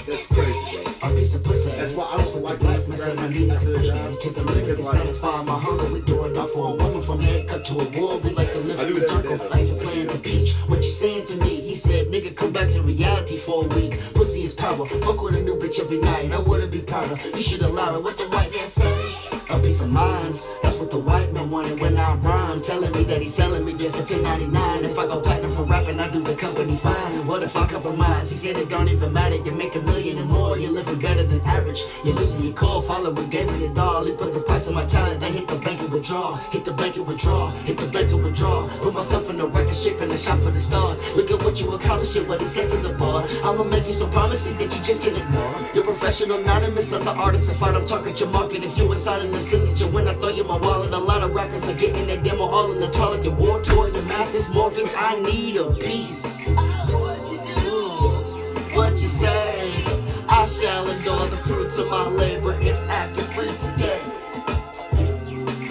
That's 0.06 0.26
crazy. 0.26 0.78
A 1.02 1.08
piece 1.16 1.34
of 1.34 1.44
pussy. 1.44 1.70
That's 1.72 1.92
why 1.94 2.04
I 2.12 2.16
That's 2.16 2.30
don't 2.30 2.42
what 2.42 2.52
like 2.52 2.60
black 2.60 2.78
man 2.88 2.92
it's 2.92 3.02
said 3.04 3.18
I 3.18 3.26
grabbing 3.28 3.48
need 3.48 3.48
to 3.50 3.66
push 3.66 3.88
me 3.90 4.16
to 4.20 4.30
the 4.30 4.42
limit 4.44 4.76
to 4.76 4.82
satisfy 4.84 5.42
my 5.42 5.58
hunger. 5.58 5.92
We 5.92 6.00
do 6.02 6.24
it 6.24 6.36
all 6.36 6.46
for 6.48 6.70
a 6.72 6.74
woman 6.76 7.02
from 7.02 7.20
haircut 7.20 7.64
to 7.66 7.74
a 7.80 7.84
wall. 8.00 8.18
We 8.20 8.30
like 8.30 8.52
to 8.52 8.58
live 8.58 8.80
in 8.80 8.94
the 9.00 9.06
jungle. 9.06 9.48
Like 9.50 9.68
you 9.68 9.76
playing 9.76 10.06
the 10.08 10.18
beach. 10.18 10.54
What 10.68 10.82
you 10.84 10.90
saying 10.90 11.26
to 11.26 11.36
me? 11.44 11.61
He 11.72 11.76
said, 11.76 12.08
nigga, 12.08 12.36
come 12.36 12.52
back 12.52 12.68
to 12.68 12.82
reality 12.82 13.38
for 13.38 13.64
a 13.64 13.68
week. 13.68 13.92
Pussy 14.12 14.42
is 14.44 14.52
power. 14.52 14.84
Fuck 14.84 15.22
with 15.22 15.36
a 15.36 15.40
new 15.40 15.56
bitch 15.56 15.80
every 15.80 16.00
night. 16.00 16.30
I 16.30 16.38
wouldn't 16.38 16.70
be 16.70 16.80
prouder. 16.80 17.16
You 17.34 17.40
should 17.40 17.62
allow 17.62 17.96
it. 17.96 18.04
What 18.04 18.18
the 18.18 18.24
white 18.24 18.52
man 18.52 18.68
say? 18.68 19.41
A 19.52 19.58
piece 19.58 19.82
of 19.82 19.90
mind. 19.90 20.34
That's 20.62 20.78
what 20.78 20.90
the 20.90 20.98
white 20.98 21.30
man 21.32 21.50
wanted 21.50 21.78
when 21.78 21.98
I 21.98 22.14
rhyme. 22.14 22.62
Telling 22.62 22.90
me 22.92 23.04
that 23.04 23.20
he's 23.20 23.34
selling 23.34 23.66
me 23.66 23.74
just 23.74 23.94
for 23.94 24.02
10.99. 24.02 24.82
If 24.82 24.98
I 24.98 25.06
go 25.06 25.20
platinum 25.20 25.52
for 25.52 25.64
rapping, 25.64 26.00
I 26.00 26.08
do 26.08 26.22
the 26.22 26.34
company 26.34 26.74
fine. 26.76 27.26
What 27.26 27.42
if 27.42 27.54
I 27.54 27.66
compromise? 27.66 28.30
He 28.30 28.38
said 28.38 28.56
it 28.56 28.70
don't 28.70 28.88
even 28.88 29.12
matter. 29.12 29.36
You 29.36 29.52
make 29.52 29.74
a 29.76 29.80
million 29.82 30.16
and 30.16 30.30
more. 30.30 30.56
You're 30.56 30.72
living 30.72 30.98
better 31.00 31.24
than 31.24 31.42
average. 31.42 31.82
You 32.02 32.12
listen, 32.12 32.42
you 32.42 32.54
call, 32.54 32.80
follow, 32.80 33.10
we 33.12 33.26
gave 33.26 33.46
me 33.52 33.66
the 33.66 33.74
doll. 33.74 34.04
He 34.04 34.12
put 34.12 34.32
the 34.32 34.40
price 34.40 34.68
on 34.68 34.74
my 34.74 34.86
talent. 34.86 35.20
They 35.20 35.30
hit 35.30 35.46
the 35.48 35.58
bank 35.58 35.80
and 35.80 35.92
withdraw. 35.92 36.36
Hit 36.50 36.64
the 36.64 36.72
bank 36.72 36.96
and 36.96 37.06
withdraw. 37.06 37.50
Hit 37.68 37.76
the 37.76 37.86
bank 37.88 38.10
and 38.10 38.24
withdraw. 38.24 38.66
Put 38.80 38.94
myself 38.94 39.28
in 39.28 39.36
the 39.36 39.46
record 39.46 39.76
shape 39.76 40.00
and 40.00 40.10
a 40.12 40.16
shot 40.16 40.38
for 40.40 40.50
the 40.50 40.60
stars. 40.60 40.98
Look 41.14 41.30
at 41.30 41.42
what 41.42 41.60
you 41.60 41.70
accomplished 41.74 42.16
what 42.26 42.40
he 42.40 42.46
said 42.46 42.70
to 42.70 42.78
the 42.78 42.94
bar. 42.94 43.22
I'ma 43.44 43.64
make 43.64 43.86
you 43.86 43.92
some 43.92 44.10
promises 44.10 44.56
that 44.56 44.74
you 44.74 44.82
just 44.82 45.02
can't 45.02 45.16
ignore. 45.16 45.54
You're 45.74 45.84
professional, 45.84 46.38
anonymous 46.38 46.92
as 46.94 47.06
an 47.06 47.18
artist. 47.18 47.50
If 47.50 47.62
I 47.62 47.72
don't 47.72 47.86
target 47.86 48.18
your 48.18 48.30
market, 48.30 48.64
if 48.64 48.78
you 48.78 48.88
the 48.88 49.41
signature, 49.42 49.88
when 49.88 50.08
I 50.08 50.14
throw 50.14 50.30
you 50.30 50.44
my 50.44 50.56
wallet, 50.56 50.92
a 50.92 50.98
lot 50.98 51.22
of 51.22 51.34
rappers 51.34 51.68
are 51.68 51.74
getting 51.74 52.06
their 52.06 52.22
demo 52.22 52.44
all 52.44 52.72
in 52.72 52.80
the 52.80 52.88
toilet. 52.90 53.24
Your 53.24 53.34
war 53.34 53.60
tour, 53.60 53.88
your 53.88 54.02
master's 54.04 54.48
mortgage. 54.50 54.92
I 54.96 55.20
need 55.20 55.56
a 55.56 55.70
piece. 55.74 56.46
What 56.88 57.20
you 57.30 57.38
do, 57.54 58.76
what 58.76 58.92
you 58.92 59.08
say? 59.08 59.84
I 60.28 60.46
shall 60.46 60.88
endure 60.88 61.28
the 61.28 61.36
fruits 61.36 61.78
of 61.78 61.88
my 61.88 62.06
labor 62.08 62.58
if 62.60 62.78
acting 62.88 63.24
free 63.34 63.52
today. 63.68 64.00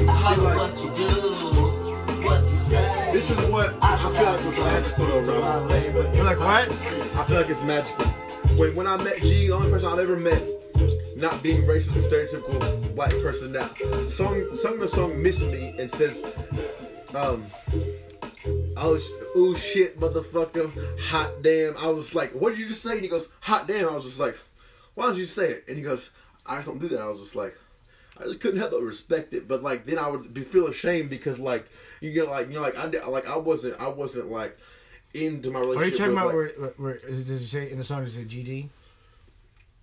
Holla 0.07 0.57
what 0.57 0.84
you 0.84 0.91
do, 0.93 1.09
what 2.28 2.41
you 2.41 2.57
say. 2.57 3.11
This 3.13 3.32
is 3.32 3.38
what 3.49 3.74
I 3.82 3.97
feel 3.97 4.26
like 4.26 4.45
was 4.45 4.57
magical 4.57 5.05
though, 5.07 5.39
Robert. 5.39 6.15
You're 6.15 6.26
like 6.26 6.39
what? 6.39 6.69
I 6.69 7.26
feel 7.26 7.38
like 7.38 7.49
it's 7.49 7.63
magical. 7.63 8.05
When 8.57 8.76
when 8.76 8.88
I 8.88 8.97
met 8.97 9.17
G, 9.22 9.47
the 9.47 9.53
only 9.53 9.69
person 9.72 9.88
I've 9.88 9.99
ever 9.99 10.17
met 10.17 10.61
not 11.22 11.41
being 11.43 11.61
racist 11.61 11.95
or 11.95 12.01
stereotypical 12.09 12.95
black 12.95 13.11
person 13.22 13.51
now, 13.51 13.67
sung 14.07 14.55
sung 14.55 14.80
the 14.80 14.88
song 14.88 15.22
"Miss 15.22 15.41
Me" 15.43 15.76
and 15.78 15.89
says, 15.89 16.22
um, 17.15 17.45
oh 18.78 18.97
sh- 18.97 19.38
ooh 19.38 19.55
shit, 19.55 19.99
motherfucker, 19.99 20.72
hot 20.99 21.32
damn. 21.41 21.78
I 21.78 21.89
was 21.89 22.15
like, 22.15 22.32
what 22.32 22.51
did 22.51 22.59
you 22.59 22.67
just 22.67 22.82
say? 22.82 22.93
And 22.93 23.01
he 23.01 23.07
goes, 23.07 23.30
hot 23.41 23.67
damn. 23.67 23.88
I 23.88 23.93
was 23.93 24.05
just 24.05 24.19
like, 24.19 24.38
why 24.95 25.05
don't 25.05 25.17
you 25.17 25.26
say 25.26 25.45
it? 25.45 25.65
And 25.67 25.78
he 25.78 25.84
goes, 25.84 26.09
I 26.45 26.57
just 26.57 26.67
don't 26.67 26.80
do 26.80 26.88
that. 26.89 26.99
I 26.99 27.07
was 27.07 27.19
just 27.19 27.36
like. 27.36 27.55
I 28.19 28.26
just 28.26 28.39
couldn't 28.39 28.59
help 28.59 28.69
but 28.69 28.84
respect 28.84 29.34
it, 29.34 29.47
but 29.47 29.63
like 29.63 29.88
then 29.88 29.97
I 29.97 30.07
would 30.07 30.32
be 30.32 30.41
feel 30.41 30.67
ashamed 30.67 31.09
because 31.09 31.39
like 31.39 31.67
you 32.01 32.11
get 32.11 32.30
like 32.30 32.49
you 32.49 32.53
know 32.53 32.61
like 32.61 32.78
I 32.78 32.88
did- 32.88 33.03
like 33.05 33.28
I 33.28 33.36
wasn't 33.36 33.82
I 33.82 33.88
wasn't 33.88 34.30
like 34.30 34.55
into 35.15 35.49
my 35.49 35.59
relationship. 35.59 35.82
Are 35.82 36.09
you 36.09 36.15
talking 36.15 36.38
with, 36.38 36.55
about 36.57 36.61
like, 36.61 36.78
where, 36.78 36.91
where, 36.91 36.99
where 37.01 37.17
did 37.17 37.28
you 37.28 37.39
say 37.39 37.72
in 37.72 37.80
the 37.80 37.84
song? 37.84 38.03
Does 38.03 38.19
it 38.19 38.28
GD? 38.28 38.69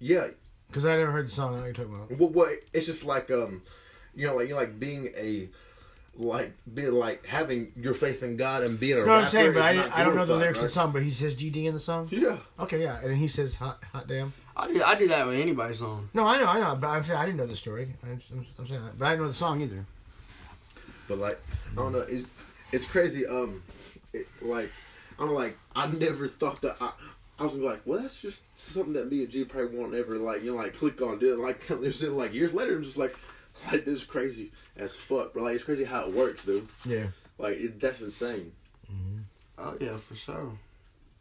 yeah 0.00 0.28
Because 0.68 0.86
I 0.86 0.96
never 0.96 1.10
heard 1.10 1.26
the 1.26 1.30
song. 1.30 1.54
I 1.54 1.56
know 1.56 1.58
what 1.62 1.64
you're 1.66 1.86
talking 1.86 1.94
about. 1.94 2.18
What, 2.18 2.30
what 2.32 2.48
it's 2.72 2.86
just 2.86 3.04
like 3.04 3.30
um, 3.30 3.62
you 4.14 4.26
know, 4.26 4.34
like 4.36 4.48
you 4.48 4.54
know, 4.54 4.60
like 4.60 4.78
being 4.78 5.10
a 5.16 5.48
like 6.16 6.52
being 6.74 6.92
like 6.92 7.24
having 7.26 7.72
your 7.76 7.94
faith 7.94 8.22
in 8.22 8.36
God 8.36 8.62
and 8.64 8.78
being 8.78 8.94
a 8.94 8.96
No, 8.96 9.04
rapper. 9.04 9.24
I'm 9.24 9.30
saying, 9.30 9.54
but 9.54 9.62
I, 9.62 9.70
I 9.70 10.04
don't 10.04 10.16
know 10.16 10.26
the 10.26 10.34
glorified, 10.34 10.38
lyrics 10.40 10.58
of 10.58 10.64
the 10.64 10.68
song. 10.70 10.92
But 10.92 11.02
he 11.02 11.10
says 11.10 11.36
GD 11.36 11.64
in 11.64 11.74
the 11.74 11.80
song. 11.80 12.08
Yeah, 12.10 12.38
Okay, 12.58 12.82
yeah, 12.82 12.98
and 13.00 13.10
then 13.10 13.16
he 13.16 13.28
says 13.28 13.54
hot, 13.56 13.82
hot 13.92 14.08
damn. 14.08 14.32
I 14.56 14.66
do, 14.66 14.82
I 14.82 14.94
do 14.96 15.06
that 15.08 15.24
with 15.26 15.38
anybody's 15.40 15.78
song. 15.78 16.08
No, 16.12 16.24
I 16.26 16.38
know, 16.38 16.46
I 16.46 16.58
know, 16.58 16.74
but 16.74 16.88
I'm 16.88 17.04
saying 17.04 17.18
I 17.18 17.24
didn't 17.24 17.38
know 17.38 17.46
the 17.46 17.54
story. 17.56 17.94
I'm, 18.02 18.20
I'm, 18.32 18.46
I'm 18.58 18.66
saying, 18.66 18.84
that. 18.84 18.98
but 18.98 19.06
I 19.06 19.10
didn't 19.10 19.22
know 19.22 19.28
the 19.28 19.34
song 19.34 19.60
either. 19.62 19.84
but 21.06 21.18
like 21.18 21.40
I 21.72 21.74
don't 21.76 21.92
know, 21.92 22.00
it's 22.00 22.26
it's 22.72 22.84
crazy. 22.84 23.24
Um, 23.26 23.62
it, 24.12 24.26
like 24.42 24.72
I'm 25.20 25.30
like 25.32 25.56
I 25.76 25.86
never 25.86 26.26
thought 26.26 26.60
that 26.62 26.76
I. 26.80 26.90
I 27.38 27.44
was 27.44 27.54
like, 27.54 27.82
well, 27.84 28.00
that's 28.00 28.20
just 28.20 28.58
something 28.58 28.94
that 28.94 29.10
me 29.10 29.22
and 29.22 29.30
G 29.30 29.44
probably 29.44 29.78
won't 29.78 29.94
ever 29.94 30.16
like, 30.16 30.42
you 30.42 30.50
know, 30.50 30.56
like 30.56 30.74
click 30.74 31.00
on. 31.00 31.18
Do 31.18 31.32
it. 31.32 31.38
like 31.38 31.60
it's 31.70 32.02
in 32.02 32.16
like 32.16 32.34
years 32.34 32.52
later. 32.52 32.76
I'm 32.76 32.82
just 32.82 32.96
like, 32.96 33.14
like 33.70 33.84
this 33.84 34.00
is 34.00 34.04
crazy 34.04 34.50
as 34.76 34.96
fuck, 34.96 35.32
bro. 35.32 35.44
Like 35.44 35.54
it's 35.54 35.64
crazy 35.64 35.84
how 35.84 36.02
it 36.04 36.12
works, 36.12 36.44
dude. 36.44 36.68
Yeah. 36.84 37.06
Like 37.38 37.56
it, 37.56 37.78
that's 37.80 38.00
insane. 38.00 38.52
Oh 39.58 39.76
yeah, 39.80 39.96
for 39.96 40.14
sure. 40.14 40.52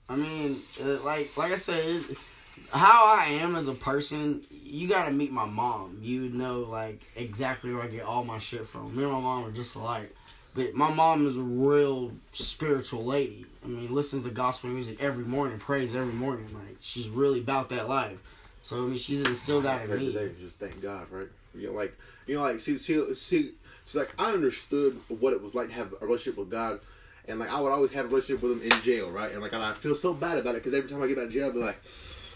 I 0.10 0.16
mean, 0.16 0.62
uh, 0.82 1.02
like 1.04 1.36
like 1.38 1.52
I 1.52 1.56
said, 1.56 1.84
it, 1.84 2.18
how 2.72 3.16
I 3.18 3.26
am 3.42 3.56
as 3.56 3.68
a 3.68 3.74
person, 3.74 4.44
you 4.50 4.88
gotta 4.88 5.12
meet 5.12 5.32
my 5.32 5.46
mom. 5.46 6.00
You 6.02 6.30
know 6.30 6.62
like 6.62 7.02
exactly 7.16 7.74
where 7.74 7.84
I 7.84 7.88
get 7.88 8.04
all 8.04 8.24
my 8.24 8.38
shit 8.38 8.66
from. 8.68 8.96
Me 8.96 9.04
and 9.04 9.12
my 9.12 9.20
mom 9.20 9.46
are 9.46 9.52
just 9.52 9.76
alike. 9.76 10.16
But 10.58 10.74
my 10.74 10.92
mom 10.92 11.28
is 11.28 11.38
a 11.38 11.42
real 11.42 12.12
spiritual 12.32 13.06
lady. 13.06 13.46
I 13.64 13.68
mean, 13.68 13.94
listens 13.94 14.24
to 14.24 14.32
gospel 14.32 14.72
music 14.72 15.00
every 15.00 15.24
morning, 15.24 15.60
prays 15.60 15.96
every 15.96 16.14
morning. 16.14 16.48
Like 16.52 16.78
she's 16.80 17.10
really 17.10 17.42
about 17.42 17.70
that 17.70 17.88
life. 17.88 18.18
So 18.64 18.78
I 18.78 18.88
mean, 18.88 18.98
she's 18.98 19.22
instilled 19.22 19.66
that 19.66 19.88
in 19.88 19.96
me. 19.96 20.12
today. 20.12 20.32
Just 20.42 20.58
thank 20.58 20.82
God, 20.82 21.06
right? 21.12 21.28
You 21.54 21.68
know, 21.68 21.74
like 21.74 21.96
you 22.26 22.34
know, 22.34 22.42
like 22.42 22.60
see, 22.60 22.80
see, 22.80 23.14
see. 23.14 23.52
She's 23.86 23.96
like, 23.96 24.12
I 24.18 24.32
understood 24.32 25.00
what 25.10 25.32
it 25.32 25.44
was 25.44 25.54
like 25.54 25.68
to 25.68 25.76
have 25.76 25.94
a 26.02 26.06
relationship 26.08 26.40
with 26.40 26.50
God, 26.50 26.80
and 27.28 27.38
like 27.38 27.52
I 27.52 27.62
would 27.62 27.72
always 27.72 27.92
have 27.92 28.06
a 28.06 28.08
relationship 28.08 28.42
with 28.42 28.54
Him 28.54 28.64
in 28.64 28.82
jail, 28.82 29.12
right? 29.12 29.32
And 29.32 29.42
like 29.42 29.54
and 29.54 29.62
I 29.62 29.74
feel 29.74 29.94
so 29.94 30.12
bad 30.12 30.40
about 30.40 30.56
it 30.56 30.64
because 30.64 30.74
every 30.74 30.90
time 30.90 31.04
I 31.04 31.08
get 31.08 31.20
out 31.20 31.26
of 31.26 31.32
jail, 31.32 31.50
I 31.50 31.52
be 31.52 31.60
like, 31.60 31.80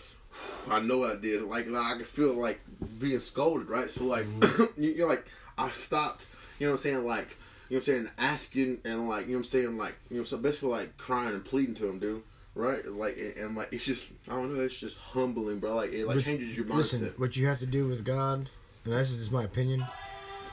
I 0.70 0.80
know 0.80 1.06
I 1.06 1.16
did. 1.16 1.42
Like, 1.42 1.68
like 1.68 1.84
I 1.84 1.96
can 1.96 2.06
feel 2.06 2.40
like 2.40 2.62
being 3.00 3.18
scolded, 3.18 3.68
right? 3.68 3.90
So 3.90 4.04
like, 4.04 4.28
mm-hmm. 4.28 4.66
you, 4.80 4.92
you're 4.92 5.10
like, 5.10 5.26
I 5.58 5.72
stopped. 5.72 6.28
You 6.60 6.68
know 6.68 6.74
what 6.74 6.82
I'm 6.82 6.84
saying? 6.84 7.04
Like, 7.04 7.36
you 7.72 7.78
know 7.78 7.80
what 7.80 7.88
I'm 7.88 7.94
saying? 7.94 8.10
Asking 8.18 8.82
and 8.84 9.08
like, 9.08 9.28
you 9.28 9.32
know 9.32 9.38
what 9.38 9.40
I'm 9.40 9.44
saying? 9.46 9.78
Like, 9.78 9.96
you 10.10 10.18
know, 10.18 10.24
so 10.24 10.38
basically 10.38 10.70
like 10.70 10.98
crying 10.98 11.34
and 11.34 11.46
pleading 11.46 11.76
to 11.76 11.88
Him, 11.88 12.00
dude. 12.00 12.24
Right? 12.54 12.86
Like, 12.86 13.18
and, 13.18 13.38
and 13.38 13.56
like, 13.56 13.72
it's 13.72 13.86
just, 13.86 14.08
I 14.28 14.34
don't 14.34 14.54
know, 14.54 14.62
it's 14.62 14.76
just 14.76 14.98
humbling, 15.00 15.60
bro. 15.60 15.76
Like, 15.76 15.94
it 15.94 16.06
like 16.06 16.20
changes 16.20 16.56
your 16.56 16.66
mindset. 16.66 16.76
Listen, 16.76 17.14
what 17.16 17.38
you 17.38 17.48
have 17.48 17.60
to 17.60 17.66
do 17.66 17.88
with 17.88 18.04
God 18.04 18.50
and 18.84 18.94
this 18.94 19.12
is 19.12 19.18
just 19.18 19.32
my 19.32 19.44
opinion, 19.44 19.86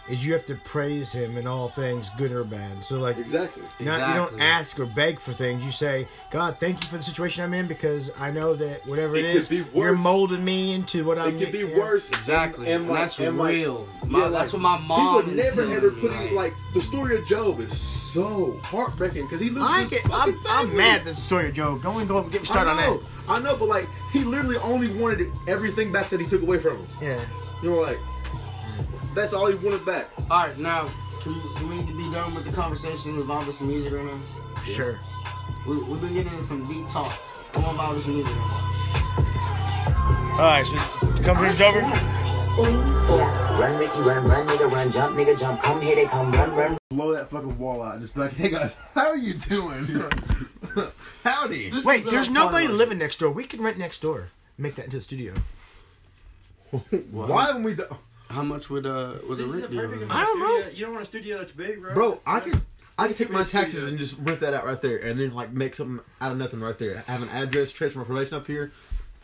is 0.08 0.24
you 0.24 0.32
have 0.32 0.46
to 0.46 0.54
praise 0.54 1.12
him 1.12 1.36
in 1.36 1.46
all 1.46 1.68
things, 1.68 2.10
good 2.16 2.32
or 2.32 2.44
bad. 2.44 2.84
So 2.84 2.98
like, 2.98 3.18
Exactly. 3.18 3.62
not- 3.80 4.08
you 4.08 4.14
don't 4.14 4.40
ask 4.40 4.78
or 4.80 4.86
beg 4.86 5.20
for 5.20 5.32
things. 5.32 5.64
You 5.64 5.70
say, 5.70 6.08
God, 6.30 6.58
thank 6.58 6.82
you 6.82 6.88
for 6.90 6.96
the 6.96 7.02
situation 7.02 7.44
I'm 7.44 7.54
in 7.54 7.66
because 7.66 8.10
I 8.18 8.30
know 8.30 8.54
that 8.56 8.86
whatever 8.86 9.16
it 9.16 9.24
It 9.24 9.32
could 9.32 9.40
is, 9.42 9.48
be 9.48 9.64
you're 9.74 9.96
molding 9.96 10.44
me 10.44 10.72
into 10.74 11.04
what 11.04 11.18
I'm. 11.18 11.36
It 11.36 11.44
could 11.44 11.52
be 11.52 11.58
yeah. 11.70 11.78
worse. 11.78 12.08
Exactly. 12.10 12.70
And, 12.70 12.88
like- 12.88 12.98
that's 12.98 13.18
and 13.20 13.36
like- 13.38 13.52
real. 13.54 13.86
My, 14.10 14.20
Yeah, 14.20 14.28
that's 14.28 14.54
like, 14.54 14.62
what 14.62 14.80
my 14.80 14.86
mom 14.86 15.22
People 15.24 15.36
never 15.36 15.62
ever 15.62 15.90
put 15.90 16.12
it 16.12 16.32
like- 16.32 16.32
like 16.34 16.56
the 16.72 16.80
story 16.80 17.16
of 17.16 17.26
Job 17.26 17.58
is 17.60 17.78
so 17.78 18.58
heartbreaking 18.62 19.24
because 19.24 19.40
he 19.40 19.50
loses 19.50 19.68
I 19.68 19.80
his 19.82 19.90
get, 19.90 20.02
I'm, 20.12 20.34
I'm 20.48 20.76
mad 20.76 21.00
at 21.00 21.04
the 21.04 21.20
story 21.20 21.48
of 21.48 21.54
Job. 21.54 21.82
Don't 21.82 21.96
even 21.96 22.06
go 22.08 22.18
up 22.18 22.24
and 22.24 22.32
get 22.32 22.40
me 22.42 22.46
started 22.46 22.70
I 22.70 22.86
on 22.86 22.98
that. 23.02 23.10
I 23.28 23.38
know, 23.40 23.56
but 23.56 23.68
like 23.68 23.88
he 24.12 24.24
literally 24.24 24.56
only 24.58 24.94
wanted 24.98 25.28
everything 25.46 25.92
back 25.92 26.08
that 26.08 26.18
he 26.20 26.26
took 26.26 26.40
away 26.42 26.58
from 26.58 26.76
him. 26.76 26.86
Yeah. 27.02 27.20
You 27.62 27.70
know, 27.72 27.80
like 27.82 27.98
that's 29.14 29.32
all 29.32 29.46
he 29.46 29.54
wanted 29.66 29.84
back. 29.84 30.08
All 30.30 30.46
right, 30.46 30.58
now 30.58 30.88
can 31.22 31.32
we, 31.32 31.40
can 31.56 31.68
we 31.96 32.02
be 32.02 32.10
done 32.12 32.34
with 32.34 32.44
the 32.44 32.52
conversation 32.54 33.14
involving 33.14 33.52
some 33.52 33.68
music 33.68 33.92
right 33.92 34.04
now? 34.04 34.62
Sure. 34.64 34.98
We, 35.66 35.82
we've 35.84 36.00
been 36.00 36.14
getting 36.14 36.32
into 36.32 36.44
some 36.44 36.62
deep 36.62 36.86
talk. 36.88 37.12
I 37.54 37.60
want 37.60 37.76
about 37.76 37.94
this 37.96 38.08
music. 38.08 38.36
All 40.38 40.44
right, 40.44 40.64
so 40.64 40.76
the 41.12 41.22
conversation's 41.24 41.60
over. 41.60 41.80
Run, 42.60 43.78
Ricky, 43.78 44.00
run, 44.00 44.24
run, 44.24 44.46
nigga, 44.46 44.70
run, 44.70 44.90
jump, 44.90 45.18
nigga, 45.18 45.38
jump. 45.38 45.60
Come 45.62 45.80
here, 45.80 45.94
they 45.96 46.06
come, 46.06 46.32
run, 46.32 46.54
run. 46.54 46.78
Blow 46.90 47.14
that 47.14 47.28
fucking 47.30 47.58
wall 47.58 47.82
out 47.82 48.00
just 48.00 48.14
be 48.14 48.20
like, 48.20 48.32
hey 48.32 48.48
guys, 48.50 48.74
how 48.94 49.08
are 49.08 49.16
you 49.16 49.34
doing? 49.34 49.86
Howdy. 51.24 51.70
This 51.70 51.84
Wait, 51.84 52.06
uh, 52.06 52.10
there's 52.10 52.30
nobody 52.30 52.66
of 52.66 52.72
it. 52.72 52.74
living 52.74 52.98
next 52.98 53.18
door. 53.18 53.30
We 53.30 53.44
can 53.44 53.62
rent 53.62 53.78
next 53.78 54.00
door. 54.00 54.30
Make 54.56 54.76
that 54.76 54.86
into 54.86 54.96
a 54.96 55.00
studio. 55.00 55.34
Why 57.10 57.46
haven't 57.46 57.62
we 57.62 57.74
done? 57.74 57.88
How 58.28 58.42
much 58.42 58.68
would 58.70 58.86
uh 58.86 59.14
would 59.28 59.38
This 59.38 59.46
is 59.46 59.54
a 59.54 59.58
rent 59.58 59.70
be? 59.70 59.76
perfect 59.76 59.94
over 59.94 60.04
amount 60.04 60.12
I 60.20 60.24
don't 60.24 60.38
know. 60.40 60.68
You 60.70 60.84
don't 60.86 60.92
want 60.94 61.02
a 61.02 61.06
studio 61.06 61.38
that's 61.38 61.52
big, 61.52 61.80
bro. 61.80 61.94
Bro, 61.94 62.20
I 62.26 62.40
could 62.40 62.60
I 62.98 63.06
could 63.08 63.16
take 63.16 63.30
my 63.30 63.44
taxes 63.44 63.86
and 63.88 63.96
just 63.98 64.16
rent 64.18 64.40
that 64.40 64.54
out 64.54 64.66
right 64.66 64.80
there, 64.80 64.98
and 64.98 65.18
then 65.18 65.32
like 65.34 65.52
make 65.52 65.74
something 65.74 66.04
out 66.20 66.32
of 66.32 66.38
nothing 66.38 66.60
right 66.60 66.76
there. 66.78 67.04
I 67.08 67.12
Have 67.12 67.22
an 67.22 67.28
address, 67.30 67.70
transfer 67.72 68.00
my 68.00 68.04
probation 68.04 68.34
up 68.36 68.46
here. 68.46 68.72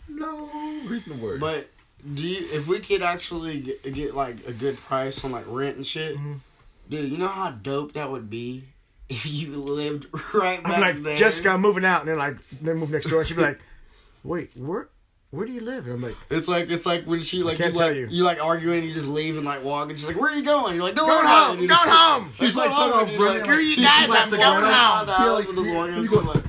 No 0.09 0.48
reason 0.86 1.16
to 1.16 1.22
worry. 1.24 1.38
But 1.38 1.68
do 2.14 2.26
you, 2.26 2.46
if 2.52 2.66
we 2.66 2.78
could 2.80 3.02
actually 3.02 3.61
get, 3.61 3.94
get 3.94 4.14
like 4.14 4.46
a 4.46 4.52
good 4.52 4.76
price 4.78 5.24
on 5.24 5.32
like 5.32 5.44
rent 5.48 5.76
and 5.76 5.86
shit, 5.86 6.16
Mhm. 6.16 6.40
dude, 6.88 7.11
you 7.11 7.18
know 7.18 7.28
how 7.28 7.50
dope 7.50 7.94
that 7.94 8.11
would 8.11 8.30
be 8.30 8.64
if 9.09 9.26
you 9.26 9.57
lived 9.57 10.07
right 10.34 10.62
back 10.62 10.72
I'm 10.74 10.80
like, 10.80 11.02
there. 11.02 11.16
Jessica, 11.16 11.50
I'm 11.50 11.61
moving 11.61 11.84
out, 11.84 12.00
and 12.02 12.09
then 12.11 12.18
like, 12.18 12.36
then 12.61 12.76
move 12.76 12.90
next 12.90 13.09
door. 13.09 13.24
She'd 13.24 13.36
be 13.36 13.42
like, 13.42 13.61
Wait, 14.24 14.50
where, 14.57 14.88
where 15.35 15.47
do 15.47 15.53
you 15.53 15.61
live? 15.61 15.85
And 15.87 15.95
I'm 15.95 16.03
like, 16.03 16.16
It's 16.30 16.49
like 16.49 16.70
it's 16.70 16.87
like 16.87 17.05
when 17.05 17.22
she 17.22 17.43
like 17.43 17.59
can't 17.59 17.74
you 17.74 17.78
tell 17.78 17.89
like 17.89 17.97
you. 17.97 18.07
you 18.11 18.24
like 18.24 18.41
arguing 18.41 18.78
and 18.80 18.89
you 18.89 18.95
just 18.95 19.07
leave 19.09 19.37
and 19.37 19.45
like 19.45 19.62
walk 19.64 19.91
and 19.91 19.99
she's 19.99 20.07
like 20.07 20.16
where 20.18 20.32
are 20.32 20.37
you 20.37 20.45
going? 20.45 20.74
You're 20.76 20.85
like 20.85 20.95
don't 20.95 21.07
Going 21.09 21.26
home, 21.26 21.49
about 21.51 21.57
going 21.57 21.68
just- 21.68 21.89
home. 21.89 22.32
She's 22.39 22.55
like, 22.57 22.70
"Go 22.70 22.87
took 22.87 22.95
home," 22.95 23.05
off 23.09 23.12
you're 23.12 23.28
like- 23.35 23.45
Screw 23.45 23.59
you 23.59 23.76
guys, 23.76 24.07
slaps 24.07 24.32
I'm 24.32 24.39
going 24.39 24.64
home. 24.64 25.45
You're 25.47 26.05
You're 26.05 26.09
go 26.09 26.20
like, 26.20 26.45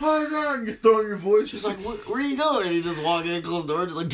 oh 0.00 0.30
god, 0.30 0.66
you're 0.66 0.76
throwing 0.76 1.06
your 1.08 1.16
voice. 1.16 1.48
She's 1.48 1.64
like, 1.64 1.78
"Where 1.78 1.96
where 1.96 2.18
are 2.18 2.22
you 2.22 2.36
going?" 2.36 2.66
And 2.66 2.74
you 2.76 2.82
just 2.82 3.02
walk 3.02 3.24
in, 3.24 3.40
close 3.42 3.64
the 3.66 3.74
door, 3.74 3.84
just 3.86 3.96
like 3.96 4.08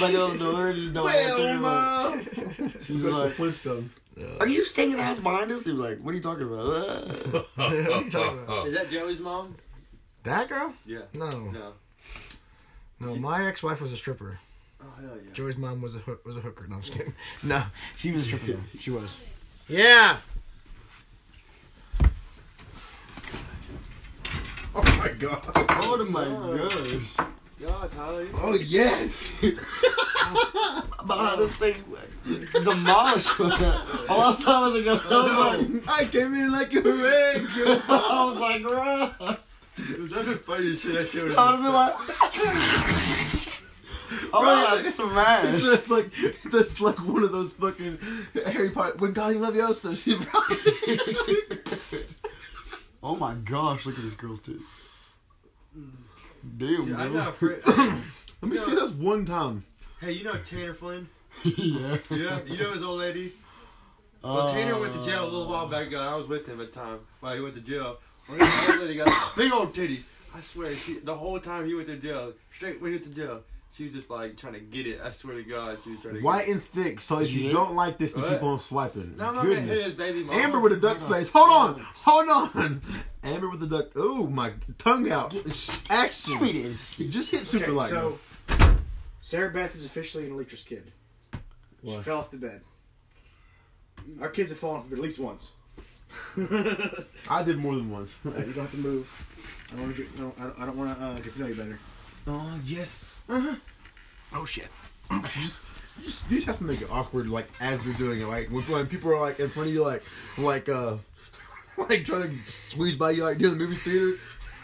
back 0.00 0.14
out 0.14 0.32
the 0.32 0.38
door, 0.38 0.68
and 0.68 0.78
just 0.82 0.94
don't 0.94 1.08
answer. 1.08 1.36
well, 1.62 2.16
You're 2.18 2.64
like- 2.68 2.82
She's 2.84 2.96
like- 3.02 3.12
like 3.12 3.36
the 3.36 3.42
Flintstones. 3.42 3.88
Are 4.40 4.46
you 4.48 4.64
staying 4.64 4.92
in 4.92 4.96
the 4.96 5.02
house 5.04 5.18
behind 5.18 5.52
us? 5.52 5.64
You're 5.66 5.74
like, 5.76 5.98
"What 6.00 6.12
are 6.12 6.14
you 6.16 6.22
talking 6.22 6.44
about?" 6.46 6.66
What 7.56 7.72
are 7.72 7.74
you 7.76 8.10
talking 8.10 8.38
about? 8.44 8.66
Is 8.66 8.74
that 8.74 8.90
Joey's 8.90 9.20
mom? 9.20 9.54
That 10.22 10.48
girl? 10.48 10.72
Yeah. 10.86 11.00
No, 11.14 11.28
No. 11.28 11.72
No. 13.00 13.16
My 13.16 13.46
ex-wife 13.46 13.80
was 13.80 13.92
a 13.92 13.96
stripper. 13.96 14.38
Oh 14.80 14.86
hell 15.00 15.10
yeah. 15.24 15.32
Joey's 15.32 15.56
mom 15.56 15.80
was 15.80 15.94
a 15.94 15.98
hook, 15.98 16.24
was 16.24 16.36
a 16.36 16.40
hooker. 16.40 16.66
No, 16.68 16.76
I'm 16.76 16.82
just 16.82 16.92
kidding. 16.92 17.14
No, 17.42 17.64
she 17.96 18.12
was 18.12 18.22
a 18.22 18.26
stripper. 18.26 18.52
though. 18.52 18.78
She 18.78 18.90
was. 18.90 19.16
Yeah. 19.68 20.18
Oh 24.78 24.82
my 24.98 25.08
god. 25.08 25.42
oh 25.54 26.06
my 26.10 26.24
gosh! 26.58 26.98
God, 27.58 27.92
Tyler. 27.92 28.26
Oh 28.34 28.54
yes. 28.54 29.30
About 30.98 31.18
how 31.18 31.36
this 31.36 31.52
thing 31.56 31.76
demolished. 32.52 33.40
All 33.40 34.20
I 34.20 34.34
saw 34.34 34.70
was 34.70 34.84
like, 34.84 34.86
I 34.86 35.08
was 35.08 35.62
like, 35.62 35.88
I 35.88 36.04
came 36.04 36.34
in 36.34 36.52
like 36.52 36.74
a 36.74 36.80
wreck. 36.82 37.42
I 37.88 38.24
was 38.26 38.36
like, 38.38 38.62
bro. 38.62 39.36
That's 40.10 40.26
the 40.28 40.36
funniest 40.36 40.82
shit 40.82 40.96
I 40.96 41.04
showed. 41.04 41.34
I 41.36 41.50
would 41.52 41.62
be 41.62 41.68
like, 41.68 41.94
oh 44.32 44.42
my 44.42 44.62
god, 44.62 44.80
It's 44.86 44.96
smashed. 44.96 45.64
just 45.64 45.90
like 45.90 46.10
that's 46.52 46.80
like 46.80 46.98
one 47.06 47.22
of 47.22 47.32
those 47.32 47.52
fucking 47.54 47.98
Harry 48.46 48.70
Potter 48.70 48.96
when 48.98 49.12
God 49.12 49.34
Leviosa. 49.36 49.96
She 49.96 50.16
Oh 53.02 53.16
my 53.16 53.34
gosh, 53.34 53.84
look 53.86 53.96
at 53.98 54.04
this 54.04 54.14
girl's 54.14 54.40
tits. 54.40 54.62
Damn, 56.56 56.88
Yeah, 56.88 56.98
I 57.00 57.08
bro. 57.08 57.12
got 57.14 57.28
a 57.28 57.32
friend. 57.32 57.62
Let 58.42 58.50
me 58.50 58.56
see 58.58 58.74
this 58.74 58.90
one 58.92 59.24
time. 59.26 59.64
hey, 60.00 60.12
you 60.12 60.24
know 60.24 60.36
Tanner 60.38 60.74
Flynn? 60.74 61.08
yeah. 61.44 61.98
Yeah. 62.10 62.40
You 62.46 62.56
know 62.58 62.72
his 62.72 62.82
old 62.82 62.98
lady? 63.00 63.32
Well, 64.22 64.52
Tanner 64.52 64.78
went 64.80 64.92
to 64.94 65.04
jail 65.04 65.24
a 65.24 65.28
little 65.30 65.48
while 65.48 65.68
back 65.68 65.86
ago. 65.88 66.00
I 66.00 66.14
was 66.16 66.26
with 66.26 66.46
him 66.46 66.60
at 66.60 66.72
the 66.72 66.80
time 66.80 67.00
while 67.20 67.34
he 67.34 67.40
went 67.40 67.54
to 67.54 67.60
jail. 67.60 67.98
Well, 68.28 68.38
his 68.38 68.70
old 68.70 68.80
lady 68.80 68.96
got 68.96 69.36
big 69.36 69.52
old 69.52 69.72
titties. 69.74 70.02
I 70.34 70.40
swear, 70.40 70.74
she, 70.76 70.98
the 70.98 71.14
whole 71.14 71.38
time 71.40 71.66
he 71.66 71.74
went 71.74 71.86
to 71.88 71.96
jail, 71.96 72.32
straight 72.54 72.80
when 72.80 72.92
he 72.92 72.98
went 72.98 73.10
to 73.10 73.16
jail, 73.16 73.42
she 73.74 73.84
was 73.84 73.92
just 73.92 74.10
like 74.10 74.36
trying 74.36 74.52
to 74.54 74.60
get 74.60 74.86
it. 74.86 75.00
I 75.02 75.10
swear 75.10 75.36
to 75.36 75.42
God, 75.42 75.78
she 75.84 75.90
was 75.90 76.00
trying 76.00 76.14
to 76.16 76.20
White 76.22 76.48
and 76.48 76.62
thick, 76.62 77.00
so 77.00 77.18
if 77.20 77.30
you 77.30 77.44
Yeah. 77.46 77.52
don't 77.52 77.74
like 77.74 77.98
this, 77.98 78.12
then 78.12 78.22
What? 78.22 78.32
keep 78.32 78.42
on 78.42 78.58
swiping. 78.58 79.02
get 79.02 79.10
it. 79.12 79.16
No, 79.18 79.28
I'm 79.28 79.34
not 79.36 79.42
gonna 79.44 79.54
hit 79.56 79.66
Goodness. 79.66 79.84
his 79.84 79.94
baby 79.94 80.24
mom. 80.24 80.36
Amber 80.36 80.60
with 80.60 80.72
a 80.72 80.76
duck 80.76 81.00
face. 81.08 81.30
Hold 81.30 81.50
on, 81.50 81.80
hold 81.80 82.28
on. 82.28 82.82
Amber 83.22 83.48
with 83.48 83.60
the 83.60 83.66
duck. 83.66 83.86
Oh 83.96 84.26
my 84.26 84.52
tongue 84.78 85.10
out. 85.10 85.30
Give 85.30 85.46
Action. 85.90 86.38
this. 86.40 86.98
You 86.98 87.08
just 87.08 87.30
hit 87.30 87.46
super 87.46 87.64
Okay, 87.64 87.72
light. 87.72 87.90
so 87.90 88.18
Sarah 89.20 89.50
Beth 89.50 89.74
is 89.74 89.84
officially 89.84 90.26
an 90.26 90.32
Electra's 90.32 90.62
kid. 90.62 90.92
She 91.84 91.96
fell 92.02 92.18
off 92.18 92.30
the 92.30 92.36
bed. 92.36 92.62
Our 94.20 94.28
kids 94.28 94.50
have 94.50 94.58
fallen 94.58 94.78
off 94.78 94.84
the 94.84 94.90
bed 94.90 94.98
at 94.98 95.02
least 95.02 95.18
once. 95.18 95.50
I 97.28 97.42
did 97.42 97.58
more 97.58 97.74
than 97.74 97.90
once. 97.90 98.14
Uh, 98.26 98.30
you 98.38 98.52
don't 98.52 98.64
have 98.64 98.70
to 98.72 98.76
move. 98.76 99.10
I 99.68 99.76
don't 99.76 99.82
want 99.82 99.96
to 99.96 100.02
get. 100.02 100.18
No, 100.18 100.32
I 100.38 100.42
don't, 100.42 100.58
I 100.60 100.66
don't 100.66 100.76
want 100.76 100.98
to 100.98 101.04
uh, 101.04 101.14
get 101.20 101.34
to 101.34 101.40
know 101.40 101.46
you 101.46 101.54
better. 101.54 101.78
oh 102.26 102.60
yes. 102.64 102.98
Uh 103.28 103.40
huh. 103.40 103.54
Oh 104.34 104.44
shit. 104.44 104.68
You 105.10 105.42
just, 105.42 105.60
you 105.98 106.04
just, 106.06 106.30
you 106.30 106.36
just 106.36 106.46
have 106.46 106.58
to 106.58 106.64
make 106.64 106.80
it 106.82 106.88
awkward, 106.90 107.28
like 107.28 107.48
as 107.60 107.82
they're 107.84 107.94
doing 107.94 108.20
it. 108.20 108.26
Like 108.26 108.50
when, 108.50 108.62
when 108.64 108.86
people 108.86 109.10
are 109.12 109.20
like 109.20 109.38
in 109.40 109.48
front 109.50 109.68
of 109.68 109.74
you, 109.74 109.82
like 109.82 110.02
like 110.36 110.68
uh, 110.68 110.96
like 111.78 112.04
trying 112.04 112.22
to 112.44 112.52
squeeze 112.52 112.96
by 112.96 113.12
you, 113.12 113.24
like 113.24 113.38
near 113.38 113.50
the 113.50 113.56
movie 113.56 113.76
theater. 113.76 114.18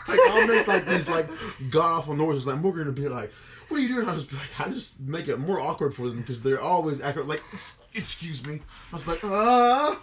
Like 0.09 0.19
I'll 0.31 0.47
make 0.47 0.67
like 0.67 0.87
these 0.87 1.09
like 1.09 1.29
god 1.71 1.99
awful 1.99 2.15
noises. 2.17 2.47
Like 2.47 2.61
we're 2.61 2.73
gonna 2.73 2.91
be 2.93 3.09
like, 3.09 3.33
"What 3.69 3.79
are 3.79 3.83
you 3.83 3.89
doing?" 3.95 4.09
I 4.09 4.15
just 4.17 4.31
be 4.31 4.37
like, 4.37 4.61
I 4.61 4.69
just 4.71 4.99
make 4.99 5.29
it 5.29 5.39
more 5.39 5.61
awkward 5.61 5.95
for 5.95 6.09
them 6.09 6.21
because 6.21 6.43
they're 6.43 6.61
always 6.61 7.01
acting 7.01 7.29
like, 7.29 7.43
"Excuse 7.95 8.45
me." 8.45 8.61
I 8.93 8.97
was 8.97 9.07
like, 9.07 9.21
"Ah." 9.23 10.01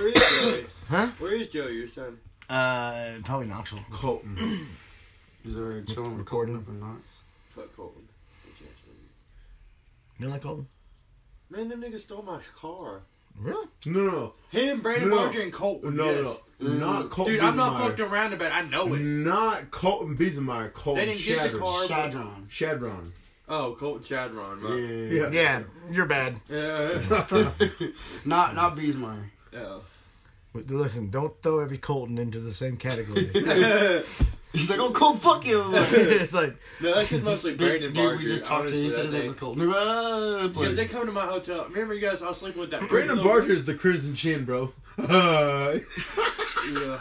Where 0.00 0.08
is 0.08 0.40
Joey? 0.40 0.66
Huh? 0.88 1.06
Where 1.18 1.32
is 1.32 1.46
Joey, 1.48 1.74
your 1.74 1.88
son? 1.88 2.18
Uh, 2.48 3.18
probably 3.22 3.46
Knoxville. 3.48 3.84
Colton. 3.92 4.66
Is 5.44 5.54
there 5.54 5.80
chilling 5.82 6.16
Recording. 6.18 6.56
up 6.56 6.68
in 6.68 6.80
Knox? 6.80 7.00
Fuck 7.54 7.74
Colton. 7.76 8.02
You 10.18 10.24
don't 10.26 10.30
like 10.32 10.42
Colton? 10.42 10.66
Man, 11.48 11.68
them 11.68 11.80
niggas 11.82 12.00
stole 12.00 12.22
my 12.22 12.40
car. 12.54 13.02
Really? 13.38 13.66
No, 13.86 14.00
no, 14.00 14.32
Him, 14.50 14.80
Brandon 14.82 15.08
No. 15.10 15.16
Barger, 15.16 15.40
and 15.42 15.52
no, 15.52 15.58
Colton. 15.58 15.96
no, 15.96 16.10
yes. 16.10 16.36
no, 16.60 16.72
not 16.74 17.10
Colton. 17.10 17.34
Dude, 17.34 17.42
I'm 17.44 17.56
not 17.56 17.72
Biesenmeyer. 17.78 17.86
fucked 17.86 18.00
around 18.00 18.32
about 18.34 18.46
it. 18.52 18.54
I 18.54 18.62
know 18.62 18.92
it. 18.94 18.98
Not 19.00 19.70
Colton 19.70 20.16
Biesenmeyer. 20.16 20.72
Colton 20.72 21.06
They 21.06 21.12
didn't 21.14 21.24
get 21.24 21.52
the 21.52 21.58
Shadron. 21.58 21.60
car. 21.60 21.86
Shadron. 21.86 22.48
Shadron. 22.48 23.12
Oh, 23.48 23.76
Colton 23.78 24.02
Chadron, 24.04 24.60
right? 24.60 25.12
Yeah. 25.12 25.30
Yeah, 25.30 25.62
you're 25.90 26.06
bad. 26.06 26.40
Yeah. 26.50 27.00
Not 28.24 28.54
not 28.54 28.76
Beesmeyer. 28.76 29.24
Yeah. 29.52 29.78
But 30.52 30.68
listen, 30.68 31.10
don't 31.10 31.32
throw 31.42 31.60
every 31.60 31.78
Colton 31.78 32.18
into 32.18 32.40
the 32.40 32.52
same 32.52 32.76
category. 32.76 33.30
He's 34.52 34.68
like, 34.68 34.80
oh, 34.80 34.90
cool, 34.90 35.14
fuck 35.14 35.46
you. 35.46 35.62
It's 35.74 36.34
like 36.34 36.56
No, 36.80 36.94
that's 36.96 37.10
just 37.10 37.22
mostly 37.22 37.54
Brandon 37.54 37.92
dude, 37.92 38.04
Barger. 38.04 38.18
we 38.18 38.24
just 38.26 38.46
talked 38.46 38.68
to 38.68 38.76
you. 38.76 38.86
honestly, 38.86 38.88
He 38.88 38.90
said 38.90 38.98
that 38.98 39.04
his 39.04 39.12
name 39.12 39.20
day. 39.22 39.28
was 39.28 39.36
Colton. 39.36 39.70
It's 40.44 40.58
Because 40.58 40.76
they 40.76 40.86
come 40.86 41.06
to 41.06 41.12
my 41.12 41.26
hotel. 41.26 41.66
Remember, 41.68 41.94
you 41.94 42.00
guys? 42.00 42.20
I 42.20 42.26
was 42.28 42.38
sleeping 42.38 42.60
with 42.60 42.72
that. 42.72 42.88
Brandon 42.88 43.16
little- 43.16 43.30
Barger 43.30 43.52
is 43.52 43.64
the 43.64 43.74
crimson 43.74 44.14
chin, 44.16 44.44
bro. 44.44 44.72
Yeah. 46.72 46.98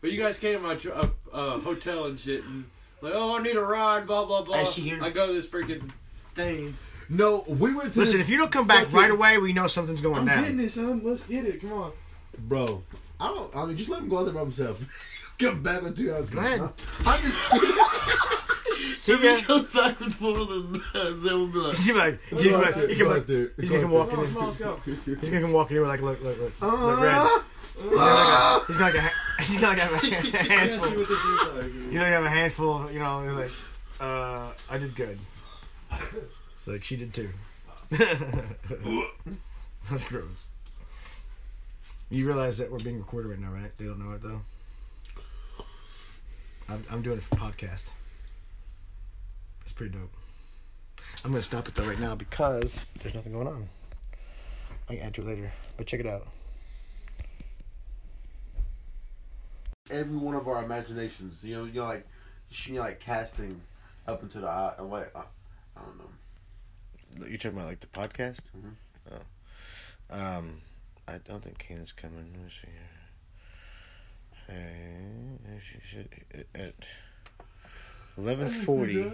but 0.00 0.10
you 0.12 0.18
guys 0.22 0.38
came 0.38 0.54
to 0.54 0.60
my 0.60 0.74
uh, 0.92 1.08
uh, 1.32 1.58
hotel 1.60 2.06
and 2.06 2.18
shit, 2.18 2.44
and 2.44 2.64
like, 3.02 3.12
oh, 3.14 3.38
I 3.38 3.42
need 3.42 3.56
a 3.56 3.60
ride, 3.62 4.06
blah 4.06 4.24
blah 4.24 4.42
blah. 4.42 4.64
Hey. 4.64 4.98
I 5.00 5.10
go 5.10 5.26
to 5.26 5.32
this 5.32 5.46
freaking 5.46 5.90
thing. 6.34 6.76
No, 7.10 7.44
we 7.46 7.74
went 7.74 7.92
to 7.92 7.98
listen, 7.98 8.18
this- 8.18 8.26
if 8.26 8.30
you 8.30 8.38
don't 8.38 8.50
come 8.52 8.66
back 8.66 8.90
right 8.92 9.10
away, 9.10 9.36
we 9.38 9.52
know 9.52 9.66
something's 9.66 10.00
going 10.00 10.20
I'm 10.20 10.26
down. 10.26 10.42
getting 10.44 10.60
it, 10.60 10.70
son. 10.72 11.00
Let's 11.04 11.22
get 11.24 11.44
it. 11.44 11.60
Come 11.60 11.72
on. 11.74 11.92
bro. 12.38 12.82
I 13.20 13.26
don't. 13.28 13.54
I 13.54 13.66
mean, 13.66 13.76
just 13.76 13.90
let 13.90 14.00
him 14.00 14.08
go 14.08 14.18
out 14.18 14.24
there 14.24 14.32
by 14.34 14.40
himself. 14.40 14.78
Come 15.38 15.62
back 15.62 15.82
with 15.82 15.96
two 15.96 16.14
ounces. 16.14 16.34
Go 16.34 16.40
ahead. 16.40 16.60
I'm 17.06 17.20
just 17.22 17.36
See 19.02 19.12
If 19.12 19.20
he 19.38 19.42
comes 19.42 19.72
back 19.74 19.98
with 20.00 20.20
more 20.20 20.44
than 20.46 20.72
that, 20.72 21.20
then 21.22 21.22
we'll 21.34 21.46
be 21.48 21.58
like, 21.58 21.76
He's 21.78 21.88
gonna 21.88 22.02
be 22.04 22.10
like, 22.10 22.20
he's 22.30 22.50
gonna, 22.50 22.58
be 22.58 22.80
like, 22.80 22.88
he 22.90 22.96
can 22.96 23.08
like, 23.08 23.26
there. 23.26 23.50
he's 23.58 23.68
gonna 23.70 23.82
come 23.82 23.90
walking 23.90 24.18
in. 24.20 24.34
Let's 24.34 24.58
go. 24.58 24.80
He's 24.84 24.98
gonna 25.30 25.40
come 25.40 25.52
walking 25.52 25.76
in 25.76 25.82
with 25.82 25.90
like, 25.90 26.00
look, 26.02 26.22
look, 26.22 26.38
look, 26.38 26.52
Uh, 26.62 26.66
look, 26.86 27.00
red. 27.00 27.14
uh, 27.98 28.60
He's 28.66 28.76
gonna 28.76 28.86
like 28.92 28.94
a, 28.94 29.00
ha- 29.02 29.34
he's 29.40 29.56
gonna 29.58 29.66
like 29.68 29.78
have 29.78 30.02
a 30.04 30.06
Yeah, 30.08 30.22
see 30.22 30.30
handful. 30.30 30.88
what 30.90 31.08
this 31.08 31.18
is 31.18 31.40
like. 31.40 31.64
You 31.74 31.98
know, 31.98 32.06
you 32.06 32.12
have 32.12 32.24
a 32.24 32.30
handful. 32.30 32.90
You 32.92 32.98
know, 33.00 33.20
like, 33.34 33.50
uh, 34.00 34.52
I 34.70 34.78
did 34.78 34.94
good. 34.94 35.18
It's 36.60 36.68
like 36.68 36.84
she 36.84 36.96
did 36.96 37.14
too. 37.14 37.30
That's 39.88 40.04
gross. 40.04 40.48
You 42.10 42.26
realize 42.26 42.58
that 42.58 42.70
we're 42.70 42.78
being 42.80 42.98
recorded 42.98 43.30
right 43.30 43.40
now, 43.40 43.50
right? 43.50 43.70
They 43.78 43.86
don't 43.86 43.98
know 43.98 44.12
it 44.12 44.22
though. 44.22 44.42
I'm, 46.68 46.84
I'm 46.90 47.00
doing 47.00 47.16
it 47.16 47.24
for 47.24 47.36
podcast. 47.36 47.84
It's 49.62 49.72
pretty 49.72 49.96
dope. 49.96 50.12
I'm 51.24 51.30
gonna 51.30 51.42
stop 51.42 51.66
it 51.66 51.74
though 51.74 51.86
right 51.86 51.98
now 51.98 52.14
because 52.14 52.86
there's 53.00 53.14
nothing 53.14 53.32
going 53.32 53.48
on. 53.48 53.68
I 54.90 54.96
can 54.96 55.02
add 55.06 55.14
to 55.14 55.22
it 55.22 55.26
later, 55.28 55.52
but 55.78 55.86
check 55.86 56.00
it 56.00 56.06
out. 56.06 56.26
every 59.90 60.16
one 60.16 60.34
of 60.34 60.46
our 60.46 60.62
imaginations. 60.62 61.42
You 61.42 61.56
know, 61.56 61.64
you 61.64 61.80
know, 61.80 61.86
like 61.86 62.06
you 62.50 62.74
know, 62.74 62.80
like 62.80 63.00
casting 63.00 63.60
up 64.06 64.22
into 64.22 64.40
the 64.40 64.46
eye. 64.46 64.74
and 64.78 64.90
Like 64.90 65.14
I, 65.16 65.20
I 65.76 65.80
don't 65.84 65.98
know. 65.98 66.04
You 67.18 67.36
talking 67.38 67.58
about 67.58 67.66
like 67.68 67.80
the 67.80 67.86
podcast? 67.88 68.40
Mhm. 68.56 68.74
Oh, 69.10 70.16
um, 70.16 70.60
I 71.08 71.18
don't 71.18 71.42
think 71.42 71.58
Keenan's 71.58 71.92
coming. 71.92 72.32
Let 72.32 72.42
me 72.44 72.50
see 72.50 72.68
here. 72.68 74.56
Hey, 75.46 75.60
she 75.60 75.80
should 75.86 76.08
at 76.54 76.74
eleven 78.16 78.48
forty. 78.50 79.10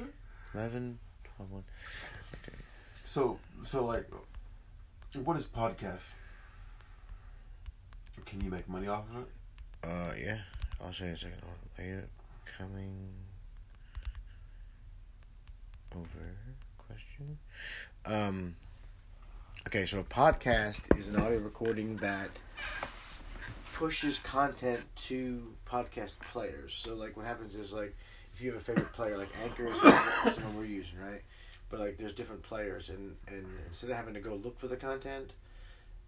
11, 0.54 0.98
12, 1.36 1.52
1. 1.52 1.64
So, 3.04 3.38
so 3.62 3.84
like, 3.84 4.08
what 5.22 5.36
is 5.36 5.44
podcast? 5.46 6.00
Can 8.24 8.40
you 8.40 8.50
make 8.50 8.66
money 8.68 8.88
off 8.88 9.04
of 9.14 9.22
it? 9.22 9.28
Uh, 9.84 10.12
yeah. 10.18 10.38
I'll 10.82 10.92
show 10.92 11.04
you 11.04 11.10
in 11.10 11.16
a 11.16 11.18
second. 11.18 11.42
Are 11.78 11.84
you 11.84 12.02
coming 12.56 13.12
over? 15.94 16.06
Question. 16.88 17.38
Um. 18.04 18.56
Okay, 19.66 19.86
so 19.86 19.98
a 19.98 20.04
podcast 20.04 20.96
is 20.96 21.08
an 21.08 21.16
audio 21.16 21.38
recording 21.38 21.96
that 21.96 22.30
pushes 23.74 24.20
content 24.20 24.80
to 24.94 25.52
podcast 25.68 26.18
players. 26.20 26.72
So, 26.72 26.94
like, 26.94 27.16
what 27.16 27.26
happens 27.26 27.56
is, 27.56 27.72
like, 27.72 27.96
if 28.32 28.40
you 28.40 28.52
have 28.52 28.60
a 28.60 28.64
favorite 28.64 28.92
player, 28.92 29.18
like 29.18 29.28
Anchor 29.42 29.66
is 29.66 29.80
the 29.80 29.90
one 29.90 30.56
we're 30.56 30.64
using, 30.64 30.98
right? 31.00 31.22
But 31.68 31.80
like, 31.80 31.96
there's 31.96 32.12
different 32.12 32.42
players, 32.42 32.90
and 32.90 33.16
and 33.26 33.46
instead 33.66 33.90
of 33.90 33.96
having 33.96 34.14
to 34.14 34.20
go 34.20 34.34
look 34.34 34.58
for 34.58 34.68
the 34.68 34.76
content, 34.76 35.32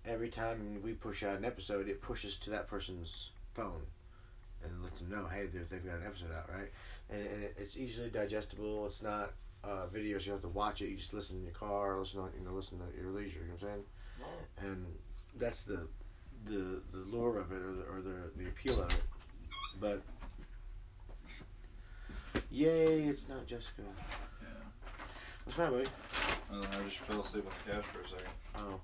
every 0.07 0.29
time 0.29 0.81
we 0.85 0.93
push 0.93 1.23
out 1.23 1.37
an 1.39 1.45
episode, 1.45 1.89
it 1.89 2.01
pushes 2.01 2.37
to 2.39 2.51
that 2.51 2.69
person's 2.69 3.31
phone 3.55 3.83
and 4.65 4.83
lets 4.83 5.01
them 5.01 5.11
know, 5.11 5.27
hey, 5.27 5.47
they've 5.47 5.85
got 5.85 5.97
an 5.97 6.07
episode 6.07 6.33
out, 6.37 6.49
right? 6.53 6.71
And, 7.11 7.27
and 7.27 7.45
it's 7.57 7.77
easily 7.77 8.11
digestible. 8.11 8.87
It's 8.87 9.03
not 9.03 9.33
uh, 9.65 9.87
videos 9.93 10.27
you 10.27 10.33
have 10.33 10.43
to 10.43 10.49
watch 10.49 10.83
it. 10.83 10.89
You 10.89 10.97
just 10.97 11.13
listen 11.13 11.39
in 11.39 11.45
your 11.45 11.53
car, 11.53 11.99
listen 11.99 12.21
on, 12.21 12.31
you 12.39 12.45
know, 12.45 12.53
listen 12.53 12.81
at 12.87 13.01
your 13.01 13.11
leisure. 13.11 13.41
You 13.41 13.49
know 13.49 13.55
what 13.59 13.63
I'm 13.63 13.69
saying? 13.69 14.73
And 14.73 14.87
that's 15.37 15.65
the 15.65 15.89
the 16.45 16.83
the 16.91 16.99
lure 16.99 17.39
of 17.39 17.53
it, 17.53 17.63
or 17.63 17.73
the 17.73 17.83
or 17.85 18.01
the, 18.01 18.31
the 18.37 18.49
appeal 18.49 18.81
of 18.81 18.91
it. 18.91 19.03
But 19.81 20.03
yay, 22.51 23.05
it's 23.05 23.29
not 23.29 23.47
Jessica. 23.47 23.83
Yeah. 24.41 24.49
What's 25.45 25.59
matter, 25.59 25.73
buddy? 25.73 25.89
Uh, 26.53 26.65
I 26.79 26.85
just 26.85 26.99
fell 26.99 27.21
asleep 27.21 27.45
on 27.47 27.53
the 27.67 27.73
couch 27.73 27.85
for 27.85 28.01
a 28.01 28.09
second. 28.09 28.27
Oh, 28.57 28.81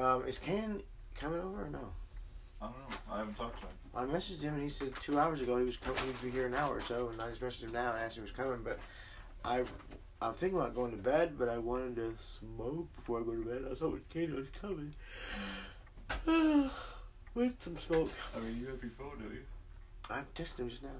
um, 0.00 0.26
is 0.26 0.38
Ken 0.38 0.82
coming 1.14 1.40
over 1.40 1.64
or 1.64 1.70
no? 1.70 1.92
I 2.60 2.66
don't 2.66 2.78
know. 2.78 2.96
I 3.10 3.18
haven't 3.18 3.36
talked 3.36 3.60
to 3.60 3.66
him. 3.66 3.72
I 3.94 4.04
messaged 4.04 4.42
him 4.42 4.54
and 4.54 4.62
he 4.62 4.68
said 4.68 4.94
two 4.94 5.18
hours 5.18 5.40
ago 5.40 5.58
he 5.58 5.64
was 5.64 5.76
coming. 5.76 6.00
He'd 6.04 6.22
be 6.22 6.30
here 6.30 6.46
an 6.46 6.54
hour 6.54 6.76
or 6.76 6.80
so, 6.80 7.08
and 7.08 7.20
I 7.20 7.28
just 7.28 7.40
messaged 7.40 7.64
him 7.64 7.72
now 7.72 7.92
and 7.92 8.00
asked 8.00 8.16
him 8.16 8.24
if 8.24 8.30
he 8.30 8.40
was 8.40 8.46
coming. 8.46 8.62
But 8.64 8.78
I, 9.44 9.64
I'm 10.22 10.34
thinking 10.34 10.56
about 10.56 10.74
going 10.76 10.92
to 10.92 10.96
bed, 10.96 11.32
but 11.36 11.48
I 11.48 11.58
wanted 11.58 11.96
to 11.96 12.12
smoke 12.16 12.94
before 12.94 13.20
I 13.20 13.24
go 13.24 13.32
to 13.32 13.44
bed. 13.44 13.62
I 13.66 13.70
was 13.70 13.80
hoping 13.80 14.02
Katie 14.08 14.32
was 14.32 14.46
coming 14.50 14.94
with 17.34 17.60
some 17.60 17.76
smoke. 17.76 18.10
I 18.36 18.38
mean, 18.38 18.60
you 18.60 18.68
have 18.68 18.80
your 18.80 18.92
phone, 18.92 19.18
don't 19.18 19.32
you? 19.32 19.42
I've 20.08 20.32
texted 20.34 20.60
him 20.60 20.68
just 20.68 20.84
now. 20.84 20.90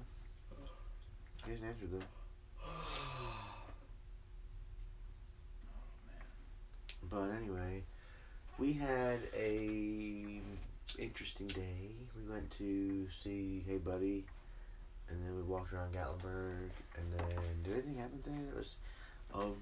He 1.45 1.51
hasn't 1.51 1.69
answered 1.69 1.91
though. 1.93 2.67
But 7.09 7.29
anyway, 7.37 7.83
we 8.57 8.73
had 8.73 9.19
a 9.33 10.41
interesting 10.99 11.47
day. 11.47 11.91
We 12.17 12.29
went 12.29 12.51
to 12.57 13.07
see 13.09 13.63
Hey 13.65 13.77
Buddy, 13.77 14.25
and 15.09 15.23
then 15.23 15.35
we 15.35 15.43
walked 15.43 15.71
around 15.71 15.93
Gatlinburg, 15.93 16.71
and 16.97 17.13
then 17.17 17.63
did 17.63 17.73
anything 17.73 17.97
happen 17.97 18.21
today 18.21 18.35
that 18.47 18.57
was 18.57 18.75
of 19.33 19.55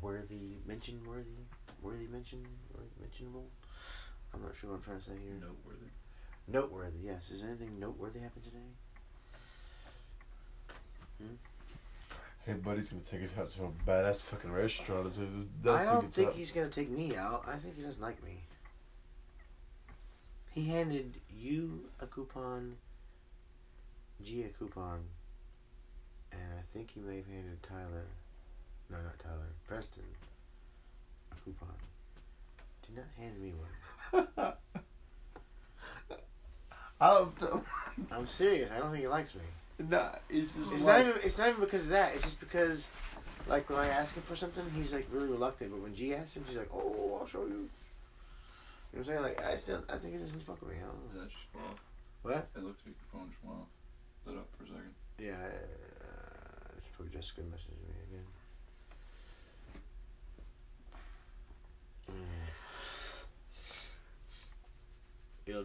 worthy 0.00 0.56
mention, 0.66 1.00
worthy, 1.06 1.44
worthy 1.82 2.06
mention, 2.06 2.44
worthy 2.74 2.90
mentionable? 3.00 3.46
I'm 4.32 4.42
not 4.42 4.52
sure 4.60 4.70
what 4.70 4.76
I'm 4.76 4.82
trying 4.82 4.98
to 4.98 5.04
say 5.04 5.12
here. 5.12 5.34
Noteworthy. 5.40 5.90
Noteworthy, 6.46 6.98
yes. 7.04 7.30
Is 7.30 7.42
anything 7.42 7.78
noteworthy 7.78 8.20
happen 8.20 8.42
today? 8.42 8.58
Hmm? 11.20 11.34
Hey, 12.46 12.54
buddy's 12.54 12.88
gonna 12.88 13.02
take 13.02 13.22
us 13.22 13.36
out 13.38 13.50
to 13.52 13.64
a 13.64 13.90
badass 13.90 14.16
fucking 14.16 14.50
restaurant. 14.50 15.08
It's, 15.08 15.18
it's, 15.18 15.46
that's 15.62 15.82
I 15.82 15.84
the 15.84 15.90
don't 15.92 16.12
think 16.12 16.28
time. 16.30 16.38
he's 16.38 16.52
gonna 16.52 16.68
take 16.68 16.90
me 16.90 17.16
out. 17.16 17.44
I 17.46 17.56
think 17.56 17.76
he 17.76 17.82
doesn't 17.82 18.00
like 18.00 18.22
me. 18.24 18.38
He 20.52 20.68
handed 20.68 21.16
you 21.28 21.84
a 22.00 22.06
coupon, 22.06 22.76
G 24.22 24.42
a 24.42 24.48
coupon, 24.48 25.04
and 26.32 26.42
I 26.58 26.62
think 26.62 26.90
he 26.92 27.00
may 27.00 27.16
have 27.16 27.26
handed 27.26 27.62
Tyler, 27.62 28.06
no, 28.90 28.96
not 28.98 29.18
Tyler, 29.18 29.48
Preston, 29.66 30.04
a 31.32 31.34
coupon. 31.44 31.68
Did 32.86 32.96
not 32.96 33.06
hand 33.18 33.40
me 33.40 33.52
one. 33.52 34.52
I 37.00 37.14
don't 37.14 37.38
feel. 37.38 37.64
I'm 38.12 38.26
serious. 38.26 38.70
I 38.70 38.78
don't 38.78 38.90
think 38.90 39.02
he 39.02 39.08
likes 39.08 39.34
me. 39.34 39.40
Nah, 39.88 40.10
it's 40.28 40.54
just 40.54 40.72
It's 40.72 40.86
like, 40.86 40.98
not 40.98 41.08
even. 41.08 41.22
It's 41.24 41.38
not 41.38 41.48
even 41.48 41.60
because 41.60 41.84
of 41.86 41.92
that. 41.92 42.14
It's 42.14 42.24
just 42.24 42.40
because, 42.40 42.88
like, 43.48 43.70
when 43.70 43.78
I 43.78 43.88
ask 43.88 44.14
him 44.14 44.22
for 44.22 44.36
something, 44.36 44.64
he's 44.76 44.92
like 44.92 45.06
really 45.10 45.28
reluctant. 45.28 45.70
But 45.70 45.80
when 45.80 45.94
G 45.94 46.14
asks 46.14 46.36
him, 46.36 46.44
she's 46.46 46.56
like, 46.56 46.68
"Oh, 46.74 47.16
I'll 47.18 47.26
show 47.26 47.46
you." 47.46 47.46
You 47.46 47.56
know 47.56 47.68
what 48.92 48.98
I'm 48.98 49.04
saying? 49.04 49.22
Like, 49.22 49.44
I 49.44 49.56
still, 49.56 49.82
I 49.88 49.96
think 49.96 50.14
he 50.14 50.18
doesn't 50.18 50.42
fuck 50.42 50.60
with 50.60 50.70
me. 50.70 50.76
I 50.76 50.86
don't 50.86 51.14
know. 51.14 51.22
That 51.22 51.30
just 51.30 51.44
went 51.54 51.68
off. 51.68 51.80
What? 52.22 52.48
It 52.56 52.64
looks 52.64 52.82
like 52.84 52.94
your 52.98 53.08
phone 53.12 53.30
just 53.30 53.44
went 53.44 53.58
off. 53.60 53.70
Lit 54.26 54.36
up 54.36 54.48
for 54.58 54.64
a 54.64 54.66
second. 54.66 54.94
Yeah, 55.18 55.46
it's 55.46 55.79
probably 57.00 57.16
Jessica 57.16 57.40
messaging 57.42 57.80
me 57.88 57.94
again. 58.10 58.26
It'll. 65.46 65.64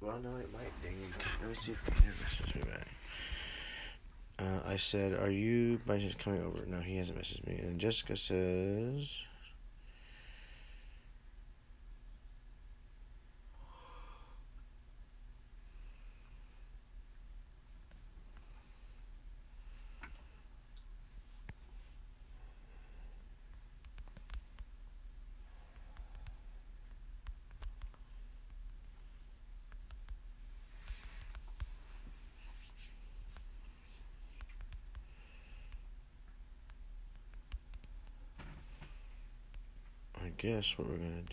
Well, 0.00 0.18
no, 0.20 0.36
it 0.36 0.52
might 0.52 0.70
ding. 0.82 0.96
Let 1.40 1.48
me 1.48 1.54
see 1.54 1.72
if 1.72 1.88
it 1.88 1.94
messages 2.22 2.54
me 2.54 2.62
back. 2.70 2.88
Uh, 4.38 4.60
I 4.66 4.76
said, 4.76 5.18
"Are 5.18 5.30
you 5.30 5.80
by 5.86 5.98
chance 5.98 6.14
coming 6.14 6.42
over?" 6.42 6.64
No, 6.66 6.80
he 6.80 6.96
hasn't 6.96 7.18
messaged 7.18 7.46
me. 7.46 7.58
And 7.58 7.78
Jessica 7.80 8.16
says, 8.16 9.18
"I 40.22 40.28
guess 40.50 40.76
what 40.76 40.88
we're 40.88 40.96
gonna 40.96 41.10
do." 41.10 41.28